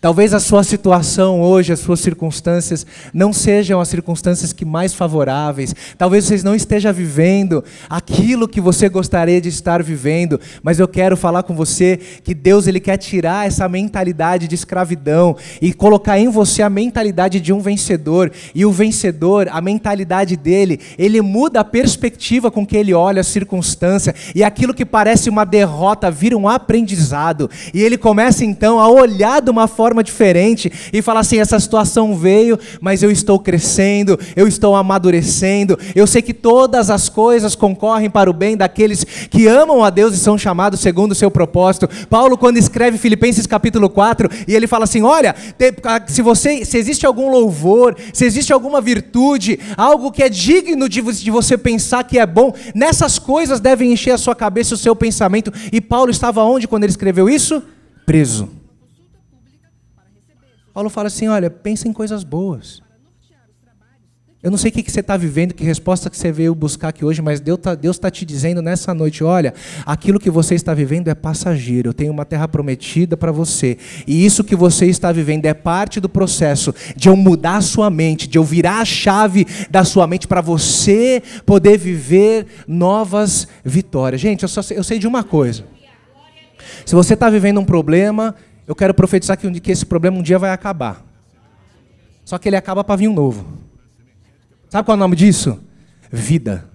Talvez 0.00 0.34
a 0.34 0.40
sua 0.40 0.64
situação 0.64 1.40
hoje, 1.40 1.72
as 1.72 1.80
suas 1.80 2.00
circunstâncias, 2.00 2.86
não 3.12 3.32
sejam 3.32 3.80
as 3.80 3.88
circunstâncias 3.88 4.52
que 4.52 4.64
mais 4.64 4.94
favoráveis. 4.94 5.74
Talvez 5.96 6.24
vocês 6.24 6.42
não 6.42 6.54
estejam 6.54 6.92
vivendo 6.92 7.64
aquilo 7.88 8.48
que 8.48 8.60
você 8.60 8.88
gostaria 8.88 9.40
de 9.40 9.48
estar 9.48 9.82
vivendo, 9.82 10.40
mas 10.62 10.78
eu 10.78 10.88
quero 10.88 11.16
falar 11.16 11.42
com 11.42 11.54
você 11.54 11.98
que 12.22 12.34
Deus 12.34 12.66
ele 12.66 12.80
quer 12.80 12.96
tirar 12.96 13.46
essa 13.46 13.68
mentalidade 13.68 14.48
de 14.48 14.54
escravidão 14.54 15.36
e 15.60 15.72
colocar 15.72 16.18
em 16.18 16.28
você 16.28 16.62
a 16.62 16.70
mentalidade 16.70 17.40
de 17.40 17.52
um 17.52 17.60
vencedor. 17.60 18.30
E 18.54 18.64
o 18.64 18.72
vencedor, 18.72 19.48
a 19.50 19.60
mentalidade 19.60 20.36
dele, 20.36 20.80
ele 20.98 21.20
muda 21.20 21.60
a 21.60 21.64
perspectiva 21.64 22.50
com 22.50 22.66
que 22.66 22.76
ele 22.76 22.94
olha 22.94 23.20
a 23.20 23.24
circunstância 23.24 24.14
e 24.34 24.42
aquilo 24.42 24.74
que 24.74 24.84
parece 24.84 25.28
uma 25.28 25.44
derrota 25.44 26.10
vira 26.10 26.36
um 26.36 26.48
aprendizado. 26.48 27.50
E 27.72 27.82
ele 27.82 27.96
começa 27.96 28.44
então 28.44 28.78
a 28.78 28.88
olhar 28.88 29.40
de 29.40 29.50
uma 29.50 29.68
forma 29.72 30.04
diferente 30.04 30.70
e 30.92 31.02
falar 31.02 31.20
assim: 31.20 31.38
essa 31.38 31.58
situação 31.58 32.16
veio, 32.16 32.58
mas 32.80 33.02
eu 33.02 33.10
estou 33.10 33.38
crescendo, 33.38 34.18
eu 34.36 34.46
estou 34.46 34.76
amadurecendo, 34.76 35.78
eu 35.94 36.06
sei 36.06 36.22
que 36.22 36.32
todas 36.32 36.90
as 36.90 37.08
coisas 37.08 37.56
concorrem 37.56 38.08
para 38.08 38.30
o 38.30 38.32
bem 38.32 38.56
daqueles 38.56 39.04
que 39.28 39.48
amam 39.48 39.82
a 39.82 39.90
Deus 39.90 40.14
e 40.14 40.18
são 40.18 40.38
chamados 40.38 40.80
segundo 40.80 41.12
o 41.12 41.16
seu 41.16 41.30
propósito. 41.30 41.88
Paulo, 42.08 42.38
quando 42.38 42.58
escreve 42.58 42.98
Filipenses 42.98 43.46
capítulo 43.46 43.88
4, 43.88 44.28
e 44.46 44.54
ele 44.54 44.66
fala 44.66 44.84
assim: 44.84 45.02
olha, 45.02 45.34
se 46.06 46.22
você, 46.22 46.64
se 46.64 46.78
existe 46.78 47.06
algum 47.06 47.30
louvor, 47.30 47.96
se 48.12 48.24
existe 48.24 48.52
alguma 48.52 48.80
virtude, 48.80 49.58
algo 49.76 50.12
que 50.12 50.22
é 50.22 50.28
digno 50.28 50.88
de, 50.88 51.00
de 51.00 51.30
você 51.30 51.56
pensar 51.56 52.04
que 52.04 52.18
é 52.18 52.26
bom, 52.26 52.54
nessas 52.74 53.18
coisas 53.18 53.60
devem 53.60 53.92
encher 53.92 54.12
a 54.12 54.18
sua 54.18 54.34
cabeça 54.34 54.74
o 54.74 54.78
seu 54.78 54.94
pensamento. 54.94 55.52
E 55.72 55.80
Paulo 55.80 56.10
estava 56.10 56.44
onde 56.44 56.68
quando 56.68 56.84
ele 56.84 56.92
escreveu 56.92 57.28
isso? 57.28 57.62
Preso. 58.04 58.61
Paulo 60.72 60.88
fala 60.90 61.08
assim: 61.08 61.28
olha, 61.28 61.50
pensa 61.50 61.88
em 61.88 61.92
coisas 61.92 62.24
boas. 62.24 62.82
Eu 64.42 64.50
não 64.50 64.58
sei 64.58 64.70
o 64.70 64.74
que 64.74 64.90
você 64.90 64.98
está 64.98 65.16
vivendo, 65.16 65.54
que 65.54 65.62
resposta 65.62 66.10
que 66.10 66.16
você 66.16 66.32
veio 66.32 66.52
buscar 66.52 66.88
aqui 66.88 67.04
hoje, 67.04 67.22
mas 67.22 67.38
Deus 67.38 67.60
está 67.60 67.76
tá 67.76 68.10
te 68.10 68.26
dizendo 68.26 68.60
nessa 68.60 68.92
noite: 68.92 69.22
olha, 69.22 69.54
aquilo 69.86 70.18
que 70.18 70.28
você 70.28 70.56
está 70.56 70.74
vivendo 70.74 71.06
é 71.06 71.14
passageiro. 71.14 71.90
Eu 71.90 71.94
tenho 71.94 72.12
uma 72.12 72.24
terra 72.24 72.48
prometida 72.48 73.16
para 73.16 73.30
você. 73.30 73.78
E 74.04 74.26
isso 74.26 74.42
que 74.42 74.56
você 74.56 74.86
está 74.86 75.12
vivendo 75.12 75.46
é 75.46 75.54
parte 75.54 76.00
do 76.00 76.08
processo 76.08 76.74
de 76.96 77.08
eu 77.08 77.14
mudar 77.14 77.58
a 77.58 77.60
sua 77.60 77.88
mente, 77.88 78.26
de 78.26 78.36
eu 78.36 78.42
virar 78.42 78.80
a 78.80 78.84
chave 78.84 79.46
da 79.70 79.84
sua 79.84 80.08
mente 80.08 80.26
para 80.26 80.40
você 80.40 81.22
poder 81.46 81.78
viver 81.78 82.46
novas 82.66 83.46
vitórias. 83.64 84.20
Gente, 84.20 84.42
eu, 84.42 84.48
só 84.48 84.60
eu 84.74 84.82
sei 84.82 84.98
de 84.98 85.06
uma 85.06 85.22
coisa. 85.22 85.64
Se 86.84 86.96
você 86.96 87.14
está 87.14 87.30
vivendo 87.30 87.60
um 87.60 87.64
problema, 87.64 88.34
eu 88.72 88.76
quero 88.76 88.94
profetizar 88.94 89.36
que, 89.36 89.60
que 89.60 89.70
esse 89.70 89.84
problema 89.84 90.18
um 90.18 90.22
dia 90.22 90.38
vai 90.38 90.50
acabar. 90.50 91.04
Só 92.24 92.38
que 92.38 92.48
ele 92.48 92.56
acaba 92.56 92.82
para 92.82 92.96
vir 92.96 93.06
um 93.06 93.12
novo. 93.12 93.58
Sabe 94.70 94.86
qual 94.86 94.94
é 94.94 94.96
o 94.96 94.98
nome 94.98 95.14
disso? 95.14 95.62
Vida. 96.10 96.70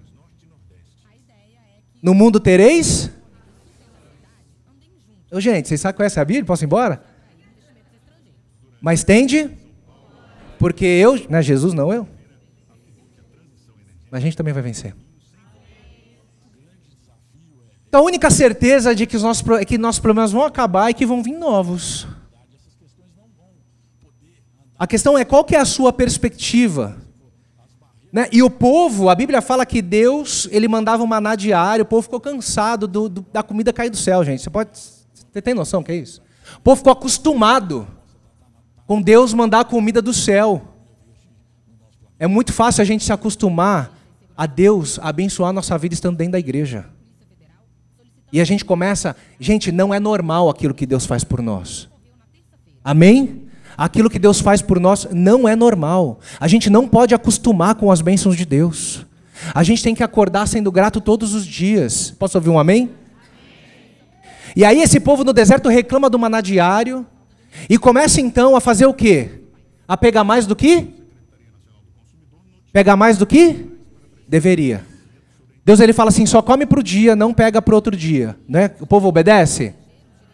No 1.99 2.13
mundo 2.13 2.39
tereis. 2.39 3.09
Ô, 5.31 5.41
gente, 5.41 5.67
vocês 5.67 5.81
sabem 5.81 5.97
qual 5.97 6.03
é 6.03 6.05
essa 6.05 6.23
Bíblia? 6.23 6.45
Posso 6.45 6.63
ir 6.63 6.67
embora? 6.67 7.03
Mas 8.79 9.03
tende. 9.03 9.49
Porque 10.59 10.85
eu. 10.85 11.19
Não 11.27 11.39
é 11.39 11.41
Jesus, 11.41 11.73
não 11.73 11.91
eu. 11.91 12.07
Mas 14.11 14.19
a 14.19 14.23
gente 14.23 14.37
também 14.37 14.53
vai 14.53 14.61
vencer. 14.61 14.93
Então 17.87 18.01
a 18.01 18.03
única 18.03 18.29
certeza 18.29 18.93
de 18.93 19.05
que 19.05 19.15
os 19.15 19.23
nossos, 19.23 19.47
é 19.59 19.65
que 19.65 19.77
nossos 19.77 19.99
problemas 19.99 20.31
vão 20.31 20.43
acabar 20.43 20.89
e 20.89 20.93
que 20.93 21.05
vão 21.05 21.23
vir 21.23 21.37
novos. 21.37 22.07
A 24.77 24.85
questão 24.85 25.17
é 25.17 25.25
qual 25.25 25.43
que 25.43 25.55
é 25.55 25.59
a 25.59 25.65
sua 25.65 25.91
perspectiva. 25.91 26.97
Né? 28.11 28.27
E 28.31 28.43
o 28.43 28.49
povo, 28.49 29.09
a 29.09 29.15
Bíblia 29.15 29.41
fala 29.41 29.65
que 29.65 29.81
Deus 29.81 30.47
ele 30.51 30.67
mandava 30.67 31.03
um 31.03 31.07
maná 31.07 31.35
diário, 31.35 31.83
o 31.83 31.87
povo 31.87 32.03
ficou 32.03 32.19
cansado 32.19 32.87
do, 32.87 33.09
do, 33.09 33.25
da 33.33 33.41
comida 33.41 33.73
cair 33.73 33.89
do 33.89 33.97
céu, 33.97 34.23
gente. 34.23 34.43
Você, 34.43 34.49
pode, 34.49 34.69
você 34.73 35.41
tem 35.41 35.53
noção 35.53 35.81
que 35.81 35.91
é 35.91 35.95
isso? 35.95 36.21
O 36.57 36.61
povo 36.61 36.77
ficou 36.77 36.93
acostumado 36.93 37.87
com 38.85 39.01
Deus 39.01 39.33
mandar 39.33 39.61
a 39.61 39.65
comida 39.65 40.01
do 40.01 40.13
céu. 40.13 40.61
É 42.19 42.27
muito 42.27 42.53
fácil 42.53 42.81
a 42.81 42.85
gente 42.85 43.03
se 43.03 43.11
acostumar 43.11 43.95
a 44.35 44.45
Deus 44.45 44.99
abençoar 45.01 45.49
a 45.49 45.53
nossa 45.53 45.77
vida 45.77 45.93
estando 45.93 46.17
dentro 46.17 46.33
da 46.33 46.39
igreja. 46.39 46.96
E 48.31 48.41
a 48.41 48.43
gente 48.43 48.65
começa, 48.65 49.15
gente, 49.39 49.71
não 49.71 49.93
é 49.93 49.99
normal 49.99 50.49
aquilo 50.49 50.73
que 50.73 50.85
Deus 50.85 51.05
faz 51.05 51.23
por 51.23 51.41
nós. 51.41 51.89
Amém? 52.83 53.43
Aquilo 53.77 54.09
que 54.09 54.19
Deus 54.19 54.39
faz 54.39 54.61
por 54.61 54.79
nós 54.79 55.07
não 55.11 55.47
é 55.47 55.55
normal. 55.55 56.19
A 56.39 56.47
gente 56.47 56.69
não 56.69 56.87
pode 56.87 57.13
acostumar 57.13 57.75
com 57.75 57.91
as 57.91 58.01
bênçãos 58.01 58.35
de 58.35 58.45
Deus. 58.45 59.05
A 59.53 59.63
gente 59.63 59.83
tem 59.83 59.93
que 59.93 60.03
acordar 60.03 60.47
sendo 60.47 60.71
grato 60.71 60.99
todos 60.99 61.33
os 61.33 61.45
dias. 61.45 62.11
Posso 62.11 62.37
ouvir 62.37 62.49
um 62.49 62.59
amém? 62.59 62.89
E 64.55 64.65
aí 64.65 64.81
esse 64.81 64.99
povo 64.99 65.23
no 65.23 65.31
deserto 65.31 65.69
reclama 65.69 66.09
do 66.09 66.17
maná 66.17 66.41
diário 66.41 67.05
e 67.69 67.77
começa 67.77 68.19
então 68.19 68.55
a 68.55 68.59
fazer 68.59 68.87
o 68.87 68.93
quê? 68.93 69.41
A 69.87 69.95
pegar 69.95 70.23
mais 70.23 70.47
do 70.47 70.55
que? 70.55 70.87
Pegar 72.73 72.95
mais 72.95 73.17
do 73.17 73.25
que? 73.25 73.67
Deveria. 74.27 74.83
Deus 75.67 75.81
ele 75.81 75.91
fala 75.91 76.07
assim, 76.07 76.25
só 76.25 76.41
come 76.41 76.65
para 76.65 76.79
o 76.79 76.83
dia, 76.83 77.13
não 77.13 77.33
pega 77.33 77.61
para 77.61 77.75
outro 77.75 77.93
dia. 77.93 78.37
Né? 78.47 78.71
O 78.79 78.87
povo 78.87 79.09
obedece? 79.09 79.75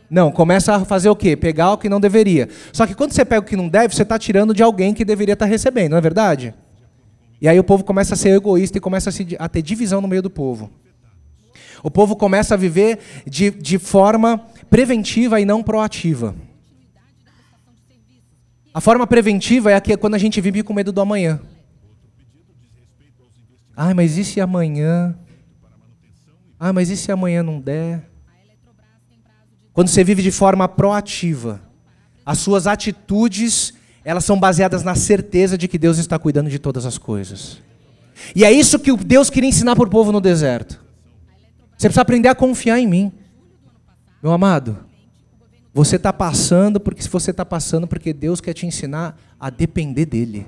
Não, 0.08 0.32
começa 0.32 0.76
a 0.76 0.86
fazer 0.86 1.10
o 1.10 1.16
quê? 1.16 1.36
Pegar 1.36 1.72
o 1.72 1.78
que 1.80 1.90
não 1.90 2.00
deveria. 2.00 2.48
Só 2.72 2.86
que 2.86 2.94
quando 2.94 3.14
você 3.14 3.26
pega 3.26 3.42
o 3.42 3.44
que 3.44 3.56
não 3.56 3.68
deve, 3.68 3.96
você 3.96 4.04
está 4.04 4.20
tirando 4.20 4.54
de 4.54 4.62
alguém 4.62 4.94
que 4.94 5.04
deveria 5.04 5.34
estar 5.34 5.48
tá 5.48 5.50
recebendo, 5.50 5.94
não 5.94 5.98
é 5.98 6.02
verdade? 6.02 6.54
E 7.42 7.48
aí 7.48 7.60
o 7.60 7.64
povo 7.64 7.84
começa 7.84 8.14
a 8.14 8.18
ser 8.18 8.30
egoísta 8.30 8.78
e 8.78 8.82
começa 8.82 9.10
a, 9.40 9.50
ter 9.50 9.64
divisão 9.64 10.00
no 10.00 10.08
meio 10.08 10.22
do 10.22 10.30
povo. 10.30 10.70
O 11.82 11.90
povo 11.90 12.16
começa 12.16 12.54
a 12.54 12.58
viver 12.58 13.00
de, 13.26 13.50
de 13.50 13.80
forma 13.80 14.40
preventiva 14.70 15.42
e 15.42 15.46
não 15.46 15.64
proativa. 15.64 16.36
A 18.72 18.80
forma 18.80 19.08
preventiva 19.08 19.72
é 19.72 19.76
a 19.78 19.98
quando 19.98 20.14
a 20.14 20.20
gente 20.20 20.40
vive 20.40 20.62
com 20.62 20.76
medo 20.76 20.92
do 20.92 21.02
amanhã. 21.02 21.42
Ai, 23.76 23.94
mas 23.94 24.18
e 24.18 24.24
se 24.24 24.40
amanhã? 24.40 25.18
Ah, 26.60 26.72
mas 26.72 26.90
e 26.90 26.98
se 26.98 27.12
amanhã 27.12 27.42
não 27.44 27.60
der? 27.60 28.10
Quando 29.74 29.88
você 29.88 30.04
vive 30.04 30.22
de 30.22 30.32
forma 30.32 30.68
proativa, 30.68 31.60
as 32.26 32.38
suas 32.38 32.68
atitudes, 32.68 33.74
elas 34.06 34.24
são 34.24 34.40
baseadas 34.40 34.84
na 34.84 34.96
certeza 34.96 35.58
de 35.58 35.68
que 35.68 35.80
Deus 35.80 35.98
está 35.98 36.20
cuidando 36.20 36.50
de 36.50 36.60
todas 36.60 36.86
as 36.86 36.98
coisas. 36.98 37.60
E 38.36 38.46
é 38.46 38.52
isso 38.52 38.80
que 38.80 38.96
Deus 38.96 39.30
queria 39.30 39.50
ensinar 39.50 39.76
para 39.76 39.86
o 39.86 39.90
povo 39.90 40.12
no 40.12 40.22
deserto. 40.22 40.80
Você 41.76 41.88
precisa 41.88 42.02
aprender 42.02 42.30
a 42.30 42.36
confiar 42.36 42.80
em 42.80 42.88
mim. 42.88 43.12
Meu 44.22 44.32
amado, 44.32 44.86
você 45.74 45.96
está 45.96 46.14
passando 46.14 46.80
porque 46.80 47.02
se 47.02 47.10
você 47.10 47.32
está 47.32 47.44
passando 47.44 47.88
porque 47.88 48.14
Deus 48.14 48.40
quer 48.40 48.54
te 48.54 48.66
ensinar 48.66 49.20
a 49.40 49.50
depender 49.50 50.06
dele. 50.06 50.46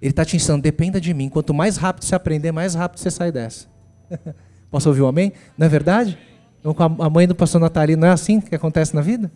Ele 0.00 0.10
está 0.10 0.24
te 0.24 0.36
ensinando, 0.36 0.62
dependa 0.62 1.00
de 1.00 1.12
mim. 1.12 1.28
Quanto 1.28 1.52
mais 1.52 1.76
rápido 1.76 2.04
você 2.04 2.14
aprender, 2.14 2.52
mais 2.52 2.74
rápido 2.74 2.98
você 2.98 3.10
sai 3.10 3.30
dessa. 3.30 3.66
Posso 4.70 4.88
ouvir 4.88 5.02
um 5.02 5.06
amém? 5.06 5.32
Não 5.58 5.66
é 5.66 5.68
verdade? 5.68 6.18
Então, 6.58 6.74
a 6.98 7.10
mãe 7.10 7.26
do 7.26 7.34
pastor 7.34 7.60
Natalino, 7.60 8.02
não 8.02 8.08
é 8.08 8.10
assim 8.12 8.40
que 8.40 8.54
acontece 8.54 8.94
na 8.94 9.00
vida? 9.00 9.30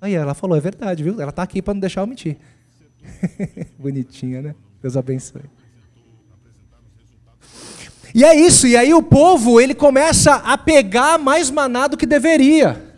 Aí 0.00 0.14
ela 0.14 0.34
falou, 0.34 0.56
é 0.56 0.60
verdade, 0.60 1.02
viu? 1.02 1.20
Ela 1.20 1.30
está 1.30 1.42
aqui 1.42 1.60
para 1.62 1.74
não 1.74 1.80
deixar 1.80 2.00
eu 2.00 2.06
mentir. 2.06 2.38
Bonitinha, 3.78 4.42
né? 4.42 4.54
Deus 4.82 4.96
abençoe. 4.96 5.42
E 8.14 8.24
é 8.24 8.34
isso, 8.34 8.66
e 8.66 8.76
aí 8.76 8.92
o 8.92 9.02
povo, 9.02 9.60
ele 9.60 9.74
começa 9.74 10.34
a 10.34 10.58
pegar 10.58 11.18
mais 11.18 11.50
maná 11.50 11.86
do 11.86 11.96
que 11.96 12.06
deveria. 12.06 12.89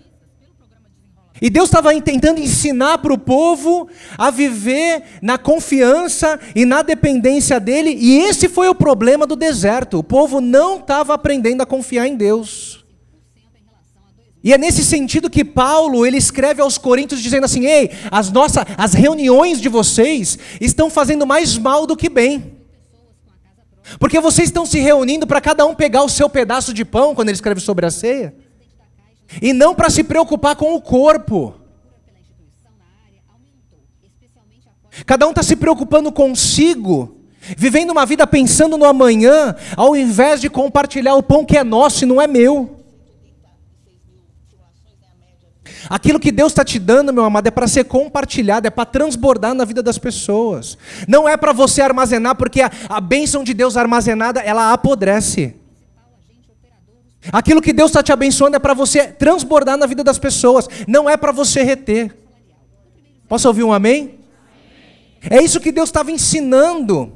E 1.43 1.51
Deus 1.51 1.69
estava 1.69 1.93
tentando 2.01 2.39
ensinar 2.39 2.99
para 2.99 3.13
o 3.13 3.19
povo 3.19 3.89
a 4.17 4.31
viver 4.31 5.03
na 5.21 5.37
confiança 5.37 6.39
e 6.55 6.65
na 6.65 6.83
dependência 6.83 7.59
dele, 7.59 7.99
e 7.99 8.21
esse 8.21 8.49
foi 8.49 8.69
o 8.69 8.75
problema 8.77 9.27
do 9.27 9.35
deserto. 9.35 9.99
O 9.99 10.05
povo 10.05 10.41
não 10.41 10.77
estava 10.77 11.15
aprendendo 11.15 11.61
a 11.61 11.67
confiar 11.67 12.07
em 12.07 12.15
Deus. 12.15 12.85
E 14.45 14.53
é 14.53 14.59
nesse 14.59 14.85
sentido 14.85 15.29
que 15.29 15.45
Paulo 15.45 16.07
ele 16.07 16.17
escreve 16.17 16.63
aos 16.63 16.79
Coríntios 16.79 17.21
dizendo 17.21 17.45
assim: 17.45 17.67
"Ei, 17.67 17.91
as 18.09 18.31
nossas 18.31 18.65
as 18.79 18.95
reuniões 18.95 19.61
de 19.61 19.69
vocês 19.69 20.39
estão 20.61 20.89
fazendo 20.89 21.27
mais 21.27 21.59
mal 21.59 21.89
do 21.89 21.97
que 21.97 22.09
bem. 22.09 22.57
Porque 23.99 24.21
vocês 24.21 24.49
estão 24.49 24.65
se 24.65 24.79
reunindo 24.79 25.27
para 25.27 25.41
cada 25.41 25.67
um 25.67 25.75
pegar 25.75 26.05
o 26.05 26.09
seu 26.09 26.29
pedaço 26.29 26.73
de 26.73 26.85
pão 26.85 27.17
quando 27.17 27.31
ele 27.31 27.37
escreve 27.37 27.61
sobre 27.61 27.85
a 27.85 27.91
ceia, 27.91 28.33
e 29.41 29.53
não 29.53 29.75
para 29.75 29.91
se 29.91 30.05
preocupar 30.05 30.57
com 30.57 30.75
o 30.75 30.81
corpo. 30.81 31.55
Cada 35.07 35.27
um 35.27 35.31
está 35.31 35.43
se 35.43 35.57
preocupando 35.57 36.13
consigo, 36.13 37.17
vivendo 37.57 37.91
uma 37.91 38.05
vida 38.05 38.27
pensando 38.27 38.77
no 38.77 38.85
amanhã, 38.85 39.55
ao 39.77 39.97
invés 39.97 40.41
de 40.41 40.51
compartilhar 40.51 41.15
o 41.15 41.23
pão 41.23 41.45
que 41.45 41.57
é 41.57 41.65
nosso 41.65 42.05
e 42.05 42.07
não 42.07 42.21
é 42.21 42.27
meu. 42.27 42.79
Aquilo 45.89 46.21
que 46.21 46.31
Deus 46.31 46.53
está 46.53 46.65
te 46.65 46.79
dando, 46.79 47.13
meu 47.13 47.25
amado, 47.25 47.47
é 47.47 47.51
para 47.51 47.67
ser 47.67 47.85
compartilhado, 47.85 48.67
é 48.67 48.71
para 48.71 48.85
transbordar 48.85 49.55
na 49.55 49.65
vida 49.65 49.83
das 49.83 49.99
pessoas. 49.99 50.79
Não 51.09 51.29
é 51.29 51.37
para 51.37 51.53
você 51.53 51.81
armazenar, 51.81 52.37
porque 52.37 52.61
a, 52.61 52.71
a 52.89 53.01
bênção 53.01 53.43
de 53.43 53.53
Deus 53.53 53.77
armazenada, 53.77 54.41
ela 54.41 54.73
apodrece. 54.73 55.57
Aquilo 57.31 57.63
que 57.63 57.73
Deus 57.73 57.91
está 57.91 58.03
te 58.03 58.13
abençoando 58.13 58.57
é 58.57 58.59
para 58.59 58.75
você 58.75 59.07
transbordar 59.07 59.77
na 59.77 59.87
vida 59.87 60.03
das 60.03 60.19
pessoas, 60.19 60.67
não 60.89 61.09
é 61.09 61.17
para 61.17 61.31
você 61.31 61.63
reter. 61.63 62.17
Posso 63.29 63.47
ouvir 63.47 63.63
um 63.63 63.73
amém? 63.73 64.19
É 65.31 65.43
isso 65.43 65.61
que 65.61 65.71
Deus 65.71 65.89
estava 65.89 66.11
ensinando. 66.11 67.13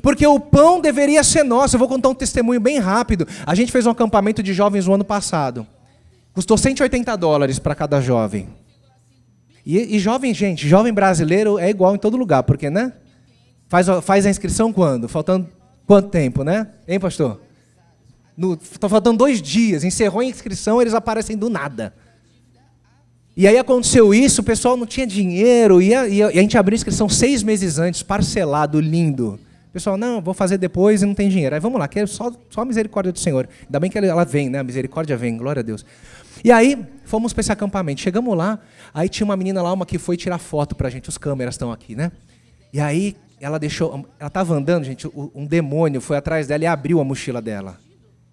Porque 0.00 0.26
o 0.26 0.38
pão 0.38 0.80
deveria 0.80 1.24
ser 1.24 1.42
nosso. 1.42 1.74
Eu 1.74 1.78
vou 1.78 1.88
contar 1.88 2.08
um 2.08 2.14
testemunho 2.14 2.60
bem 2.60 2.78
rápido. 2.78 3.26
A 3.44 3.54
gente 3.54 3.72
fez 3.72 3.84
um 3.84 3.90
acampamento 3.90 4.42
de 4.42 4.52
jovens 4.52 4.86
no 4.86 4.94
ano 4.94 5.04
passado. 5.04 5.66
Custou 6.32 6.56
180 6.56 7.16
dólares 7.16 7.58
para 7.58 7.74
cada 7.74 8.00
jovem. 8.00 8.48
E, 9.66 9.96
e, 9.96 9.98
jovem, 9.98 10.32
gente, 10.32 10.66
jovem 10.68 10.92
brasileiro 10.94 11.58
é 11.58 11.68
igual 11.68 11.94
em 11.94 11.98
todo 11.98 12.16
lugar, 12.16 12.44
porque, 12.44 12.70
né? 12.70 12.92
Faz, 13.66 13.86
faz 14.02 14.24
a 14.24 14.30
inscrição 14.30 14.72
quando? 14.72 15.08
Faltando 15.08 15.48
quanto 15.86 16.08
tempo, 16.08 16.42
né? 16.42 16.68
Hein, 16.86 16.98
pastor? 16.98 17.47
Estão 18.62 18.88
faltando 18.88 19.18
dois 19.18 19.42
dias, 19.42 19.82
encerrou 19.82 20.20
a 20.20 20.24
inscrição, 20.24 20.80
eles 20.80 20.94
aparecem 20.94 21.36
do 21.36 21.50
nada. 21.50 21.92
E 23.36 23.46
aí 23.46 23.58
aconteceu 23.58 24.14
isso, 24.14 24.40
o 24.40 24.44
pessoal 24.44 24.76
não 24.76 24.86
tinha 24.86 25.06
dinheiro, 25.06 25.82
e 25.82 25.94
a, 25.94 26.08
e 26.08 26.22
a 26.22 26.30
gente 26.40 26.56
abriu 26.56 26.74
a 26.74 26.78
inscrição 26.78 27.08
seis 27.08 27.42
meses 27.42 27.78
antes, 27.78 28.02
parcelado, 28.02 28.80
lindo. 28.80 29.38
O 29.68 29.72
pessoal, 29.72 29.96
não, 29.96 30.20
vou 30.20 30.34
fazer 30.34 30.56
depois 30.56 31.02
e 31.02 31.06
não 31.06 31.14
tem 31.14 31.28
dinheiro. 31.28 31.54
Aí 31.54 31.60
vamos 31.60 31.78
lá, 31.78 31.86
que 31.86 32.00
é 32.00 32.06
só, 32.06 32.32
só 32.48 32.62
a 32.62 32.64
misericórdia 32.64 33.12
do 33.12 33.18
Senhor. 33.18 33.48
Ainda 33.66 33.78
bem 33.78 33.90
que 33.90 33.98
ela 33.98 34.24
vem, 34.24 34.48
né? 34.48 34.58
A 34.58 34.64
misericórdia 34.64 35.16
vem, 35.16 35.36
glória 35.36 35.60
a 35.60 35.62
Deus. 35.62 35.84
E 36.42 36.50
aí, 36.50 36.84
fomos 37.04 37.32
para 37.32 37.40
esse 37.40 37.52
acampamento. 37.52 38.00
Chegamos 38.00 38.36
lá, 38.36 38.58
aí 38.94 39.08
tinha 39.08 39.24
uma 39.24 39.36
menina 39.36 39.60
lá, 39.62 39.72
uma 39.72 39.84
que 39.84 39.98
foi 39.98 40.16
tirar 40.16 40.38
foto 40.38 40.74
para 40.74 40.88
a 40.88 40.90
gente, 40.90 41.08
os 41.08 41.18
câmeras 41.18 41.54
estão 41.54 41.70
aqui, 41.70 41.94
né? 41.94 42.12
E 42.72 42.80
aí, 42.80 43.14
ela 43.40 43.58
deixou, 43.58 44.04
ela 44.18 44.28
estava 44.28 44.54
andando, 44.54 44.84
gente, 44.84 45.08
um 45.14 45.46
demônio 45.46 46.00
foi 46.00 46.16
atrás 46.16 46.46
dela 46.46 46.64
e 46.64 46.66
abriu 46.66 47.00
a 47.00 47.04
mochila 47.04 47.40
dela. 47.40 47.78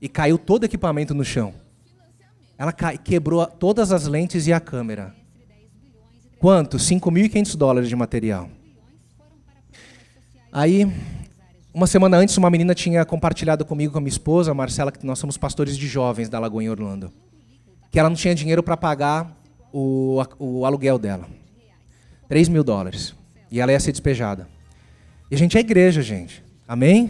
E 0.02 0.10
caiu 0.10 0.38
todo 0.38 0.64
o 0.64 0.66
equipamento 0.66 1.14
no 1.14 1.24
chão. 1.24 1.54
Ela 2.58 2.72
quebrou 2.72 3.46
todas 3.46 3.92
as 3.92 4.08
lentes 4.08 4.48
e 4.48 4.54
a 4.54 4.60
câmera. 4.60 5.14
Quanto? 6.40 6.78
5.500 6.78 7.56
dólares 7.56 7.90
de 7.90 7.96
material. 7.96 8.50
Aí, 10.52 10.90
uma 11.74 11.88
semana 11.88 12.18
antes, 12.18 12.38
uma 12.38 12.50
menina 12.50 12.74
tinha 12.74 13.04
compartilhado 13.04 13.66
comigo, 13.66 13.92
com 13.92 13.98
a 13.98 14.02
minha 14.02 14.10
esposa, 14.10 14.52
a 14.52 14.54
Marcela, 14.54 14.92
que 14.92 15.06
nós 15.06 15.20
somos 15.20 15.38
pastores 15.38 15.78
de 15.78 15.88
jovens 15.88 16.30
da 16.30 16.40
Lagoa 16.40 16.64
em 16.64 16.70
Orlando 16.70 17.12
que 17.96 18.00
ela 18.00 18.10
não 18.10 18.16
tinha 18.18 18.36
dinheiro 18.36 18.62
para 18.62 18.76
pagar 18.76 19.42
o, 19.72 20.22
o 20.38 20.66
aluguel 20.66 21.00
dela. 21.00 21.30
3 22.28 22.50
mil 22.50 22.62
dólares. 22.62 23.16
E 23.50 23.62
ela 23.62 23.72
ia 23.72 23.80
ser 23.80 23.94
despejada. 23.94 24.50
E 25.32 25.36
a 25.36 25.38
gente 25.38 25.56
é 25.56 25.62
igreja, 25.62 26.02
gente. 26.02 26.44
Amém? 26.68 27.10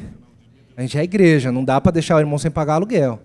A 0.78 0.82
gente 0.82 0.97
é 0.97 1.03
igreja, 1.03 1.51
não 1.51 1.63
dá 1.63 1.80
para 1.80 1.91
deixar 1.91 2.17
o 2.17 2.19
irmão 2.19 2.38
sem 2.38 2.51
pagar 2.51 2.76
aluguel. 2.76 3.19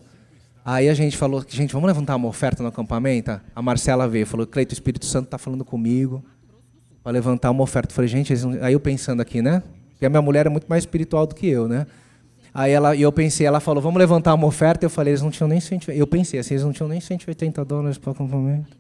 Aí 0.64 0.88
a 0.88 0.94
gente 0.94 1.16
falou 1.16 1.44
gente, 1.48 1.72
vamos 1.72 1.88
levantar 1.88 2.16
uma 2.16 2.28
oferta 2.28 2.62
no 2.62 2.68
acampamento? 2.68 3.40
A 3.55 3.62
Marcela 3.62 4.07
veio, 4.07 4.26
falou, 4.26 4.46
Cleito, 4.46 4.72
o 4.72 4.74
Espírito 4.74 5.07
Santo 5.07 5.24
está 5.24 5.38
falando 5.38 5.64
comigo 5.64 6.24
para 7.03 7.12
levantar 7.12 7.51
uma 7.51 7.62
oferta. 7.62 7.90
Eu 7.90 7.96
falei, 7.96 8.09
gente, 8.09 8.32
aí 8.61 8.72
eu 8.72 8.80
pensando 8.80 9.20
aqui, 9.20 9.42
né? 9.42 9.62
Porque 9.90 10.07
a 10.07 10.11
minha 10.11 10.22
mulher 10.22 10.46
é 10.46 10.48
muito 10.48 10.66
mais 10.68 10.82
espiritual 10.82 11.26
do 11.26 11.34
que 11.34 11.48
eu, 11.48 11.66
né? 11.66 11.86
Aí 12.53 12.72
ela, 12.72 12.96
e 12.96 13.03
eu 13.03 13.12
pensei, 13.12 13.46
ela 13.46 13.61
falou, 13.61 13.82
vamos 13.82 13.98
levantar 13.98 14.34
uma 14.34 14.46
oferta. 14.46 14.84
Eu 14.84 14.90
falei, 14.90 15.12
eles 15.12 15.22
não 15.22 15.30
tinham 15.30 15.48
nem 15.48 15.61
180. 15.61 15.98
Eu 15.98 16.07
pensei 16.07 16.40
assim, 16.40 16.55
eles 16.55 16.64
não 16.64 16.72
tinham 16.72 16.88
nem 16.88 17.01
180 17.01 17.64
dólares 17.64 17.98
para 17.98 18.12
acampamento. 18.12 18.76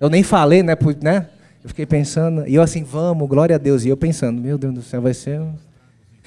Eu 0.00 0.10
nem 0.10 0.22
falei, 0.22 0.62
né, 0.62 0.76
né? 1.00 1.28
Eu 1.62 1.68
fiquei 1.68 1.86
pensando, 1.86 2.46
e 2.48 2.56
eu 2.56 2.62
assim, 2.62 2.82
vamos, 2.82 3.28
glória 3.28 3.54
a 3.54 3.58
Deus. 3.58 3.84
E 3.84 3.88
eu 3.88 3.96
pensando, 3.96 4.40
meu 4.40 4.58
Deus 4.58 4.74
do 4.74 4.82
céu, 4.82 5.00
vai 5.00 5.14
ser. 5.14 5.40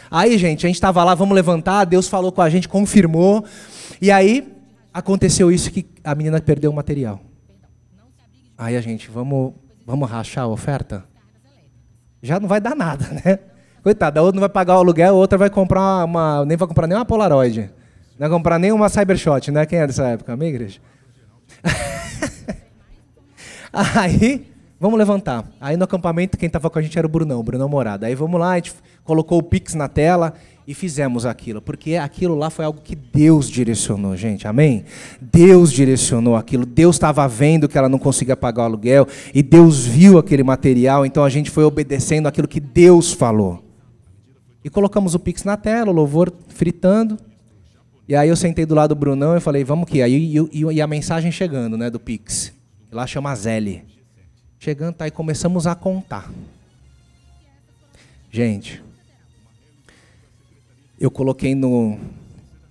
Aí, 0.09 0.37
gente, 0.37 0.65
a 0.65 0.69
gente 0.69 0.75
estava 0.75 1.03
lá, 1.03 1.15
vamos 1.15 1.35
levantar, 1.35 1.85
Deus 1.85 2.07
falou 2.07 2.31
com 2.31 2.41
a 2.41 2.49
gente, 2.49 2.67
confirmou. 2.67 3.43
E 4.01 4.11
aí 4.11 4.53
aconteceu 4.93 5.51
isso 5.51 5.71
que 5.71 5.85
a 6.03 6.15
menina 6.15 6.39
perdeu 6.39 6.71
o 6.71 6.73
material. 6.73 7.21
Aí 8.57 8.77
a 8.77 8.81
gente, 8.81 9.09
vamos, 9.09 9.53
vamos 9.85 10.09
rachar 10.09 10.45
a 10.45 10.47
oferta? 10.47 11.03
Já 12.21 12.39
não 12.39 12.47
vai 12.47 12.61
dar 12.61 12.75
nada, 12.75 13.05
né? 13.25 13.39
Coitada, 13.83 14.19
a 14.19 14.23
outra 14.23 14.35
não 14.35 14.41
vai 14.41 14.49
pagar 14.49 14.75
o 14.75 14.79
aluguel, 14.79 15.13
a 15.13 15.17
outra 15.17 15.37
vai 15.37 15.49
comprar 15.49 16.05
uma. 16.05 16.43
Nem 16.45 16.57
vai 16.57 16.67
comprar 16.67 16.87
nem 16.87 16.97
uma 16.97 17.05
Polaroid. 17.05 17.69
Não 18.17 18.27
vai 18.27 18.29
comprar 18.29 18.57
nem 18.57 18.71
uma 18.71 18.89
Cybershot, 18.89 19.51
né? 19.51 19.65
Quem 19.65 19.77
é 19.77 19.85
dessa 19.85 20.07
época? 20.07 20.35
Minha 20.35 20.49
igreja. 20.49 20.79
Aí, 23.71 24.51
vamos 24.79 24.97
levantar. 24.97 25.45
Aí 25.59 25.77
no 25.77 25.83
acampamento, 25.83 26.37
quem 26.37 26.47
estava 26.47 26.69
com 26.69 26.79
a 26.79 26.81
gente 26.81 26.97
era 26.97 27.07
o 27.07 27.09
Brunão, 27.09 27.39
o 27.39 27.43
Brunão 27.43 27.69
Morada. 27.69 28.07
Aí 28.07 28.15
vamos 28.15 28.39
lá, 28.39 28.51
a 28.51 28.55
gente 28.55 28.73
colocou 29.03 29.39
o 29.39 29.43
Pix 29.43 29.73
na 29.73 29.87
tela 29.87 30.33
e 30.67 30.73
fizemos 30.73 31.25
aquilo, 31.25 31.61
porque 31.61 31.95
aquilo 31.95 32.35
lá 32.35 32.49
foi 32.49 32.65
algo 32.65 32.81
que 32.81 32.95
Deus 32.95 33.49
direcionou, 33.49 34.17
gente, 34.17 34.47
amém? 34.47 34.83
Deus 35.21 35.71
direcionou 35.71 36.35
aquilo, 36.35 36.65
Deus 36.65 36.95
estava 36.95 37.27
vendo 37.27 37.69
que 37.69 37.77
ela 37.77 37.87
não 37.87 37.99
conseguia 37.99 38.35
pagar 38.35 38.63
o 38.63 38.65
aluguel, 38.65 39.07
e 39.33 39.43
Deus 39.43 39.85
viu 39.85 40.17
aquele 40.17 40.41
material, 40.41 41.05
então 41.05 41.23
a 41.23 41.29
gente 41.29 41.51
foi 41.51 41.63
obedecendo 41.63 42.27
aquilo 42.27 42.47
que 42.47 42.59
Deus 42.59 43.13
falou. 43.13 43.63
E 44.63 44.69
colocamos 44.69 45.13
o 45.13 45.19
Pix 45.19 45.43
na 45.43 45.55
tela, 45.55 45.91
o 45.91 45.93
louvor 45.93 46.33
fritando, 46.47 47.15
e 48.07 48.15
aí 48.15 48.29
eu 48.29 48.35
sentei 48.35 48.65
do 48.65 48.73
lado 48.73 48.95
do 48.95 48.99
Brunão 48.99 49.37
e 49.37 49.39
falei, 49.39 49.63
vamos 49.63 49.87
que? 49.87 50.01
Aí 50.01 50.35
e, 50.51 50.63
e, 50.63 50.81
a 50.81 50.87
mensagem 50.87 51.31
chegando, 51.31 51.77
né, 51.77 51.89
do 51.89 51.99
Pix. 51.99 52.51
Lá 52.91 53.05
chama 53.05 53.35
Zelle. 53.35 53.94
Chegando, 54.59 54.95
e 55.01 55.11
começamos 55.11 55.67
a 55.67 55.75
contar. 55.75 56.31
Gente, 58.31 58.83
eu 60.99 61.11
coloquei 61.11 61.53
no, 61.53 61.97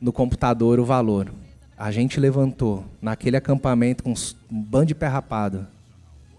no 0.01 0.12
computador 0.12 0.78
o 0.80 0.85
valor. 0.85 1.32
A 1.76 1.91
gente 1.91 2.20
levantou 2.20 2.85
naquele 3.01 3.37
acampamento 3.37 4.03
com 4.03 4.12
um 4.12 4.62
bando 4.62 4.87
de 4.87 4.95
pé 4.95 5.07
rapado. 5.07 5.66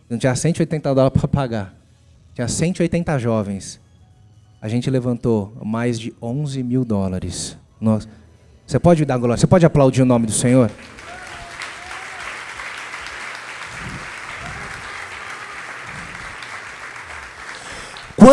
Não 0.10 0.18
tinha 0.18 0.36
180 0.36 0.94
dólares 0.94 1.20
para 1.20 1.28
pagar. 1.28 1.74
Tinha 2.34 2.48
180 2.48 3.18
jovens. 3.18 3.80
A 4.62 4.68
gente 4.68 4.90
levantou 4.90 5.54
mais 5.64 6.00
de 6.00 6.14
11 6.22 6.64
mil 6.64 6.86
dólares. 6.86 7.58
Nossa. 7.80 8.08
Você 8.66 8.80
pode 8.80 9.06
dar 9.06 9.18
glória? 9.18 9.38
Você 9.38 9.48
pode 9.48 9.66
aplaudir 9.66 10.02
o 10.02 10.06
nome 10.06 10.26
do 10.26 10.32
Senhor? 10.32 10.72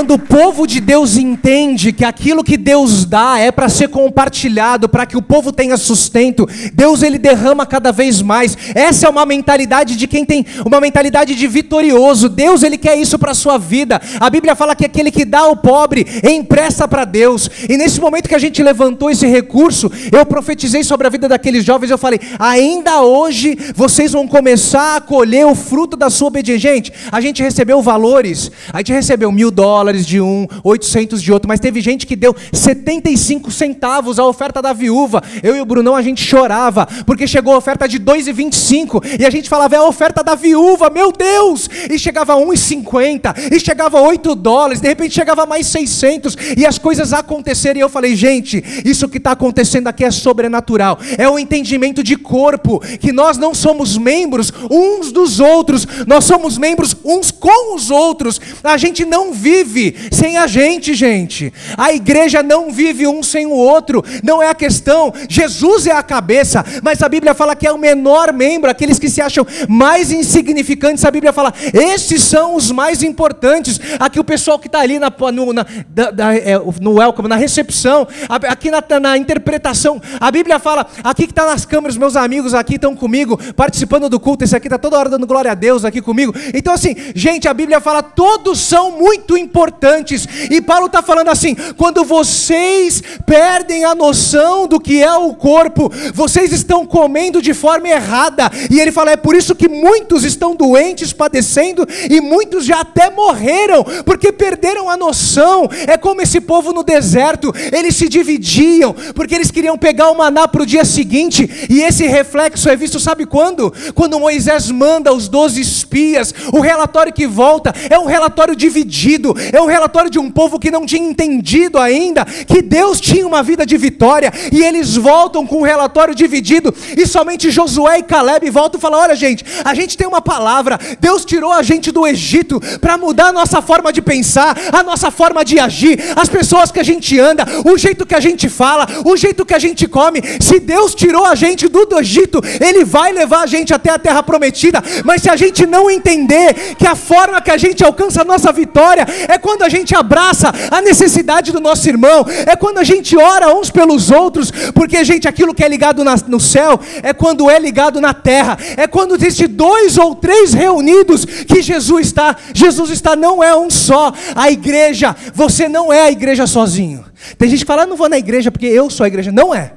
Quando 0.03 0.14
o 0.14 0.18
povo 0.18 0.66
de 0.66 0.80
Deus 0.80 1.16
entende 1.16 1.92
que 1.92 2.05
aquilo 2.05 2.42
que 2.42 2.57
Deus 2.57 3.05
dá 3.05 3.38
é 3.38 3.53
para 3.53 3.68
ser 3.68 3.86
compartilhado, 3.86 4.88
para 4.88 5.07
que 5.07 5.16
o 5.16 5.22
povo 5.22 5.53
tenha 5.53 5.76
sustento, 5.76 6.44
Deus 6.74 7.05
ele 7.05 7.20
derrama 7.20 7.64
cada 7.64 7.92
vez 7.92 8.20
mais. 8.20 8.59
Essa 8.74 9.07
é 9.07 9.09
uma 9.09 9.24
mentalidade 9.24 9.94
de 9.94 10.09
quem 10.09 10.24
tem 10.24 10.44
uma 10.66 10.80
mentalidade 10.80 11.36
de 11.36 11.46
vitorioso. 11.46 12.28
Deus 12.28 12.64
ele 12.64 12.76
quer 12.76 12.98
isso 12.98 13.16
para 13.16 13.30
a 13.30 13.34
sua 13.34 13.59
vida. 13.59 14.03
A 14.18 14.28
Bíblia 14.28 14.57
fala 14.57 14.74
que 14.74 14.84
aquele 14.84 15.12
que 15.12 15.24
dá 15.24 15.38
ao 15.38 15.55
pobre 15.55 16.05
empresta 16.28 16.88
para 16.88 17.05
Deus. 17.05 17.48
E 17.68 17.76
nesse 17.76 18.00
momento 18.00 18.28
que 18.28 18.34
a 18.34 18.40
gente 18.40 18.61
levantou 18.61 19.09
esse 19.09 19.28
recurso, 19.28 19.88
eu 20.11 20.26
profetizei 20.26 20.82
sobre 20.82 21.07
a 21.07 21.11
vida 21.11 21.28
daqueles 21.28 21.64
jovens. 21.64 21.92
Eu 21.92 21.98
falei: 21.98 22.18
ainda 22.40 23.03
hoje 23.03 23.57
vocês 23.76 24.11
vão 24.11 24.26
começar 24.26 24.96
a 24.96 25.00
colher 25.00 25.46
o 25.46 25.55
fruto 25.55 25.96
da 25.96 26.11
sua 26.11 26.26
obediência. 26.26 26.72
Gente, 26.72 26.92
a 27.12 27.20
gente 27.20 27.40
recebeu 27.40 27.80
valores, 27.80 28.50
a 28.72 28.78
gente 28.78 28.92
recebeu 28.92 29.30
mil 29.30 29.53
dólares 29.53 29.91
dólares 29.93 30.07
de 30.07 30.20
um, 30.20 30.47
800 30.64 31.22
de 31.22 31.32
outro, 31.32 31.47
mas 31.47 31.61
teve 31.61 31.80
gente 31.80 32.07
que 32.07 32.16
deu 32.16 32.34
75 32.53 33.51
centavos 33.51 34.18
a 34.18 34.24
oferta 34.24 34.62
da 34.62 34.72
viúva. 34.72 35.22
Eu 35.43 35.55
e 35.55 35.61
o 35.61 35.66
Brunão 35.66 35.95
a 35.95 36.03
gente 36.03 36.24
chorava, 36.24 36.88
porque 37.07 37.26
chegou 37.26 37.55
a 37.55 37.59
oferta 37.59 37.86
de 37.86 38.01
2,25 38.01 39.20
e 39.20 39.26
a 39.26 39.30
gente 39.30 39.49
falava, 39.49 39.74
é 39.74 39.78
a 39.78 39.84
oferta 39.84 40.24
da 40.24 40.34
viúva, 40.34 40.88
meu 40.88 41.12
Deus! 41.12 41.68
E 41.90 41.99
chegava 41.99 42.32
a 42.32 42.36
1,50, 42.36 43.53
e 43.53 43.61
chegava 43.61 43.99
a 43.99 44.03
8 44.03 44.34
dólares, 44.34 44.80
de 44.80 44.88
repente 44.88 45.14
chegava 45.14 45.45
mais 45.45 45.66
600 45.66 46.36
e 46.57 46.64
as 46.64 46.78
coisas 46.78 47.12
aconteceram. 47.12 47.78
E 47.78 47.82
eu 47.82 47.88
falei, 47.88 48.16
gente, 48.16 48.64
isso 48.84 49.09
que 49.09 49.18
está 49.18 49.32
acontecendo 49.32 49.88
aqui 49.88 50.05
é 50.05 50.11
sobrenatural, 50.11 50.99
é 51.18 51.28
o 51.28 51.34
um 51.34 51.38
entendimento 51.38 52.03
de 52.03 52.16
corpo, 52.16 52.80
que 52.99 53.12
nós 53.12 53.36
não 53.36 53.55
somos 53.55 53.99
membros 53.99 54.53
uns 54.70 55.12
dos 55.12 55.40
outros, 55.40 55.86
nós 56.07 56.24
somos 56.24 56.57
membros 56.57 56.97
uns 57.05 57.30
com 57.30 57.74
os 57.74 57.90
outros, 57.90 58.40
a 58.62 58.76
gente 58.76 59.05
não 59.05 59.32
vive 59.32 59.81
vive 59.82 60.08
sem 60.12 60.36
a 60.36 60.46
gente, 60.46 60.94
gente. 60.94 61.52
A 61.76 61.92
igreja 61.92 62.42
não 62.42 62.70
vive 62.70 63.06
um 63.06 63.22
sem 63.22 63.46
o 63.46 63.52
outro. 63.52 64.04
Não 64.22 64.42
é 64.42 64.48
a 64.48 64.54
questão. 64.54 65.12
Jesus 65.28 65.86
é 65.86 65.92
a 65.92 66.02
cabeça, 66.02 66.64
mas 66.82 67.02
a 67.02 67.08
Bíblia 67.08 67.34
fala 67.34 67.56
que 67.56 67.66
é 67.66 67.72
o 67.72 67.78
menor 67.78 68.32
membro, 68.32 68.70
aqueles 68.70 68.98
que 68.98 69.08
se 69.08 69.20
acham 69.20 69.46
mais 69.68 70.12
insignificantes. 70.12 71.04
A 71.04 71.10
Bíblia 71.10 71.32
fala, 71.32 71.52
esses 71.72 72.22
são 72.22 72.54
os 72.54 72.70
mais 72.70 73.02
importantes. 73.02 73.80
Aqui 73.98 74.20
o 74.20 74.24
pessoal 74.24 74.58
que 74.58 74.68
está 74.68 74.80
ali 74.80 74.98
na, 74.98 75.12
no, 75.32 75.52
na, 75.52 75.66
da, 75.88 76.34
é, 76.34 76.58
no 76.80 76.94
welcome, 76.94 77.28
na 77.28 77.36
recepção, 77.36 78.06
aqui 78.28 78.70
na, 78.70 78.82
na 79.00 79.16
interpretação. 79.16 80.00
A 80.20 80.30
Bíblia 80.30 80.58
fala, 80.58 80.86
aqui 81.02 81.24
que 81.26 81.32
está 81.32 81.46
nas 81.46 81.64
câmeras, 81.64 81.96
meus 81.96 82.16
amigos 82.16 82.54
aqui 82.54 82.74
estão 82.74 82.94
comigo, 82.94 83.38
participando 83.54 84.08
do 84.08 84.20
culto. 84.20 84.44
Esse 84.44 84.54
aqui 84.54 84.66
está 84.66 84.78
toda 84.78 84.98
hora 84.98 85.08
dando 85.08 85.26
glória 85.26 85.50
a 85.50 85.54
Deus 85.54 85.84
aqui 85.84 86.00
comigo. 86.00 86.34
Então, 86.54 86.74
assim, 86.74 86.94
gente, 87.14 87.48
a 87.48 87.54
Bíblia 87.54 87.80
fala, 87.80 88.02
todos 88.02 88.60
são 88.60 88.92
muito 88.92 89.36
importantes 89.36 89.61
importantes. 89.62 90.26
E 90.50 90.60
Paulo 90.60 90.86
está 90.86 91.02
falando 91.02 91.28
assim: 91.28 91.54
quando 91.76 92.04
vocês 92.04 93.02
perdem 93.24 93.84
a 93.84 93.94
noção 93.94 94.66
do 94.66 94.80
que 94.80 95.02
é 95.02 95.14
o 95.14 95.34
corpo, 95.34 95.90
vocês 96.12 96.52
estão 96.52 96.84
comendo 96.84 97.40
de 97.40 97.54
forma 97.54 97.88
errada. 97.88 98.50
E 98.70 98.80
ele 98.80 98.90
fala: 98.90 99.12
é 99.12 99.16
por 99.16 99.34
isso 99.34 99.54
que 99.54 99.68
muitos 99.68 100.24
estão 100.24 100.54
doentes, 100.54 101.12
padecendo, 101.12 101.86
e 102.10 102.20
muitos 102.20 102.64
já 102.64 102.80
até 102.80 103.10
morreram, 103.10 103.84
porque 104.04 104.32
perderam 104.32 104.90
a 104.90 104.96
noção. 104.96 105.68
É 105.86 105.96
como 105.96 106.20
esse 106.20 106.40
povo 106.40 106.72
no 106.72 106.82
deserto, 106.82 107.54
eles 107.72 107.94
se 107.94 108.08
dividiam, 108.08 108.94
porque 109.14 109.34
eles 109.34 109.50
queriam 109.50 109.78
pegar 109.78 110.10
o 110.10 110.16
maná 110.16 110.48
para 110.48 110.62
o 110.62 110.66
dia 110.66 110.84
seguinte, 110.84 111.48
e 111.70 111.82
esse 111.82 112.06
reflexo 112.06 112.68
é 112.68 112.76
visto, 112.76 112.98
sabe 112.98 113.26
quando? 113.26 113.72
Quando 113.94 114.18
Moisés 114.18 114.70
manda 114.70 115.12
os 115.12 115.28
doze 115.28 115.60
espias, 115.60 116.34
o 116.52 116.60
relatório 116.60 117.12
que 117.12 117.26
volta 117.26 117.72
é 117.88 117.98
um 117.98 118.06
relatório 118.06 118.56
dividido, 118.56 119.34
é 119.53 119.61
um 119.61 119.66
relatório 119.66 120.11
de 120.11 120.18
um 120.18 120.30
povo 120.30 120.59
que 120.59 120.70
não 120.70 120.86
tinha 120.86 121.07
entendido 121.07 121.78
ainda 121.78 122.24
que 122.24 122.62
Deus 122.62 123.00
tinha 123.00 123.26
uma 123.26 123.42
vida 123.42 123.66
de 123.66 123.76
vitória, 123.76 124.32
e 124.50 124.64
eles 124.64 124.96
voltam 124.96 125.46
com 125.46 125.59
um 125.59 125.62
relatório 125.62 126.14
dividido, 126.14 126.74
e 126.96 127.07
somente 127.07 127.50
Josué 127.50 127.98
e 127.98 128.03
Caleb 128.03 128.48
voltam 128.50 128.78
e 128.78 128.80
falam: 128.80 129.00
Olha, 129.00 129.14
gente, 129.14 129.44
a 129.62 129.74
gente 129.74 129.96
tem 129.96 130.07
uma 130.07 130.22
palavra, 130.22 130.78
Deus 130.98 131.24
tirou 131.24 131.53
a 131.53 131.62
gente 131.62 131.92
do 131.92 132.07
Egito 132.07 132.61
para 132.80 132.96
mudar 132.96 133.26
a 133.26 133.32
nossa 133.32 133.61
forma 133.61 133.92
de 133.92 134.00
pensar, 134.00 134.57
a 134.72 134.82
nossa 134.82 135.11
forma 135.11 135.44
de 135.44 135.59
agir, 135.59 136.00
as 136.16 136.28
pessoas 136.28 136.72
que 136.72 136.80
a 136.80 136.82
gente 136.82 137.18
anda, 137.20 137.44
o 137.64 137.76
jeito 137.76 138.07
que 138.07 138.14
a 138.14 138.20
gente 138.20 138.48
fala, 138.48 138.86
o 139.05 139.16
jeito 139.16 139.44
que 139.44 139.55
a 139.55 139.59
gente 139.59 139.86
come. 139.86 140.22
Se 140.40 140.59
Deus 140.59 140.94
tirou 140.94 141.26
a 141.26 141.34
gente 141.34 141.68
do, 141.68 141.84
do 141.84 141.98
Egito, 141.98 142.40
Ele 142.61 142.84
vai 142.84 143.12
levar 143.12 143.42
a 143.42 143.46
gente 143.46 143.74
até 143.74 143.90
a 143.90 143.98
terra 143.98 144.22
prometida, 144.22 144.82
mas 145.05 145.22
se 145.22 145.28
a 145.28 145.36
gente 145.36 145.66
não 145.66 145.90
entender 145.90 146.74
que 146.78 146.86
a 146.86 146.94
forma 146.94 147.40
que 147.40 147.50
a 147.50 147.59
gente 147.59 147.84
alcança 147.84 148.22
a 148.22 148.24
nossa 148.24 148.50
vitória 148.50 149.07
é 149.28 149.38
quando 149.43 149.62
a 149.62 149.68
gente 149.68 149.95
abraça 149.95 150.53
a 150.70 150.80
necessidade 150.80 151.53
do 151.53 151.61
nosso 151.61 151.86
irmão, 151.88 152.24
é 152.47 152.55
quando 152.55 152.78
a 152.78 152.84
gente 152.84 153.16
ora 153.16 153.55
uns 153.55 153.70
pelos 153.70 154.11
outros, 154.11 154.51
porque, 154.72 155.05
gente, 155.05 155.26
aquilo 155.26 155.53
que 155.55 155.64
é 155.64 155.68
ligado 155.68 156.05
na, 156.05 156.14
no 156.28 156.40
céu 156.40 156.80
é 157.03 157.12
quando 157.12 157.51
é 157.51 157.59
ligado 157.59 158.01
na 158.01 158.14
terra, 158.14 158.57
é 158.76 158.86
quando 158.86 159.16
existe 159.16 159.47
dois 159.47 159.99
ou 159.99 160.14
três 160.14 160.55
reunidos 160.55 161.24
que 161.24 161.61
Jesus 161.61 162.07
está. 162.07 162.36
Jesus 162.55 162.90
está, 162.90 163.16
não 163.16 163.43
é 163.43 163.55
um 163.55 163.68
só. 163.68 164.12
A 164.34 164.51
igreja, 164.51 165.14
você 165.34 165.68
não 165.68 165.93
é 165.93 166.03
a 166.03 166.11
igreja 166.11 166.47
sozinho. 166.47 167.05
Tem 167.36 167.49
gente 167.49 167.61
que 167.61 167.66
fala, 167.66 167.82
ah, 167.82 167.86
não 167.86 167.97
vou 167.97 168.09
na 168.09 168.18
igreja 168.18 168.51
porque 168.51 168.66
eu 168.66 168.88
sou 168.88 169.05
a 169.05 169.09
igreja. 169.09 169.32
Não 169.32 169.55
é. 169.55 169.74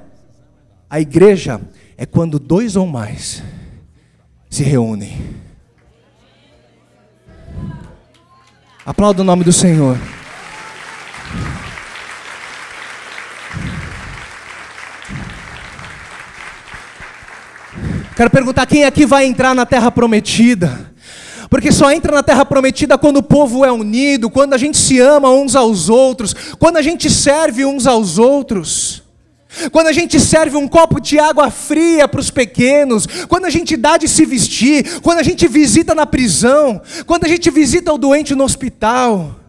A 0.89 0.99
igreja 1.01 1.59
é 1.97 2.05
quando 2.05 2.39
dois 2.39 2.75
ou 2.75 2.85
mais 2.85 3.41
se 4.49 4.63
reúnem. 4.63 5.44
Aplauda 8.85 9.23
o 9.23 9.25
nome 9.25 9.43
do 9.43 9.51
Senhor. 9.51 9.97
Quero 18.15 18.29
perguntar 18.29 18.67
quem 18.67 18.85
aqui 18.85 19.03
vai 19.03 19.25
entrar 19.25 19.55
na 19.55 19.65
terra 19.65 19.89
prometida. 19.89 20.93
Porque 21.49 21.71
só 21.71 21.91
entra 21.91 22.11
na 22.13 22.21
terra 22.21 22.45
prometida 22.45 22.95
quando 22.95 23.17
o 23.17 23.23
povo 23.23 23.65
é 23.65 23.71
unido, 23.71 24.29
quando 24.29 24.53
a 24.53 24.57
gente 24.57 24.77
se 24.77 24.99
ama 24.99 25.31
uns 25.31 25.55
aos 25.55 25.89
outros, 25.89 26.35
quando 26.59 26.77
a 26.77 26.81
gente 26.83 27.09
serve 27.09 27.65
uns 27.65 27.87
aos 27.87 28.19
outros. 28.19 29.04
Quando 29.71 29.87
a 29.87 29.91
gente 29.91 30.19
serve 30.19 30.57
um 30.57 30.67
copo 30.67 30.99
de 30.99 31.17
água 31.19 31.49
fria 31.49 32.07
para 32.07 32.19
os 32.19 32.29
pequenos, 32.31 33.07
quando 33.27 33.45
a 33.45 33.49
gente 33.49 33.77
dá 33.77 33.97
de 33.97 34.07
se 34.07 34.25
vestir, 34.25 34.99
quando 35.01 35.19
a 35.19 35.23
gente 35.23 35.47
visita 35.47 35.95
na 35.95 36.05
prisão, 36.05 36.81
quando 37.05 37.25
a 37.25 37.27
gente 37.27 37.49
visita 37.49 37.93
o 37.93 37.97
doente 37.97 38.35
no 38.35 38.43
hospital. 38.43 39.39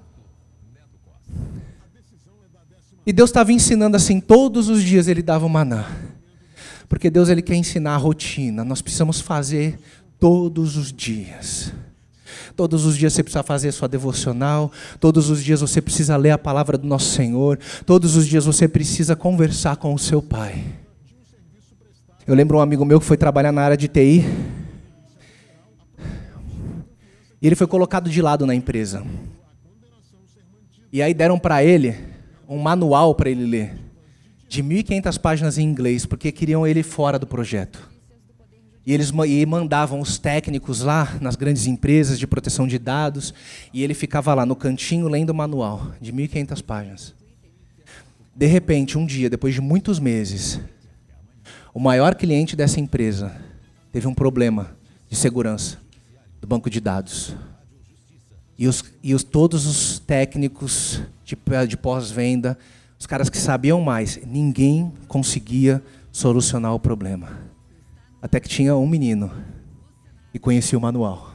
E 3.07 3.13
Deus 3.13 3.31
estava 3.31 3.53
ensinando 3.53 3.97
assim, 3.97 4.21
todos 4.21 4.69
os 4.69 4.83
dias 4.83 5.07
ele 5.07 5.23
dava 5.23 5.47
o 5.47 5.51
maná. 5.51 5.87
Porque 6.89 7.09
Deus 7.11 7.29
ele 7.29 7.43
quer 7.43 7.55
ensinar 7.55 7.95
a 7.95 7.99
rotina, 7.99 8.65
nós 8.65 8.83
precisamos 8.83 9.21
fazer 9.21 9.79
todos 10.19 10.77
os 10.77 10.93
dias. 10.93 11.73
Todos 12.55 12.85
os 12.85 12.97
dias 12.97 13.13
você 13.13 13.23
precisa 13.23 13.43
fazer 13.43 13.73
sua 13.73 13.89
devocional. 13.89 14.73
Todos 15.01 15.31
os 15.31 15.43
dias 15.43 15.61
você 15.61 15.81
precisa 15.81 16.17
ler 16.17 16.31
a 16.31 16.39
palavra 16.39 16.77
do 16.79 16.87
nosso 16.87 17.11
Senhor. 17.11 17.59
Todos 17.85 18.17
os 18.17 18.27
dias 18.27 18.47
você 18.47 18.67
precisa 18.69 19.15
conversar 19.15 19.77
com 19.77 19.95
o 19.95 19.99
seu 19.99 20.23
pai. 20.23 20.65
Eu 22.27 22.35
lembro 22.35 22.59
um 22.59 22.61
amigo 22.61 22.85
meu 22.85 22.99
que 22.99 23.07
foi 23.07 23.17
trabalhar 23.17 23.53
na 23.53 23.63
área 23.63 23.77
de 23.77 23.89
TI. 23.89 24.25
E 27.41 27.47
ele 27.47 27.55
foi 27.55 27.67
colocado 27.67 28.11
de 28.11 28.21
lado 28.21 28.47
na 28.47 28.55
empresa. 28.55 29.05
E 30.93 31.03
aí 31.03 31.13
deram 31.13 31.39
para 31.39 31.63
ele 31.63 31.97
um 32.49 32.59
manual 32.59 33.15
para 33.15 33.29
ele 33.29 33.45
ler, 33.45 33.77
de 34.49 34.63
1.500 34.63 35.19
páginas 35.19 35.59
em 35.59 35.63
inglês, 35.63 36.07
porque 36.07 36.31
queriam 36.31 36.67
ele 36.67 36.83
fora 36.83 37.19
do 37.19 37.27
projeto. 37.27 37.96
E 38.87 38.93
eles 38.93 39.13
e 39.27 39.45
mandavam 39.45 39.99
os 39.99 40.17
técnicos 40.17 40.81
lá 40.81 41.19
nas 41.21 41.35
grandes 41.35 41.67
empresas 41.67 42.21
de 42.21 42.27
proteção 42.27 42.69
de 42.69 42.79
dados, 42.79 43.35
e 43.73 43.83
ele 43.83 43.95
ficava 43.95 44.33
lá 44.33 44.47
no 44.47 44.55
cantinho 44.55 45.09
lendo 45.09 45.31
o 45.31 45.35
manual, 45.35 45.91
de 46.01 46.13
1.500 46.13 46.63
páginas. 46.63 47.15
De 48.35 48.47
repente, 48.47 48.97
um 48.97 49.05
dia, 49.05 49.29
depois 49.29 49.55
de 49.55 49.61
muitos 49.61 49.99
meses, 49.99 50.61
o 51.75 51.81
maior 51.81 52.15
cliente 52.15 52.55
dessa 52.55 52.79
empresa 52.79 53.35
teve 53.91 54.07
um 54.07 54.15
problema 54.15 54.77
de 55.11 55.17
segurança 55.17 55.79
do 56.41 56.47
banco 56.47 56.71
de 56.71 56.81
dados. 56.81 57.35
E, 58.57 58.69
os, 58.69 58.85
e 59.03 59.15
os, 59.15 59.25
todos 59.25 59.67
os 59.67 59.99
técnicos 59.99 61.03
de, 61.25 61.37
de 61.67 61.77
pós-venda, 61.77 62.57
os 62.99 63.07
caras 63.07 63.29
que 63.29 63.37
sabiam 63.37 63.81
mais, 63.81 64.21
ninguém 64.25 64.93
conseguia 65.09 65.83
solucionar 66.13 66.73
o 66.73 66.81
problema. 66.81 67.46
Até 68.21 68.41
que 68.41 68.49
tinha 68.49 68.75
um 68.77 68.87
menino 68.87 69.31
e 70.33 70.39
conhecia 70.39 70.79
o 70.79 70.81
manual. 70.81 71.33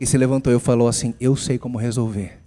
E 0.00 0.06
se 0.06 0.18
levantou 0.18 0.52
e 0.52 0.58
falou 0.58 0.88
assim: 0.88 1.14
Eu 1.20 1.36
sei 1.36 1.58
como 1.58 1.78
resolver. 1.78 2.40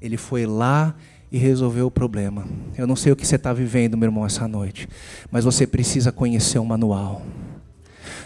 Ele 0.00 0.16
foi 0.16 0.46
lá 0.46 0.94
e 1.30 1.38
resolveu 1.38 1.86
o 1.86 1.90
problema. 1.90 2.44
Eu 2.76 2.86
não 2.86 2.96
sei 2.96 3.12
o 3.12 3.16
que 3.16 3.26
você 3.26 3.36
está 3.36 3.52
vivendo, 3.52 3.96
meu 3.96 4.08
irmão, 4.08 4.26
essa 4.26 4.46
noite, 4.46 4.88
mas 5.30 5.44
você 5.44 5.66
precisa 5.66 6.12
conhecer 6.12 6.58
o 6.58 6.64
manual. 6.64 7.22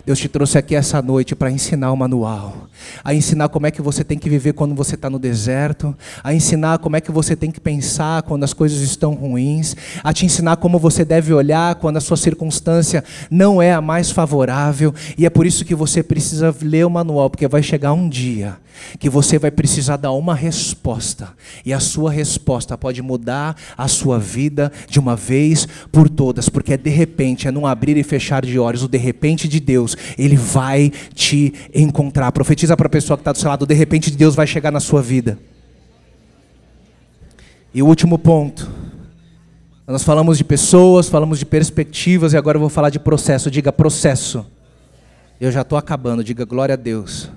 Deus 0.06 0.20
te 0.20 0.28
trouxe 0.28 0.56
aqui 0.56 0.76
essa 0.76 1.02
noite 1.02 1.34
para 1.34 1.50
ensinar 1.50 1.90
o 1.90 1.96
manual, 1.96 2.68
a 3.02 3.12
ensinar 3.12 3.48
como 3.48 3.66
é 3.66 3.72
que 3.72 3.82
você 3.82 4.04
tem 4.04 4.16
que 4.16 4.30
viver 4.30 4.52
quando 4.52 4.72
você 4.72 4.94
está 4.94 5.10
no 5.10 5.18
deserto, 5.18 5.92
a 6.22 6.32
ensinar 6.32 6.78
como 6.78 6.94
é 6.94 7.00
que 7.00 7.10
você 7.10 7.34
tem 7.34 7.50
que 7.50 7.58
pensar 7.58 8.22
quando 8.22 8.44
as 8.44 8.52
coisas 8.52 8.82
estão 8.82 9.14
ruins, 9.14 9.74
a 10.04 10.12
te 10.12 10.24
ensinar 10.24 10.58
como 10.58 10.78
você 10.78 11.04
deve 11.04 11.34
olhar 11.34 11.74
quando 11.74 11.96
a 11.96 12.00
sua 12.00 12.16
circunstância 12.16 13.02
não 13.28 13.60
é 13.60 13.72
a 13.72 13.80
mais 13.80 14.12
favorável, 14.12 14.94
e 15.18 15.26
é 15.26 15.30
por 15.30 15.44
isso 15.44 15.64
que 15.64 15.74
você 15.74 16.04
precisa 16.04 16.54
ler 16.62 16.86
o 16.86 16.90
manual, 16.90 17.28
porque 17.28 17.48
vai 17.48 17.60
chegar 17.60 17.92
um 17.92 18.08
dia 18.08 18.58
que 18.98 19.10
você 19.10 19.38
vai 19.38 19.50
precisar 19.50 19.96
dar 19.96 20.12
uma 20.12 20.34
resposta, 20.34 21.28
e 21.64 21.72
a 21.72 21.80
sua 21.80 22.10
resposta 22.10 22.76
pode 22.76 23.02
mudar 23.02 23.56
a 23.76 23.88
sua 23.88 24.18
vida 24.18 24.72
de 24.88 24.98
uma 24.98 25.16
vez 25.16 25.66
por 25.90 26.08
todas, 26.08 26.48
porque 26.48 26.74
é 26.74 26.76
de 26.76 26.90
repente, 26.90 27.48
é 27.48 27.50
num 27.50 27.66
abrir 27.66 27.96
e 27.96 28.02
fechar 28.02 28.44
de 28.44 28.58
olhos, 28.58 28.82
o 28.82 28.88
de 28.88 28.98
repente 28.98 29.48
de 29.48 29.60
Deus, 29.60 29.96
ele 30.18 30.36
vai 30.36 30.92
te 31.14 31.52
encontrar. 31.74 32.32
Profetiza 32.32 32.76
para 32.76 32.86
a 32.86 32.90
pessoa 32.90 33.16
que 33.16 33.22
está 33.22 33.32
do 33.32 33.38
seu 33.38 33.48
lado, 33.48 33.66
de 33.66 33.74
repente 33.74 34.10
de 34.10 34.16
Deus 34.16 34.34
vai 34.34 34.46
chegar 34.46 34.70
na 34.70 34.80
sua 34.80 35.02
vida. 35.02 35.38
E 37.76 37.82
o 37.82 37.86
último 37.86 38.18
ponto. 38.18 38.70
Nós 39.86 40.02
falamos 40.02 40.38
de 40.38 40.42
pessoas, 40.42 41.08
falamos 41.08 41.38
de 41.38 41.46
perspectivas 41.46 42.32
e 42.32 42.36
agora 42.36 42.56
eu 42.56 42.60
vou 42.60 42.70
falar 42.70 42.90
de 42.90 42.98
processo. 42.98 43.50
Diga 43.50 43.70
processo. 43.70 44.46
Eu 45.38 45.52
já 45.52 45.60
estou 45.60 45.76
acabando, 45.76 46.24
diga 46.24 46.44
glória 46.44 46.72
a 46.72 46.76
Deus. 46.76 47.30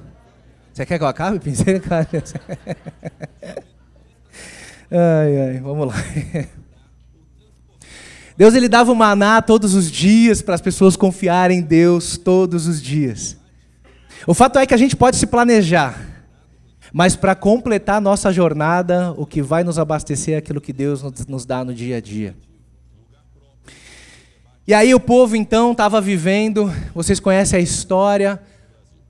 Você 0.79 0.85
quer 0.85 0.97
que 0.97 1.03
eu 1.03 1.09
acabe, 1.09 1.39
Pinceiro? 1.39 1.83
ai, 4.89 5.41
ai, 5.41 5.59
vamos 5.59 5.87
lá. 5.89 5.95
Deus 8.37 8.53
ele 8.53 8.69
dava 8.69 8.89
o 8.89 8.95
maná 8.95 9.41
todos 9.41 9.73
os 9.73 9.91
dias 9.91 10.41
para 10.41 10.55
as 10.55 10.61
pessoas 10.61 10.95
confiarem 10.95 11.59
em 11.59 11.61
Deus 11.61 12.17
todos 12.17 12.65
os 12.65 12.81
dias. 12.81 13.35
O 14.25 14.33
fato 14.33 14.57
é 14.57 14.65
que 14.65 14.73
a 14.73 14.77
gente 14.77 14.95
pode 14.95 15.17
se 15.17 15.27
planejar, 15.27 15.99
mas 16.93 17.13
para 17.13 17.35
completar 17.35 17.97
a 17.97 18.01
nossa 18.01 18.31
jornada, 18.31 19.13
o 19.17 19.25
que 19.25 19.41
vai 19.41 19.65
nos 19.65 19.77
abastecer 19.77 20.35
é 20.35 20.37
aquilo 20.37 20.61
que 20.61 20.71
Deus 20.71 21.03
nos 21.27 21.45
dá 21.45 21.65
no 21.65 21.73
dia 21.73 21.97
a 21.97 21.99
dia. 21.99 22.37
E 24.65 24.73
aí 24.73 24.95
o 24.95 24.99
povo 25.01 25.35
então 25.35 25.73
estava 25.73 25.99
vivendo, 25.99 26.73
vocês 26.95 27.19
conhecem 27.19 27.59
a 27.59 27.61
história, 27.61 28.41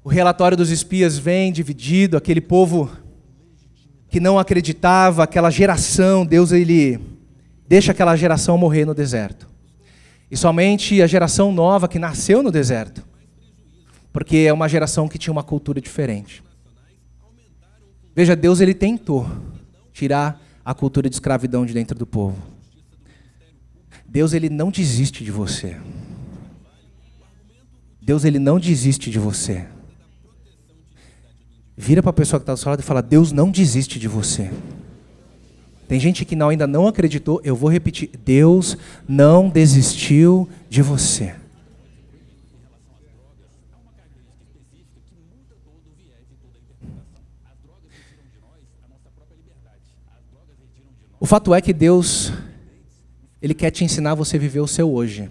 o 0.03 0.09
relatório 0.09 0.55
dos 0.55 0.69
espias 0.69 1.17
vem 1.17 1.51
dividido, 1.51 2.15
aquele 2.15 2.41
povo 2.41 2.89
que 4.09 4.19
não 4.19 4.39
acreditava, 4.39 5.23
aquela 5.23 5.49
geração, 5.49 6.25
Deus 6.25 6.51
ele 6.51 6.99
deixa 7.67 7.91
aquela 7.91 8.15
geração 8.15 8.57
morrer 8.57 8.85
no 8.85 8.95
deserto. 8.95 9.47
E 10.31 10.37
somente 10.37 11.01
a 11.01 11.07
geração 11.07 11.51
nova 11.51 11.87
que 11.87 11.99
nasceu 11.99 12.41
no 12.41 12.51
deserto, 12.51 13.03
porque 14.11 14.37
é 14.37 14.53
uma 14.53 14.69
geração 14.69 15.07
que 15.07 15.17
tinha 15.17 15.31
uma 15.31 15.43
cultura 15.43 15.79
diferente. 15.79 16.43
Veja, 18.15 18.35
Deus 18.35 18.59
ele 18.59 18.73
tentou 18.73 19.29
tirar 19.93 20.41
a 20.63 20.73
cultura 20.73 21.09
de 21.09 21.15
escravidão 21.15 21.65
de 21.65 21.73
dentro 21.73 21.97
do 21.97 22.05
povo. 22.05 22.37
Deus 24.07 24.33
ele 24.33 24.49
não 24.49 24.71
desiste 24.71 25.23
de 25.23 25.31
você. 25.31 25.77
Deus 28.01 28.23
ele 28.23 28.39
não 28.39 28.59
desiste 28.59 29.11
de 29.11 29.19
você. 29.19 29.67
Vira 31.81 32.03
para 32.03 32.09
a 32.09 32.13
pessoa 32.13 32.41
que 32.41 32.43
está 32.43 32.53
do 32.53 32.59
seu 32.59 32.69
lado 32.69 32.81
e 32.81 32.83
fala: 32.83 33.01
Deus 33.01 33.31
não 33.31 33.49
desiste 33.49 33.97
de 33.97 34.05
você. 34.05 34.51
Tem 35.87 35.97
gente 35.97 36.25
que 36.25 36.35
não, 36.35 36.49
ainda 36.49 36.67
não 36.67 36.85
acreditou, 36.85 37.39
eu 37.41 37.55
vou 37.55 37.71
repetir: 37.71 38.09
Deus 38.25 38.77
não 39.07 39.47
desistiu 39.47 40.49
de 40.69 40.81
você. 40.81 41.33
O 51.17 51.25
fato 51.25 51.55
é 51.55 51.61
que 51.61 51.71
Deus, 51.71 52.33
Ele 53.41 53.53
quer 53.53 53.71
te 53.71 53.85
ensinar 53.85 54.15
você 54.15 54.35
a 54.35 54.39
viver 54.39 54.59
o 54.59 54.67
seu 54.67 54.91
hoje. 54.93 55.29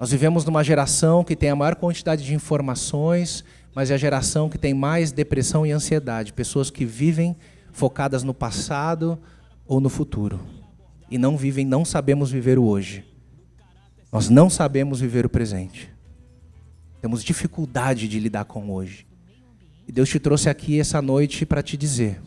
Nós 0.00 0.10
vivemos 0.10 0.46
numa 0.46 0.64
geração 0.64 1.22
que 1.22 1.36
tem 1.36 1.50
a 1.50 1.54
maior 1.54 1.76
quantidade 1.76 2.24
de 2.24 2.34
informações, 2.34 3.44
mas 3.74 3.90
é 3.90 3.94
a 3.94 3.98
geração 3.98 4.48
que 4.48 4.56
tem 4.56 4.72
mais 4.72 5.12
depressão 5.12 5.66
e 5.66 5.72
ansiedade. 5.72 6.32
Pessoas 6.32 6.70
que 6.70 6.86
vivem 6.86 7.36
focadas 7.70 8.22
no 8.22 8.32
passado 8.32 9.18
ou 9.66 9.78
no 9.78 9.90
futuro. 9.90 10.40
E 11.10 11.18
não 11.18 11.36
vivem, 11.36 11.66
não 11.66 11.84
sabemos 11.84 12.30
viver 12.30 12.58
o 12.58 12.64
hoje. 12.64 13.04
Nós 14.10 14.30
não 14.30 14.48
sabemos 14.48 15.00
viver 15.00 15.26
o 15.26 15.28
presente. 15.28 15.92
Temos 17.02 17.22
dificuldade 17.22 18.08
de 18.08 18.18
lidar 18.18 18.46
com 18.46 18.70
o 18.70 18.72
hoje. 18.72 19.06
E 19.86 19.92
Deus 19.92 20.08
te 20.08 20.18
trouxe 20.18 20.48
aqui 20.48 20.80
essa 20.80 21.02
noite 21.02 21.44
para 21.44 21.62
te 21.62 21.76
dizer 21.76 22.18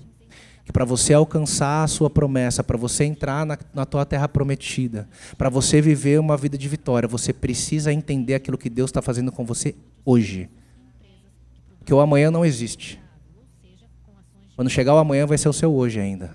que 0.64 0.72
para 0.72 0.86
você 0.86 1.14
alcançar 1.14 1.84
a 1.84 1.88
sua 1.88 2.10
promessa, 2.10 2.64
para 2.64 2.78
você 2.78 3.04
entrar 3.04 3.46
na, 3.46 3.58
na 3.74 3.86
tua 3.86 4.06
terra 4.06 4.28
prometida, 4.30 5.10
para 5.38 5.50
você 5.50 5.82
viver 5.82 6.20
uma 6.20 6.38
vida 6.38 6.58
de 6.58 6.70
vitória, 6.70 7.08
você 7.08 7.34
precisa 7.34 7.92
entender 7.92 8.36
aquilo 8.36 8.58
que 8.58 8.70
Deus 8.70 8.90
está 8.90 9.02
fazendo 9.02 9.32
com 9.32 9.46
você 9.46 9.76
hoje. 10.06 10.50
Porque 11.80 11.94
o 11.94 12.00
amanhã 12.00 12.32
não 12.32 12.46
existe. 12.46 13.02
Quando 14.56 14.70
chegar 14.70 14.96
o 14.96 14.98
amanhã 14.98 15.26
vai 15.26 15.38
ser 15.38 15.50
o 15.50 15.54
seu 15.54 15.74
hoje 15.74 16.00
ainda. 16.00 16.34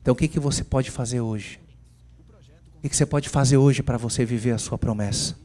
Então 0.00 0.12
o 0.12 0.16
que, 0.16 0.28
que 0.28 0.38
você 0.38 0.62
pode 0.62 0.90
fazer 0.90 1.20
hoje? 1.20 1.58
O 2.78 2.82
que, 2.82 2.88
que 2.88 2.96
você 2.96 3.04
pode 3.04 3.28
fazer 3.28 3.56
hoje 3.56 3.82
para 3.82 3.98
você 3.98 4.24
viver 4.24 4.52
a 4.52 4.58
sua 4.58 4.78
promessa? 4.78 5.36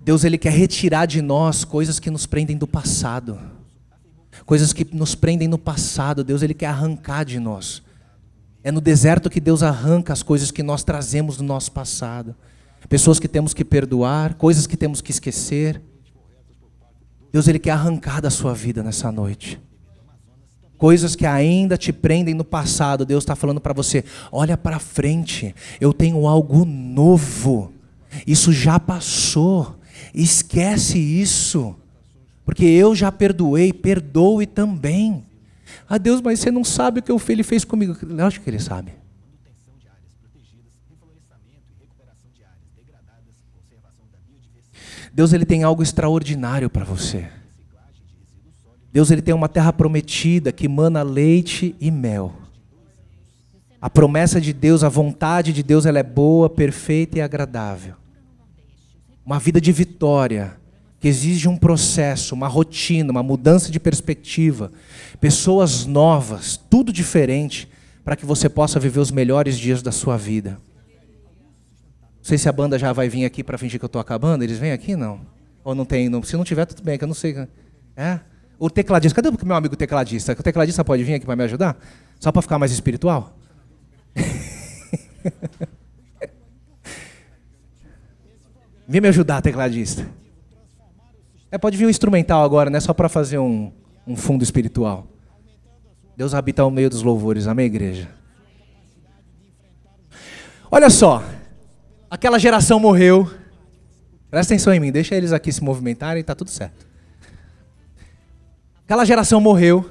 Deus 0.00 0.24
ele 0.24 0.38
quer 0.38 0.52
retirar 0.52 1.06
de 1.06 1.22
nós 1.22 1.64
coisas 1.64 2.00
que 2.00 2.10
nos 2.10 2.26
prendem 2.26 2.56
do 2.56 2.66
passado 2.66 3.55
coisas 4.46 4.72
que 4.72 4.86
nos 4.94 5.16
prendem 5.16 5.48
no 5.48 5.58
passado, 5.58 6.22
Deus 6.22 6.40
ele 6.40 6.54
quer 6.54 6.68
arrancar 6.68 7.24
de 7.24 7.40
nós. 7.40 7.82
É 8.62 8.70
no 8.70 8.80
deserto 8.80 9.28
que 9.28 9.40
Deus 9.40 9.62
arranca 9.62 10.12
as 10.12 10.22
coisas 10.22 10.52
que 10.52 10.62
nós 10.62 10.84
trazemos 10.84 11.36
do 11.36 11.44
nosso 11.44 11.72
passado. 11.72 12.34
Pessoas 12.88 13.18
que 13.18 13.26
temos 13.26 13.52
que 13.52 13.64
perdoar, 13.64 14.34
coisas 14.34 14.66
que 14.66 14.76
temos 14.76 15.00
que 15.00 15.10
esquecer. 15.10 15.82
Deus 17.32 17.48
ele 17.48 17.58
quer 17.58 17.72
arrancar 17.72 18.22
da 18.22 18.30
sua 18.30 18.54
vida 18.54 18.82
nessa 18.82 19.10
noite. 19.10 19.60
Coisas 20.78 21.16
que 21.16 21.26
ainda 21.26 21.76
te 21.76 21.92
prendem 21.92 22.34
no 22.34 22.44
passado, 22.44 23.04
Deus 23.04 23.24
está 23.24 23.34
falando 23.34 23.60
para 23.60 23.72
você: 23.72 24.04
olha 24.30 24.56
para 24.56 24.78
frente, 24.78 25.54
eu 25.80 25.92
tenho 25.92 26.28
algo 26.28 26.64
novo. 26.64 27.72
Isso 28.26 28.52
já 28.52 28.78
passou, 28.78 29.76
esquece 30.14 30.98
isso. 30.98 31.74
Porque 32.46 32.64
eu 32.64 32.94
já 32.94 33.10
perdoei, 33.10 33.72
perdoe 33.72 34.46
também. 34.46 35.24
Ah, 35.88 35.98
Deus, 35.98 36.20
mas 36.20 36.38
você 36.38 36.48
não 36.48 36.62
sabe 36.62 37.00
o 37.00 37.02
que 37.02 37.32
ele 37.32 37.42
fez 37.42 37.64
comigo. 37.64 37.96
Lógico 38.04 38.44
que 38.44 38.50
ele 38.50 38.60
sabe. 38.60 38.92
Deus 45.12 45.32
ele 45.32 45.44
tem 45.44 45.64
algo 45.64 45.82
extraordinário 45.82 46.70
para 46.70 46.84
você. 46.84 47.28
Deus 48.92 49.10
ele 49.10 49.22
tem 49.22 49.34
uma 49.34 49.48
terra 49.48 49.72
prometida 49.72 50.52
que 50.52 50.68
mana 50.68 51.02
leite 51.02 51.74
e 51.80 51.90
mel. 51.90 52.32
A 53.80 53.90
promessa 53.90 54.40
de 54.40 54.52
Deus, 54.52 54.84
a 54.84 54.88
vontade 54.88 55.52
de 55.52 55.64
Deus, 55.64 55.84
ela 55.84 55.98
é 55.98 56.02
boa, 56.02 56.48
perfeita 56.48 57.18
e 57.18 57.20
agradável. 57.20 57.96
Uma 59.24 59.40
vida 59.40 59.60
de 59.60 59.72
vitória 59.72 60.56
que 60.98 61.08
exige 61.08 61.48
um 61.48 61.56
processo, 61.56 62.34
uma 62.34 62.48
rotina, 62.48 63.10
uma 63.10 63.22
mudança 63.22 63.70
de 63.70 63.78
perspectiva, 63.78 64.72
pessoas 65.20 65.84
novas, 65.84 66.56
tudo 66.56 66.92
diferente, 66.92 67.68
para 68.04 68.16
que 68.16 68.24
você 68.24 68.48
possa 68.48 68.80
viver 68.80 69.00
os 69.00 69.10
melhores 69.10 69.58
dias 69.58 69.82
da 69.82 69.92
sua 69.92 70.16
vida. 70.16 70.58
Não 72.16 72.24
sei 72.24 72.38
se 72.38 72.48
a 72.48 72.52
banda 72.52 72.78
já 72.78 72.92
vai 72.92 73.08
vir 73.08 73.24
aqui 73.24 73.44
para 73.44 73.58
fingir 73.58 73.78
que 73.78 73.84
eu 73.84 73.88
estou 73.88 74.00
acabando. 74.00 74.42
Eles 74.42 74.58
vêm 74.58 74.72
aqui 74.72 74.96
não? 74.96 75.20
Ou 75.62 75.74
não 75.74 75.84
tem? 75.84 76.08
Não, 76.08 76.22
se 76.22 76.36
não 76.36 76.44
tiver, 76.44 76.64
tudo 76.66 76.82
bem, 76.82 76.96
que 76.96 77.04
eu 77.04 77.08
não 77.08 77.14
sei. 77.14 77.48
É? 77.96 78.20
O 78.58 78.70
tecladista, 78.70 79.20
cadê 79.20 79.28
o 79.28 79.46
meu 79.46 79.56
amigo 79.56 79.76
tecladista? 79.76 80.32
O 80.32 80.42
tecladista 80.42 80.84
pode 80.84 81.04
vir 81.04 81.14
aqui 81.14 81.26
para 81.26 81.36
me 81.36 81.44
ajudar? 81.44 81.76
Só 82.18 82.32
para 82.32 82.42
ficar 82.42 82.58
mais 82.58 82.72
espiritual? 82.72 83.36
Vem 88.88 89.00
me 89.00 89.08
ajudar, 89.08 89.42
tecladista. 89.42 90.06
É, 91.50 91.56
pode 91.58 91.76
vir 91.76 91.86
um 91.86 91.90
instrumental 91.90 92.42
agora, 92.42 92.68
né? 92.68 92.80
Só 92.80 92.92
para 92.92 93.08
fazer 93.08 93.38
um, 93.38 93.72
um 94.06 94.16
fundo 94.16 94.42
espiritual. 94.42 95.06
Deus 96.16 96.34
habita 96.34 96.62
ao 96.62 96.70
meio 96.70 96.90
dos 96.90 97.02
louvores, 97.02 97.46
amém, 97.46 97.66
igreja? 97.66 98.08
Olha 100.70 100.90
só, 100.90 101.22
aquela 102.10 102.38
geração 102.38 102.80
morreu. 102.80 103.30
Presta 104.30 104.54
atenção 104.54 104.72
em 104.72 104.80
mim, 104.80 104.90
deixa 104.90 105.14
eles 105.14 105.32
aqui 105.32 105.52
se 105.52 105.62
movimentarem 105.62 106.20
está 106.20 106.34
tudo 106.34 106.50
certo. 106.50 106.86
Aquela 108.84 109.04
geração 109.04 109.40
morreu. 109.40 109.90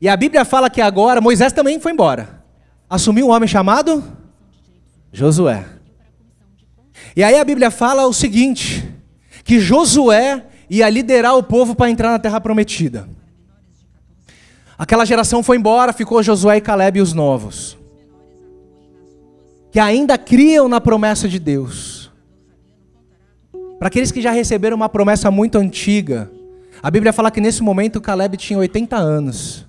E 0.00 0.08
a 0.08 0.16
Bíblia 0.16 0.44
fala 0.44 0.70
que 0.70 0.80
agora 0.80 1.20
Moisés 1.20 1.52
também 1.52 1.80
foi 1.80 1.92
embora. 1.92 2.42
Assumiu 2.88 3.26
um 3.26 3.30
homem 3.30 3.48
chamado 3.48 4.04
Josué. 5.12 5.64
E 7.16 7.24
aí 7.24 7.38
a 7.38 7.44
Bíblia 7.44 7.70
fala 7.70 8.06
o 8.06 8.12
seguinte: 8.12 8.88
que 9.42 9.58
Josué 9.58 10.44
ia 10.68 10.88
liderar 10.88 11.36
o 11.36 11.42
povo 11.42 11.74
para 11.74 11.90
entrar 11.90 12.10
na 12.10 12.18
terra 12.18 12.40
prometida. 12.40 13.08
Aquela 14.76 15.04
geração 15.04 15.42
foi 15.42 15.56
embora, 15.56 15.92
ficou 15.92 16.22
Josué 16.22 16.56
e 16.56 16.60
Caleb 16.60 16.98
e 16.98 17.02
os 17.02 17.12
novos. 17.12 17.78
Que 19.70 19.78
ainda 19.78 20.18
criam 20.18 20.68
na 20.68 20.80
promessa 20.80 21.28
de 21.28 21.38
Deus. 21.38 22.10
Para 23.78 23.88
aqueles 23.88 24.10
que 24.10 24.20
já 24.20 24.30
receberam 24.30 24.76
uma 24.76 24.88
promessa 24.88 25.30
muito 25.30 25.58
antiga, 25.58 26.30
a 26.82 26.90
Bíblia 26.90 27.12
fala 27.12 27.30
que 27.30 27.40
nesse 27.40 27.62
momento 27.62 28.00
Caleb 28.00 28.36
tinha 28.36 28.58
80 28.58 28.96
anos. 28.96 29.66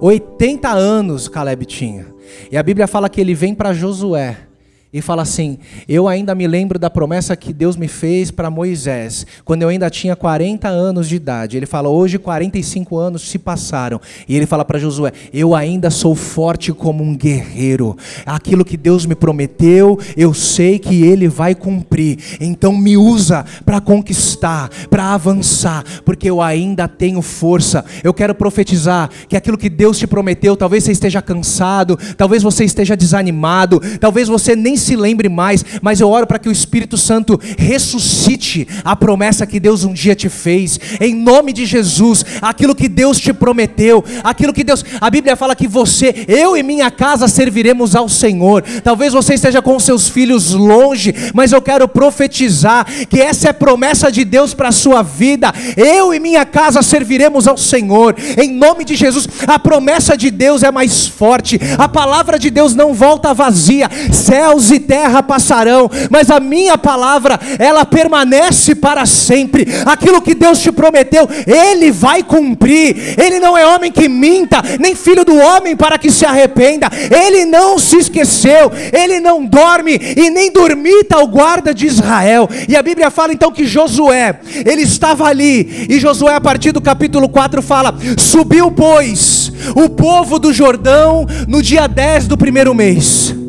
80 0.00 0.68
anos 0.68 1.28
Caleb 1.28 1.64
tinha. 1.66 2.06
E 2.50 2.56
a 2.56 2.62
Bíblia 2.62 2.86
fala 2.86 3.08
que 3.08 3.20
ele 3.20 3.34
vem 3.34 3.54
para 3.54 3.72
Josué 3.72 4.48
e 4.92 5.00
fala 5.00 5.22
assim: 5.22 5.58
Eu 5.88 6.06
ainda 6.06 6.34
me 6.34 6.46
lembro 6.46 6.78
da 6.78 6.90
promessa 6.90 7.34
que 7.34 7.52
Deus 7.52 7.76
me 7.76 7.88
fez 7.88 8.30
para 8.30 8.50
Moisés, 8.50 9.26
quando 9.44 9.62
eu 9.62 9.68
ainda 9.68 9.88
tinha 9.88 10.14
40 10.14 10.68
anos 10.68 11.08
de 11.08 11.16
idade. 11.16 11.56
Ele 11.56 11.64
fala: 11.64 11.88
Hoje 11.88 12.18
45 12.18 12.98
anos 12.98 13.22
se 13.22 13.38
passaram. 13.38 14.00
E 14.28 14.36
ele 14.36 14.44
fala 14.44 14.64
para 14.64 14.78
Josué: 14.78 15.12
Eu 15.32 15.54
ainda 15.54 15.88
sou 15.88 16.14
forte 16.14 16.72
como 16.72 17.02
um 17.02 17.16
guerreiro. 17.16 17.96
Aquilo 18.26 18.64
que 18.64 18.76
Deus 18.76 19.06
me 19.06 19.14
prometeu, 19.14 19.98
eu 20.16 20.34
sei 20.34 20.78
que 20.78 21.02
ele 21.02 21.26
vai 21.26 21.54
cumprir. 21.54 22.18
Então 22.40 22.76
me 22.76 22.96
usa 22.96 23.46
para 23.64 23.80
conquistar, 23.80 24.68
para 24.90 25.14
avançar, 25.14 25.84
porque 26.04 26.28
eu 26.28 26.42
ainda 26.42 26.86
tenho 26.86 27.22
força. 27.22 27.84
Eu 28.04 28.12
quero 28.12 28.34
profetizar 28.34 29.08
que 29.26 29.36
aquilo 29.36 29.56
que 29.56 29.70
Deus 29.70 29.98
te 29.98 30.06
prometeu, 30.06 30.54
talvez 30.54 30.84
você 30.84 30.92
esteja 30.92 31.22
cansado, 31.22 31.98
talvez 32.16 32.42
você 32.42 32.64
esteja 32.64 32.94
desanimado, 32.94 33.80
talvez 33.98 34.28
você 34.28 34.54
nem 34.54 34.76
se 34.82 34.96
lembre 34.96 35.28
mais, 35.28 35.64
mas 35.80 36.00
eu 36.00 36.08
oro 36.08 36.26
para 36.26 36.38
que 36.38 36.48
o 36.48 36.52
Espírito 36.52 36.96
Santo 36.96 37.40
ressuscite 37.56 38.66
a 38.84 38.94
promessa 38.96 39.46
que 39.46 39.60
Deus 39.60 39.84
um 39.84 39.92
dia 39.92 40.14
te 40.14 40.28
fez, 40.28 40.78
em 41.00 41.14
nome 41.14 41.52
de 41.52 41.64
Jesus, 41.64 42.24
aquilo 42.40 42.74
que 42.74 42.88
Deus 42.88 43.18
te 43.18 43.32
prometeu, 43.32 44.04
aquilo 44.22 44.52
que 44.52 44.64
Deus, 44.64 44.84
a 45.00 45.08
Bíblia 45.08 45.36
fala 45.36 45.56
que 45.56 45.68
você, 45.68 46.24
eu 46.28 46.56
e 46.56 46.62
minha 46.62 46.90
casa 46.90 47.28
serviremos 47.28 47.94
ao 47.94 48.08
Senhor. 48.08 48.62
Talvez 48.82 49.12
você 49.12 49.34
esteja 49.34 49.62
com 49.62 49.78
seus 49.78 50.08
filhos 50.08 50.52
longe, 50.52 51.14
mas 51.34 51.52
eu 51.52 51.62
quero 51.62 51.86
profetizar 51.88 52.86
que 53.08 53.20
essa 53.20 53.48
é 53.48 53.52
promessa 53.52 54.10
de 54.10 54.24
Deus 54.24 54.52
para 54.52 54.68
a 54.68 54.72
sua 54.72 55.02
vida. 55.02 55.52
Eu 55.76 56.12
e 56.12 56.20
minha 56.20 56.44
casa 56.44 56.82
serviremos 56.82 57.46
ao 57.46 57.56
Senhor, 57.56 58.16
em 58.36 58.52
nome 58.52 58.84
de 58.84 58.94
Jesus. 58.94 59.28
A 59.46 59.58
promessa 59.58 60.16
de 60.16 60.30
Deus 60.30 60.62
é 60.62 60.70
mais 60.70 61.06
forte, 61.06 61.58
a 61.78 61.88
palavra 61.88 62.38
de 62.38 62.50
Deus 62.50 62.74
não 62.74 62.92
volta 62.92 63.32
vazia, 63.32 63.88
céus 64.12 64.70
e 64.74 64.80
terra 64.80 65.22
passarão, 65.22 65.90
mas 66.10 66.30
a 66.30 66.40
minha 66.40 66.76
palavra, 66.78 67.38
ela 67.58 67.84
permanece 67.84 68.74
para 68.74 69.06
sempre. 69.06 69.66
Aquilo 69.86 70.22
que 70.22 70.34
Deus 70.34 70.60
te 70.60 70.72
prometeu, 70.72 71.28
Ele 71.46 71.90
vai 71.90 72.22
cumprir. 72.22 73.14
Ele 73.18 73.38
não 73.40 73.56
é 73.56 73.66
homem 73.66 73.90
que 73.90 74.08
minta, 74.08 74.62
nem 74.78 74.94
filho 74.94 75.24
do 75.24 75.36
homem 75.36 75.76
para 75.76 75.98
que 75.98 76.10
se 76.10 76.24
arrependa. 76.24 76.88
Ele 77.10 77.44
não 77.44 77.78
se 77.78 77.96
esqueceu, 77.96 78.70
Ele 78.92 79.20
não 79.20 79.44
dorme 79.44 79.98
e 80.16 80.30
nem 80.30 80.50
dormita 80.50 81.18
o 81.18 81.26
guarda 81.26 81.74
de 81.74 81.86
Israel. 81.86 82.48
E 82.68 82.76
a 82.76 82.82
Bíblia 82.82 83.10
fala 83.10 83.32
então 83.32 83.52
que 83.52 83.66
Josué, 83.66 84.40
ele 84.64 84.82
estava 84.82 85.26
ali, 85.26 85.86
e 85.88 85.98
Josué, 85.98 86.34
a 86.34 86.40
partir 86.40 86.72
do 86.72 86.80
capítulo 86.80 87.28
4, 87.28 87.62
fala: 87.62 87.94
Subiu, 88.18 88.70
pois, 88.70 89.52
o 89.74 89.88
povo 89.88 90.38
do 90.38 90.52
Jordão 90.52 91.26
no 91.48 91.62
dia 91.62 91.86
10 91.86 92.28
do 92.28 92.36
primeiro 92.36 92.74
mês 92.74 93.41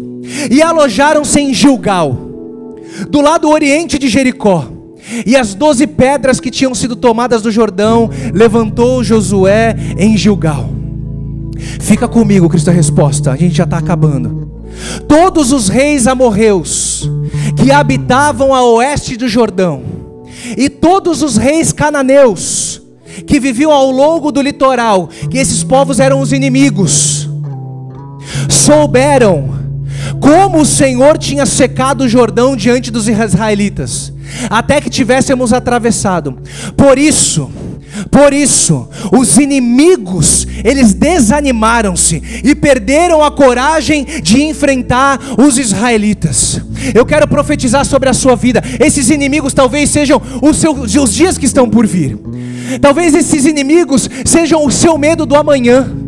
e 0.49 0.61
alojaram-se 0.61 1.39
em 1.39 1.53
Gilgal, 1.53 2.17
do 3.09 3.21
lado 3.21 3.49
oriente 3.49 3.97
de 3.97 4.07
Jericó. 4.07 4.67
E 5.25 5.36
as 5.36 5.53
doze 5.53 5.86
pedras 5.86 6.39
que 6.39 6.49
tinham 6.49 6.73
sido 6.73 6.95
tomadas 6.95 7.41
do 7.41 7.51
Jordão, 7.51 8.09
levantou 8.34 9.03
Josué 9.03 9.75
em 9.97 10.15
Gilgal. 10.15 10.69
Fica 11.79 12.07
comigo, 12.07 12.49
Cristo, 12.49 12.69
a 12.69 12.73
resposta, 12.73 13.31
a 13.31 13.36
gente 13.36 13.55
já 13.55 13.65
está 13.65 13.77
acabando. 13.77 14.49
Todos 15.07 15.51
os 15.51 15.67
reis 15.67 16.07
amorreus 16.07 17.09
que 17.57 17.71
habitavam 17.71 18.53
a 18.53 18.63
oeste 18.63 19.17
do 19.17 19.27
Jordão, 19.27 19.84
e 20.57 20.69
todos 20.69 21.21
os 21.21 21.38
reis 21.38 21.71
cananeus 21.71 22.81
que 23.27 23.39
viviam 23.39 23.71
ao 23.71 23.91
longo 23.91 24.31
do 24.31 24.41
litoral, 24.41 25.09
que 25.29 25.38
esses 25.38 25.63
povos 25.63 25.99
eram 25.99 26.19
os 26.19 26.34
inimigos, 26.34 27.29
souberam 28.49 29.62
como 30.24 30.61
o 30.61 30.65
Senhor 30.65 31.17
tinha 31.17 31.45
secado 31.45 32.05
o 32.05 32.07
Jordão 32.07 32.55
diante 32.55 32.89
dos 32.89 33.09
israelitas, 33.09 34.13
até 34.49 34.80
que 34.80 34.89
tivéssemos 34.89 35.51
atravessado. 35.51 36.38
Por 36.78 36.97
isso, 36.97 37.51
por 38.09 38.32
isso, 38.32 38.88
os 39.11 39.38
inimigos, 39.38 40.47
eles 40.63 40.93
desanimaram-se 40.93 42.24
e 42.41 42.55
perderam 42.55 43.21
a 43.21 43.30
coragem 43.32 44.05
de 44.24 44.41
enfrentar 44.43 45.19
os 45.38 45.57
israelitas. 45.57 46.61
Eu 46.95 47.05
quero 47.05 47.28
profetizar 47.28 47.84
sobre 47.84 48.07
a 48.07 48.13
sua 48.13 48.38
vida. 48.38 48.63
Esses 48.80 49.09
inimigos 49.09 49.53
talvez 49.53 49.89
sejam 49.89 50.21
os, 50.41 50.55
seus, 50.55 50.95
os 50.95 51.13
dias 51.13 51.38
que 51.38 51.45
estão 51.45 51.69
por 51.69 51.86
vir. 51.86 52.17
Talvez 52.80 53.13
esses 53.13 53.45
inimigos 53.45 54.09
sejam 54.24 54.65
o 54.65 54.71
seu 54.71 54.97
medo 54.97 55.26
do 55.26 55.36
amanhã. 55.36 56.02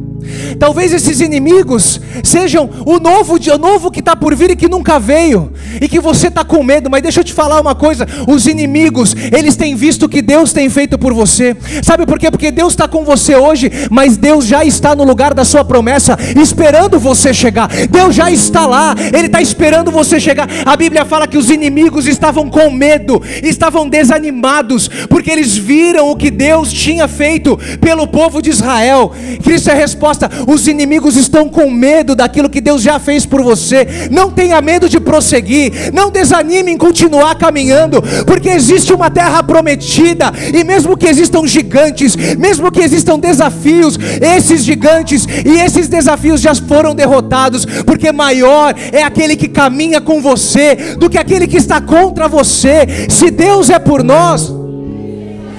Talvez 0.59 0.93
esses 0.93 1.19
inimigos 1.21 1.99
sejam 2.23 2.69
o 2.85 2.99
novo, 2.99 3.35
o 3.35 3.57
novo 3.57 3.91
que 3.91 3.99
está 3.99 4.15
por 4.15 4.35
vir 4.35 4.51
e 4.51 4.55
que 4.55 4.67
nunca 4.67 4.99
veio, 4.99 5.51
e 5.81 5.87
que 5.87 5.99
você 5.99 6.27
está 6.27 6.43
com 6.43 6.63
medo, 6.63 6.89
mas 6.89 7.01
deixa 7.01 7.19
eu 7.19 7.23
te 7.23 7.33
falar 7.33 7.59
uma 7.59 7.75
coisa: 7.75 8.07
os 8.27 8.47
inimigos, 8.47 9.15
eles 9.31 9.55
têm 9.55 9.75
visto 9.75 10.03
o 10.03 10.09
que 10.09 10.21
Deus 10.21 10.53
tem 10.53 10.69
feito 10.69 10.97
por 10.97 11.13
você, 11.13 11.55
sabe 11.83 12.05
por 12.05 12.19
quê? 12.19 12.31
Porque 12.31 12.51
Deus 12.51 12.73
está 12.73 12.87
com 12.87 13.03
você 13.03 13.35
hoje, 13.35 13.71
mas 13.89 14.17
Deus 14.17 14.45
já 14.45 14.63
está 14.63 14.95
no 14.95 15.03
lugar 15.03 15.33
da 15.33 15.43
sua 15.43 15.63
promessa, 15.63 16.17
esperando 16.35 16.99
você 16.99 17.33
chegar, 17.33 17.69
Deus 17.89 18.15
já 18.15 18.31
está 18.31 18.65
lá, 18.65 18.95
Ele 19.13 19.27
está 19.27 19.41
esperando 19.41 19.91
você 19.91 20.19
chegar. 20.19 20.47
A 20.65 20.75
Bíblia 20.75 21.05
fala 21.05 21.27
que 21.27 21.37
os 21.37 21.49
inimigos 21.49 22.07
estavam 22.07 22.49
com 22.49 22.69
medo, 22.69 23.21
estavam 23.43 23.87
desanimados, 23.87 24.87
porque 25.09 25.31
eles 25.31 25.57
viram 25.57 26.09
o 26.09 26.15
que 26.15 26.31
Deus 26.31 26.71
tinha 26.71 27.07
feito 27.07 27.57
pelo 27.81 28.07
povo 28.07 28.41
de 28.41 28.49
Israel. 28.49 29.11
Cristo 29.43 29.69
é 29.69 29.73
a 29.73 29.75
resposta 29.75 30.14
resposta: 30.15 30.29
os 30.47 30.67
inimigos 30.67 31.15
estão 31.15 31.49
com 31.49 31.69
medo 31.69 32.15
daquilo 32.15 32.49
que 32.49 32.61
Deus 32.61 32.81
já 32.81 32.99
fez 32.99 33.25
por 33.25 33.41
você. 33.41 34.09
Não 34.09 34.31
tenha 34.31 34.61
medo 34.61 34.87
de 34.87 34.99
prosseguir, 34.99 35.91
não 35.93 36.09
desanime 36.09 36.71
em 36.71 36.77
continuar 36.77 37.35
caminhando, 37.35 38.01
porque 38.25 38.49
existe 38.49 38.93
uma 38.93 39.09
terra 39.09 39.43
prometida, 39.43 40.31
e 40.53 40.63
mesmo 40.63 40.97
que 40.97 41.07
existam 41.07 41.45
gigantes, 41.45 42.15
mesmo 42.37 42.71
que 42.71 42.81
existam 42.81 43.19
desafios, 43.19 43.97
esses 44.21 44.63
gigantes 44.63 45.27
e 45.45 45.59
esses 45.59 45.87
desafios 45.87 46.41
já 46.41 46.55
foram 46.55 46.95
derrotados, 46.95 47.65
porque 47.85 48.11
maior 48.11 48.73
é 48.91 49.03
aquele 49.03 49.35
que 49.35 49.47
caminha 49.47 49.99
com 49.99 50.21
você 50.21 50.95
do 50.97 51.09
que 51.09 51.17
aquele 51.17 51.47
que 51.47 51.57
está 51.57 51.81
contra 51.81 52.27
você. 52.27 53.07
Se 53.09 53.29
Deus 53.29 53.69
é 53.69 53.79
por 53.79 54.03
nós, 54.03 54.53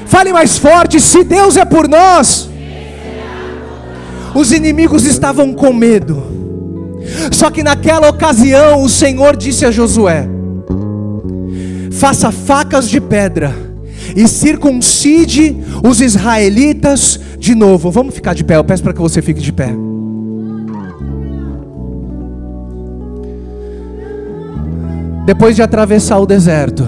fale 0.07 0.33
mais 0.33 0.57
forte: 0.57 1.01
se 1.01 1.23
Deus 1.23 1.57
é 1.57 1.65
por 1.65 1.89
nós, 1.89 2.49
os 4.37 4.53
inimigos 4.53 5.07
estavam 5.07 5.55
com 5.55 5.72
medo. 5.72 6.22
Só 7.32 7.51
que 7.51 7.62
naquela 7.62 8.11
ocasião 8.11 8.82
o 8.82 8.89
Senhor 8.89 9.34
disse 9.34 9.64
a 9.64 9.70
Josué: 9.70 10.28
Faça 11.91 12.30
facas 12.30 12.89
de 12.89 13.01
pedra 13.01 13.55
e 14.14 14.28
circuncide 14.28 15.57
os 15.82 16.01
israelitas 16.03 17.18
de 17.39 17.55
novo. 17.55 17.91
Vamos 17.91 18.14
ficar 18.14 18.34
de 18.34 18.45
pé, 18.45 18.57
eu 18.57 18.64
peço 18.64 18.82
para 18.82 18.93
que 18.93 19.01
você 19.01 19.22
fique 19.22 19.41
de 19.41 19.53
pé. 19.53 19.74
Depois 25.24 25.57
de 25.57 25.62
atravessar 25.62 26.18
o 26.18 26.26
deserto, 26.26 26.87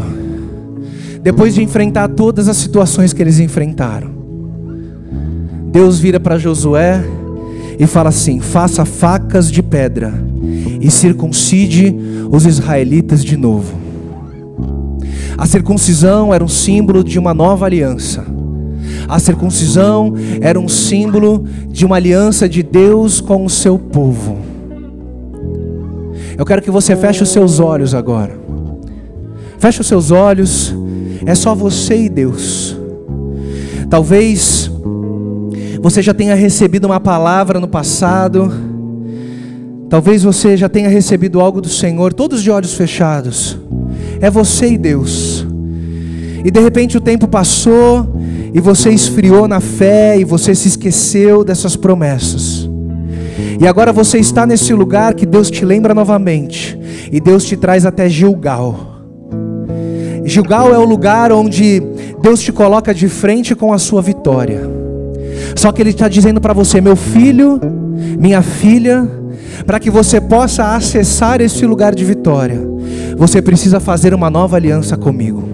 depois 1.22 1.54
de 1.54 1.62
enfrentar 1.62 2.08
todas 2.08 2.46
as 2.46 2.56
situações 2.56 3.12
que 3.12 3.20
eles 3.20 3.40
enfrentaram, 3.40 4.10
Deus 5.72 5.98
vira 5.98 6.20
para 6.20 6.38
Josué 6.38 7.02
e 7.78 7.86
fala 7.86 8.08
assim: 8.08 8.40
faça 8.40 8.84
facas 8.84 9.50
de 9.50 9.62
pedra 9.62 10.12
e 10.80 10.90
circuncide 10.90 11.94
os 12.30 12.44
israelitas 12.44 13.24
de 13.24 13.36
novo. 13.36 13.74
A 15.36 15.46
circuncisão 15.46 16.34
era 16.34 16.44
um 16.44 16.48
símbolo 16.48 17.04
de 17.04 17.18
uma 17.18 17.32
nova 17.32 17.64
aliança. 17.64 18.26
A 19.08 19.18
circuncisão 19.18 20.14
era 20.40 20.58
um 20.58 20.68
símbolo 20.68 21.44
de 21.68 21.86
uma 21.86 21.96
aliança 21.96 22.48
de 22.48 22.62
Deus 22.62 23.20
com 23.20 23.44
o 23.44 23.50
seu 23.50 23.78
povo. 23.78 24.38
Eu 26.36 26.44
quero 26.44 26.60
que 26.60 26.70
você 26.70 26.96
feche 26.96 27.22
os 27.22 27.30
seus 27.30 27.60
olhos 27.60 27.94
agora. 27.94 28.38
Feche 29.58 29.80
os 29.80 29.86
seus 29.86 30.10
olhos. 30.10 30.74
É 31.24 31.34
só 31.34 31.54
você 31.54 32.04
e 32.04 32.08
Deus. 32.08 32.76
Talvez 33.88 34.67
você 35.80 36.02
já 36.02 36.12
tenha 36.12 36.34
recebido 36.34 36.86
uma 36.86 37.00
palavra 37.00 37.60
no 37.60 37.68
passado. 37.68 38.52
Talvez 39.88 40.22
você 40.22 40.56
já 40.56 40.68
tenha 40.68 40.88
recebido 40.88 41.40
algo 41.40 41.60
do 41.60 41.68
Senhor, 41.68 42.12
todos 42.12 42.42
de 42.42 42.50
olhos 42.50 42.74
fechados. 42.74 43.58
É 44.20 44.30
você 44.30 44.72
e 44.72 44.78
Deus. 44.78 45.46
E 46.44 46.50
de 46.50 46.60
repente 46.60 46.96
o 46.96 47.00
tempo 47.00 47.26
passou 47.26 48.20
e 48.52 48.60
você 48.60 48.90
esfriou 48.90 49.46
na 49.46 49.60
fé 49.60 50.18
e 50.18 50.24
você 50.24 50.54
se 50.54 50.68
esqueceu 50.68 51.44
dessas 51.44 51.76
promessas. 51.76 52.68
E 53.60 53.66
agora 53.66 53.92
você 53.92 54.18
está 54.18 54.46
nesse 54.46 54.72
lugar 54.72 55.14
que 55.14 55.26
Deus 55.26 55.50
te 55.50 55.64
lembra 55.64 55.94
novamente. 55.94 56.78
E 57.10 57.20
Deus 57.20 57.44
te 57.44 57.56
traz 57.56 57.86
até 57.86 58.08
Gilgal. 58.08 58.98
Gilgal 60.24 60.74
é 60.74 60.78
o 60.78 60.84
lugar 60.84 61.32
onde 61.32 61.82
Deus 62.20 62.40
te 62.40 62.52
coloca 62.52 62.92
de 62.92 63.08
frente 63.08 63.54
com 63.54 63.72
a 63.72 63.78
sua 63.78 64.02
vitória. 64.02 64.87
Só 65.56 65.72
que 65.72 65.82
Ele 65.82 65.90
está 65.90 66.08
dizendo 66.08 66.40
para 66.40 66.52
você, 66.52 66.80
meu 66.80 66.96
filho, 66.96 67.60
minha 68.18 68.42
filha, 68.42 69.08
para 69.66 69.80
que 69.80 69.90
você 69.90 70.20
possa 70.20 70.74
acessar 70.74 71.40
esse 71.40 71.66
lugar 71.66 71.94
de 71.94 72.04
vitória, 72.04 72.60
você 73.16 73.42
precisa 73.42 73.80
fazer 73.80 74.14
uma 74.14 74.30
nova 74.30 74.56
aliança 74.56 74.96
comigo. 74.96 75.48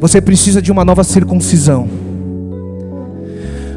Você 0.00 0.20
precisa 0.20 0.60
de 0.60 0.70
uma 0.70 0.84
nova 0.84 1.04
circuncisão. 1.04 1.88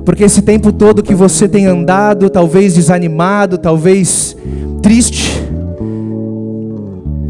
Porque 0.03 0.23
esse 0.23 0.41
tempo 0.41 0.71
todo 0.71 1.03
que 1.03 1.13
você 1.13 1.47
tem 1.47 1.65
andado, 1.65 2.29
talvez 2.29 2.73
desanimado, 2.73 3.57
talvez 3.57 4.35
triste, 4.81 5.38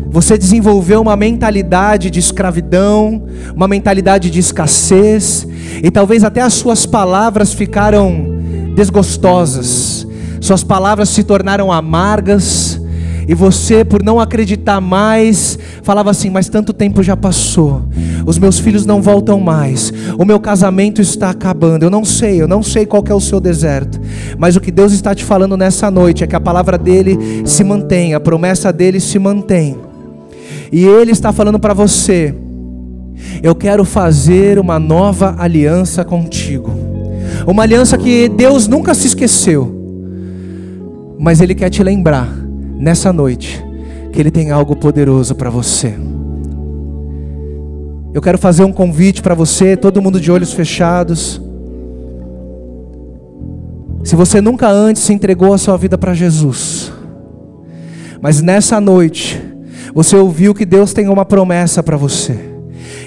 você 0.10 0.38
desenvolveu 0.38 1.02
uma 1.02 1.16
mentalidade 1.16 2.10
de 2.10 2.20
escravidão, 2.20 3.24
uma 3.56 3.68
mentalidade 3.68 4.30
de 4.30 4.40
escassez, 4.40 5.48
e 5.84 5.92
talvez 5.92 6.24
até 6.24 6.42
as 6.42 6.54
suas 6.54 6.86
palavras 6.86 7.54
ficaram 7.54 8.40
desgostosas, 8.76 10.08
suas 10.42 10.64
palavras 10.64 11.10
se 11.10 11.24
tornaram 11.24 11.72
amargas, 11.72 12.82
e 13.28 13.36
você, 13.36 13.86
por 13.86 14.02
não 14.02 14.20
acreditar 14.20 14.82
mais, 14.82 15.60
falava 15.84 16.10
assim: 16.10 16.32
Mas 16.32 16.50
tanto 16.50 16.74
tempo 16.74 17.04
já 17.04 17.16
passou, 17.16 17.84
os 18.26 18.40
meus 18.40 18.58
filhos 18.58 18.88
não 18.88 19.04
voltam 19.04 19.40
mais, 19.40 19.94
o 20.18 20.26
meu 20.26 20.40
casamento 20.40 21.00
está 21.00 21.30
acabando. 21.30 21.84
Eu 21.84 21.92
não 21.92 22.04
sei, 22.04 22.42
eu 22.42 22.48
não 22.48 22.64
sei 22.64 22.88
qual 22.88 23.04
é 23.08 23.14
o 23.14 23.22
seu 23.22 23.40
deserto, 23.40 24.02
mas 24.40 24.56
o 24.56 24.60
que 24.60 24.72
Deus 24.72 24.92
está 24.94 25.14
te 25.14 25.24
falando 25.24 25.56
nessa 25.56 25.92
noite 25.92 26.24
é 26.24 26.28
que 26.28 26.36
a 26.36 26.40
palavra 26.40 26.76
dele 26.76 27.44
se 27.46 27.64
mantém, 27.64 28.16
a 28.16 28.20
promessa 28.20 28.74
dele 28.74 29.00
se 29.00 29.20
mantém. 29.20 29.89
E 30.72 30.86
Ele 30.86 31.12
está 31.12 31.32
falando 31.32 31.60
para 31.60 31.74
você: 31.74 32.34
eu 33.42 33.56
quero 33.56 33.86
fazer 33.86 34.60
uma 34.60 34.80
nova 34.80 35.36
aliança 35.38 36.04
contigo. 36.04 36.72
Uma 37.48 37.64
aliança 37.64 37.98
que 37.98 38.28
Deus 38.28 38.68
nunca 38.68 38.94
se 38.94 39.08
esqueceu. 39.08 39.76
Mas 41.18 41.42
Ele 41.42 41.56
quer 41.56 41.70
te 41.70 41.84
lembrar, 41.84 42.28
nessa 42.78 43.12
noite, 43.12 43.64
que 44.12 44.20
Ele 44.20 44.32
tem 44.32 44.52
algo 44.52 44.76
poderoso 44.76 45.36
para 45.36 45.50
você. 45.50 45.96
Eu 48.14 48.22
quero 48.22 48.38
fazer 48.38 48.64
um 48.64 48.72
convite 48.72 49.22
para 49.22 49.36
você, 49.36 49.78
todo 49.78 50.02
mundo 50.02 50.20
de 50.20 50.32
olhos 50.32 50.52
fechados. 50.52 51.42
Se 54.04 54.16
você 54.16 54.42
nunca 54.42 54.68
antes 54.70 55.10
entregou 55.10 55.54
a 55.54 55.58
sua 55.58 55.78
vida 55.78 55.98
para 55.98 56.14
Jesus, 56.14 56.92
mas 58.22 58.42
nessa 58.42 58.82
noite, 58.82 59.39
você 59.94 60.16
ouviu 60.16 60.54
que 60.54 60.66
Deus 60.66 60.94
tem 60.94 61.08
uma 61.10 61.26
promessa 61.26 61.82
para 61.82 61.98
você. 61.98 62.38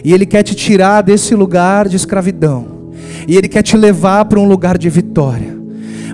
E 0.04 0.12
Ele 0.12 0.26
quer 0.26 0.42
te 0.42 0.54
tirar 0.54 1.02
desse 1.02 1.34
lugar 1.34 1.88
de 1.88 1.96
escravidão. 1.96 2.90
E 3.26 3.36
Ele 3.36 3.48
quer 3.48 3.62
te 3.62 3.76
levar 3.76 4.24
para 4.24 4.40
um 4.40 4.46
lugar 4.46 4.76
de 4.76 4.90
vitória. 4.90 5.56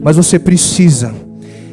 Mas 0.02 0.16
você 0.16 0.38
precisa 0.38 1.14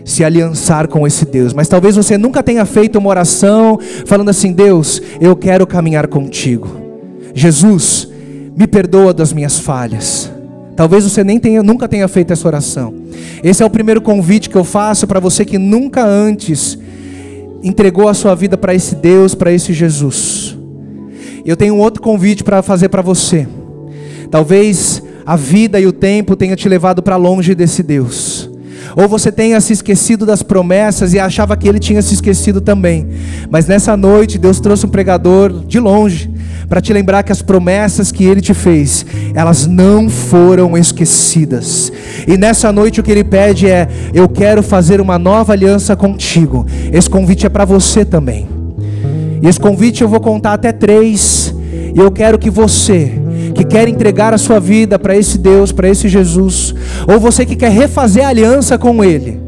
se 0.03 0.23
aliançar 0.23 0.87
com 0.87 1.05
esse 1.05 1.25
Deus. 1.25 1.53
Mas 1.53 1.67
talvez 1.67 1.95
você 1.95 2.17
nunca 2.17 2.41
tenha 2.41 2.65
feito 2.65 2.97
uma 2.97 3.09
oração 3.09 3.79
falando 4.05 4.29
assim: 4.29 4.53
Deus, 4.53 5.01
eu 5.19 5.35
quero 5.35 5.67
caminhar 5.67 6.07
contigo. 6.07 6.69
Jesus, 7.33 8.07
me 8.55 8.65
perdoa 8.67 9.13
das 9.13 9.33
minhas 9.33 9.59
falhas. 9.59 10.31
Talvez 10.75 11.03
você 11.05 11.23
nem 11.23 11.39
tenha, 11.39 11.63
nunca 11.63 11.87
tenha 11.87 12.07
feito 12.07 12.31
essa 12.33 12.47
oração. 12.47 12.93
Esse 13.43 13.63
é 13.63 13.65
o 13.65 13.69
primeiro 13.69 14.01
convite 14.01 14.49
que 14.49 14.55
eu 14.55 14.63
faço 14.63 15.07
para 15.07 15.19
você 15.19 15.45
que 15.45 15.57
nunca 15.57 16.05
antes 16.05 16.77
entregou 17.65 18.07
a 18.07 18.13
sua 18.13 18.35
vida 18.35 18.55
para 18.55 18.75
esse 18.75 18.93
Deus, 18.93 19.33
para 19.33 19.51
esse 19.51 19.73
Jesus. 19.73 20.55
Eu 21.43 21.57
tenho 21.57 21.73
um 21.73 21.79
outro 21.79 21.99
convite 21.99 22.43
para 22.43 22.61
fazer 22.61 22.89
para 22.89 23.01
você. 23.01 23.47
Talvez 24.29 25.01
a 25.25 25.35
vida 25.35 25.79
e 25.79 25.87
o 25.87 25.91
tempo 25.91 26.35
tenha 26.35 26.55
te 26.55 26.69
levado 26.69 27.01
para 27.01 27.15
longe 27.15 27.55
desse 27.55 27.81
Deus. 27.81 28.24
Ou 28.95 29.07
você 29.07 29.31
tenha 29.31 29.59
se 29.61 29.73
esquecido 29.73 30.25
das 30.25 30.43
promessas 30.43 31.13
e 31.13 31.19
achava 31.19 31.55
que 31.55 31.67
ele 31.67 31.79
tinha 31.79 32.01
se 32.01 32.13
esquecido 32.13 32.61
também. 32.61 33.07
Mas 33.49 33.67
nessa 33.67 33.95
noite 33.95 34.37
Deus 34.37 34.59
trouxe 34.59 34.85
um 34.85 34.89
pregador 34.89 35.65
de 35.65 35.79
longe 35.79 36.29
para 36.67 36.81
te 36.81 36.91
lembrar 36.91 37.23
que 37.23 37.31
as 37.31 37.41
promessas 37.41 38.11
que 38.11 38.23
ele 38.23 38.41
te 38.41 38.53
fez, 38.53 39.05
elas 39.33 39.67
não 39.67 40.09
foram 40.09 40.77
esquecidas. 40.77 41.91
E 42.27 42.37
nessa 42.37 42.71
noite 42.71 42.99
o 42.99 43.03
que 43.03 43.11
ele 43.11 43.23
pede 43.23 43.67
é: 43.67 43.87
eu 44.13 44.27
quero 44.27 44.63
fazer 44.63 44.99
uma 44.99 45.17
nova 45.17 45.53
aliança 45.53 45.95
contigo. 45.95 46.65
Esse 46.91 47.09
convite 47.09 47.45
é 47.45 47.49
para 47.49 47.65
você 47.65 48.03
também. 48.03 48.47
E 49.41 49.47
esse 49.47 49.59
convite 49.59 50.01
eu 50.01 50.07
vou 50.07 50.19
contar 50.19 50.53
até 50.53 50.71
três. 50.71 51.53
E 51.93 51.99
eu 51.99 52.11
quero 52.11 52.37
que 52.37 52.49
você, 52.49 53.13
que 53.53 53.63
quer 53.63 53.87
entregar 53.87 54.33
a 54.33 54.37
sua 54.37 54.59
vida 54.59 54.99
para 54.99 55.15
esse 55.15 55.37
Deus, 55.37 55.71
para 55.71 55.87
esse 55.87 56.09
Jesus, 56.09 56.74
ou 57.07 57.19
você 57.19 57.45
que 57.45 57.55
quer 57.55 57.71
refazer 57.71 58.25
aliança 58.25 58.77
com 58.77 59.03
Ele, 59.03 59.39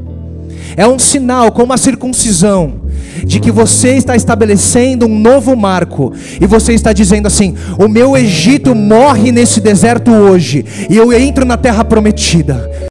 é 0.75 0.87
um 0.87 0.99
sinal, 0.99 1.51
como 1.51 1.73
a 1.73 1.77
circuncisão, 1.77 2.81
de 3.25 3.39
que 3.39 3.51
você 3.51 3.95
está 3.95 4.15
estabelecendo 4.15 5.07
um 5.07 5.19
novo 5.19 5.55
marco, 5.55 6.13
e 6.39 6.45
você 6.45 6.73
está 6.73 6.93
dizendo 6.93 7.25
assim: 7.25 7.55
o 7.79 7.87
meu 7.87 8.15
Egito 8.15 8.75
morre 8.75 9.31
nesse 9.31 9.59
deserto 9.59 10.11
hoje, 10.11 10.63
e 10.89 10.95
eu 10.95 11.11
entro 11.11 11.45
na 11.45 11.57
terra 11.57 11.83
prometida. 11.83 12.69